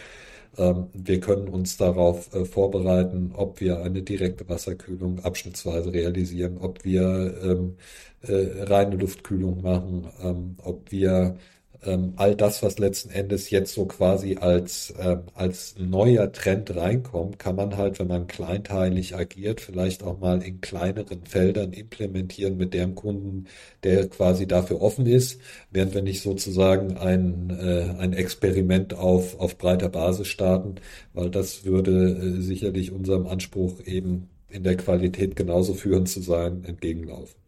Ähm, 0.58 0.89
wir 0.93 1.20
können 1.20 1.47
uns 1.47 1.78
darauf 1.78 2.30
vorbereiten, 2.49 3.32
ob 3.36 3.62
wir 3.62 3.82
eine 3.82 4.04
direkte 4.04 4.47
Wasserkühlung 4.49 5.20
abschnittsweise 5.24 5.93
realisieren, 5.93 6.58
ob 6.60 6.84
wir 6.84 7.36
ähm, 7.43 7.78
reine 8.24 8.97
Luftkühlung 8.97 9.62
machen, 9.62 10.08
ähm, 10.22 10.58
ob 10.64 10.91
wir 10.91 11.38
ähm, 11.84 12.13
all 12.15 12.36
das, 12.36 12.61
was 12.63 12.77
letzten 12.79 13.09
Endes 13.09 13.49
jetzt 13.49 13.73
so 13.73 13.86
quasi 13.86 14.38
als, 14.38 14.91
äh, 14.91 15.17
als 15.34 15.75
neuer 15.79 16.32
Trend 16.32 16.75
reinkommt, 16.75 17.39
kann 17.39 17.55
man 17.55 17.77
halt, 17.77 17.99
wenn 17.99 18.07
man 18.07 18.27
kleinteilig 18.27 19.15
agiert, 19.15 19.61
vielleicht 19.61 20.03
auch 20.03 20.19
mal 20.19 20.41
in 20.43 20.61
kleineren 20.61 21.25
Feldern 21.25 21.73
implementieren 21.73 22.57
mit 22.57 22.73
dem 22.73 22.95
Kunden, 22.95 23.45
der 23.84 24.07
quasi 24.09 24.47
dafür 24.47 24.82
offen 24.82 25.05
ist, 25.07 25.39
während 25.71 25.93
wir 25.93 26.01
nicht 26.03 26.21
sozusagen 26.21 26.97
ein, 26.97 27.49
äh, 27.49 27.95
ein 27.99 28.13
Experiment 28.13 28.93
auf, 28.93 29.39
auf 29.39 29.57
breiter 29.57 29.89
Basis 29.89 30.27
starten, 30.27 30.75
weil 31.13 31.29
das 31.29 31.65
würde 31.65 32.38
äh, 32.38 32.41
sicherlich 32.41 32.91
unserem 32.91 33.27
Anspruch 33.27 33.82
eben 33.86 34.29
in 34.49 34.63
der 34.63 34.77
Qualität 34.77 35.36
genauso 35.36 35.73
führend 35.73 36.09
zu 36.09 36.21
sein, 36.21 36.63
entgegenlaufen. 36.65 37.41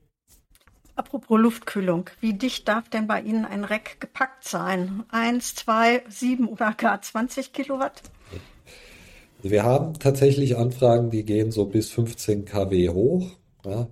Apropos 0.96 1.40
Luftkühlung, 1.40 2.10
wie 2.20 2.34
dicht 2.34 2.68
darf 2.68 2.88
denn 2.90 3.08
bei 3.08 3.22
Ihnen 3.22 3.46
ein 3.46 3.64
Rack 3.64 4.00
gepackt 4.00 4.48
sein? 4.48 5.04
Eins, 5.10 5.56
zwei, 5.56 6.04
sieben 6.08 6.48
oder 6.48 6.74
gar 6.74 7.02
20 7.02 7.52
Kilowatt? 7.52 8.04
Wir 9.42 9.64
haben 9.64 9.94
tatsächlich 10.00 10.56
Anfragen, 10.56 11.10
die 11.10 11.26
gehen 11.26 11.52
so 11.52 11.66
bis 11.66 11.90
15 11.92 12.46
kW 12.46 12.90
hoch. 12.90 13.32
Ja, 13.66 13.88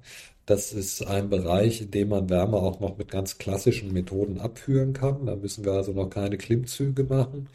das 0.46 0.74
ist 0.74 1.06
ein 1.08 1.30
Bereich, 1.30 1.82
in 1.82 1.92
dem 1.92 2.10
man 2.10 2.30
Wärme 2.30 2.58
auch 2.58 2.80
noch 2.80 2.98
mit 2.98 3.10
ganz 3.10 3.38
klassischen 3.38 3.94
Methoden 3.94 4.40
abführen 4.40 4.94
kann. 4.94 5.26
Da 5.26 5.36
müssen 5.36 5.66
wir 5.66 5.74
also 5.74 5.94
noch 5.94 6.10
keine 6.10 6.38
Klimmzüge 6.38 7.04
machen. 7.04 7.50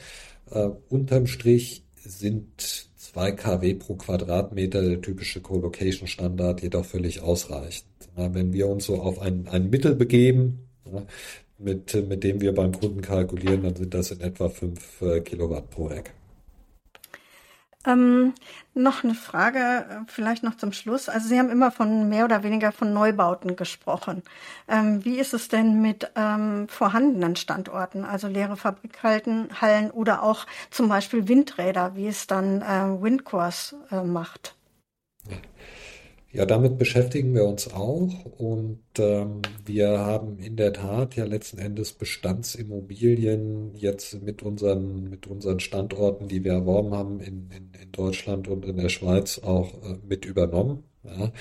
Äh, 0.51 0.71
unterm 0.89 1.27
Strich 1.27 1.85
sind 1.95 2.89
2 3.13 3.33
kW 3.33 3.75
pro 3.75 3.95
Quadratmeter 3.95 4.83
der 4.83 5.01
typische 5.01 5.41
Co-Location-Standard 5.41 6.63
jedoch 6.63 6.85
völlig 6.85 7.21
ausreichend. 7.21 7.87
Wenn 8.17 8.53
wir 8.53 8.69
uns 8.69 8.87
so 8.87 8.97
auf 8.97 9.21
ein, 9.21 9.47
ein 9.49 9.71
Mittel 9.71 9.95
begeben, 9.95 10.69
mit, 11.59 11.95
mit 12.09 12.25
dem 12.25 12.41
wir 12.41 12.55
beim 12.55 12.73
Kunden 12.73 13.01
kalkulieren, 13.01 13.63
dann 13.63 13.77
sind 13.77 13.95
das 13.95 14.11
in 14.11 14.21
etwa 14.21 14.49
5 14.49 15.03
äh, 15.03 15.21
Kilowatt 15.21 15.71
pro 15.71 15.87
Rack. 15.87 16.13
Ähm, 17.87 18.35
noch 18.75 19.05
eine 19.05 19.15
Frage, 19.15 19.59
äh, 19.59 20.05
vielleicht 20.09 20.43
noch 20.43 20.57
zum 20.57 20.73
Schluss. 20.73 21.09
Also 21.09 21.29
Sie 21.29 21.39
haben 21.39 21.51
immer 21.51 21.71
von 21.71 22.09
mehr 22.09 22.25
oder 22.25 22.43
weniger 22.43 22.73
von 22.73 22.93
Neubauten 22.93 23.57
gesprochen. 23.57 24.23
Ähm, 24.69 25.05
wie 25.05 25.19
ist 25.19 25.33
es 25.35 25.49
denn 25.49 25.81
mit 25.81 26.11
ähm, 26.17 26.69
vorhandenen 26.69 27.37
Standorten, 27.37 28.05
also 28.05 28.29
leere 28.29 28.57
Fabrikhallen 28.57 29.61
Hallen 29.61 29.91
oder 29.91 30.23
auch 30.23 30.47
zum 30.71 30.89
Beispiel 30.89 31.29
Windräder, 31.29 31.95
wie 31.95 32.09
es 32.09 32.27
dann 32.27 32.63
äh, 32.63 33.03
Windcourse 33.03 33.77
äh, 33.91 34.03
macht? 34.03 34.57
Ja. 36.37 36.45
Damit 36.45 36.77
beschäftigen 36.77 37.35
wir 37.35 37.45
uns 37.45 37.73
auch 37.73 38.25
und 38.39 38.81
ähm, 38.99 39.41
wir 39.65 39.99
haben 39.99 40.39
in 40.39 40.57
der 40.57 40.73
Tat 40.75 41.17
ja 41.17 41.25
letzten 41.25 41.59
Endes 41.59 41.93
Bestandsimmobilien 41.95 43.75
jetzt 43.75 44.23
mit 44.23 44.43
unseren, 44.43 45.09
mit 45.09 45.27
unseren 45.27 45.61
Standorten, 45.61 46.29
die 46.29 46.45
wir 46.45 46.53
erworben 46.53 46.93
haben 46.93 47.21
in, 47.21 47.51
in, 47.51 47.73
in 47.81 47.93
Deutschland 47.93 48.49
und 48.49 48.67
in 48.67 48.77
der 48.77 48.91
Schweiz 48.91 49.39
auch 49.39 49.73
äh, 49.83 49.97
mit 50.07 50.27
übernommen. 50.27 50.85
Ja, 51.05 51.33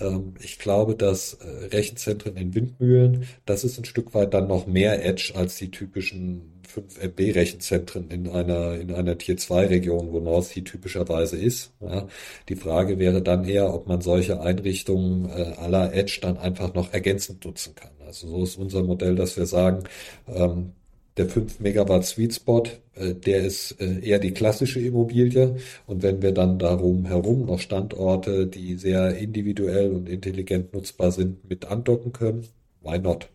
ähm, 0.00 0.34
ich 0.40 0.58
glaube, 0.58 0.94
dass 0.94 1.34
äh, 1.34 1.66
Rechenzentren 1.66 2.36
in 2.36 2.54
Windmühlen, 2.54 3.26
das 3.44 3.64
ist 3.64 3.78
ein 3.78 3.84
Stück 3.84 4.14
weit 4.14 4.32
dann 4.34 4.48
noch 4.48 4.66
mehr 4.66 5.04
Edge 5.04 5.32
als 5.34 5.56
die 5.56 5.70
typischen 5.70 6.49
5 6.70 7.02
MB 7.02 7.34
Rechenzentren 7.34 8.10
in 8.10 8.28
einer, 8.28 8.74
in 8.74 8.92
einer 8.92 9.18
Tier 9.18 9.36
2 9.36 9.66
Region, 9.66 10.12
wo 10.12 10.20
North 10.20 10.46
Sea 10.46 10.62
typischerweise 10.62 11.36
ist. 11.36 11.72
Ja, 11.80 12.06
die 12.48 12.56
Frage 12.56 12.98
wäre 12.98 13.22
dann 13.22 13.44
eher, 13.44 13.72
ob 13.74 13.86
man 13.86 14.00
solche 14.00 14.40
Einrichtungen 14.40 15.28
äh, 15.28 15.54
aller 15.58 15.92
Edge 15.92 16.18
dann 16.22 16.38
einfach 16.38 16.74
noch 16.74 16.92
ergänzend 16.92 17.44
nutzen 17.44 17.74
kann. 17.74 17.90
Also 18.06 18.28
so 18.28 18.42
ist 18.42 18.56
unser 18.56 18.82
Modell, 18.82 19.16
dass 19.16 19.36
wir 19.36 19.46
sagen, 19.46 19.84
ähm, 20.26 20.72
der 21.16 21.28
5 21.28 21.60
Megawatt 21.60 22.06
Sweet 22.06 22.34
Spot, 22.34 22.62
äh, 22.94 23.14
der 23.14 23.44
ist 23.44 23.80
äh, 23.80 24.00
eher 24.00 24.18
die 24.18 24.32
klassische 24.32 24.80
Immobilie. 24.80 25.56
Und 25.86 26.02
wenn 26.02 26.22
wir 26.22 26.32
dann 26.32 26.58
darum 26.58 27.04
herum 27.04 27.46
noch 27.46 27.58
Standorte, 27.60 28.46
die 28.46 28.76
sehr 28.76 29.16
individuell 29.16 29.92
und 29.92 30.08
intelligent 30.08 30.72
nutzbar 30.72 31.12
sind, 31.12 31.48
mit 31.48 31.66
andocken 31.66 32.12
können, 32.12 32.46
why 32.80 32.98
not? 32.98 33.28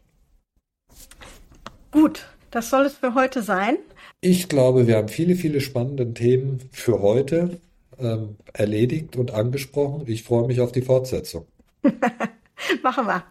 Gut, 1.92 2.26
das 2.56 2.70
soll 2.70 2.86
es 2.86 2.94
für 2.94 3.14
heute 3.16 3.42
sein. 3.42 3.78
Ich 4.22 4.48
glaube, 4.48 4.88
wir 4.88 4.96
haben 4.96 5.10
viele, 5.10 5.36
viele 5.36 5.60
spannende 5.60 6.14
Themen 6.14 6.62
für 6.72 7.02
heute 7.02 7.60
ähm, 8.00 8.38
erledigt 8.54 9.18
und 9.18 9.32
angesprochen. 9.32 10.04
Ich 10.08 10.24
freue 10.24 10.48
mich 10.48 10.62
auf 10.62 10.72
die 10.72 10.82
Fortsetzung. 10.82 11.46
Machen 12.82 13.08
wir. 13.08 13.24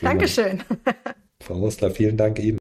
Dankeschön. 0.00 0.64
Frau 1.40 1.54
Rostler, 1.54 1.92
vielen 1.92 2.16
Dank 2.16 2.40
Ihnen. 2.40 2.58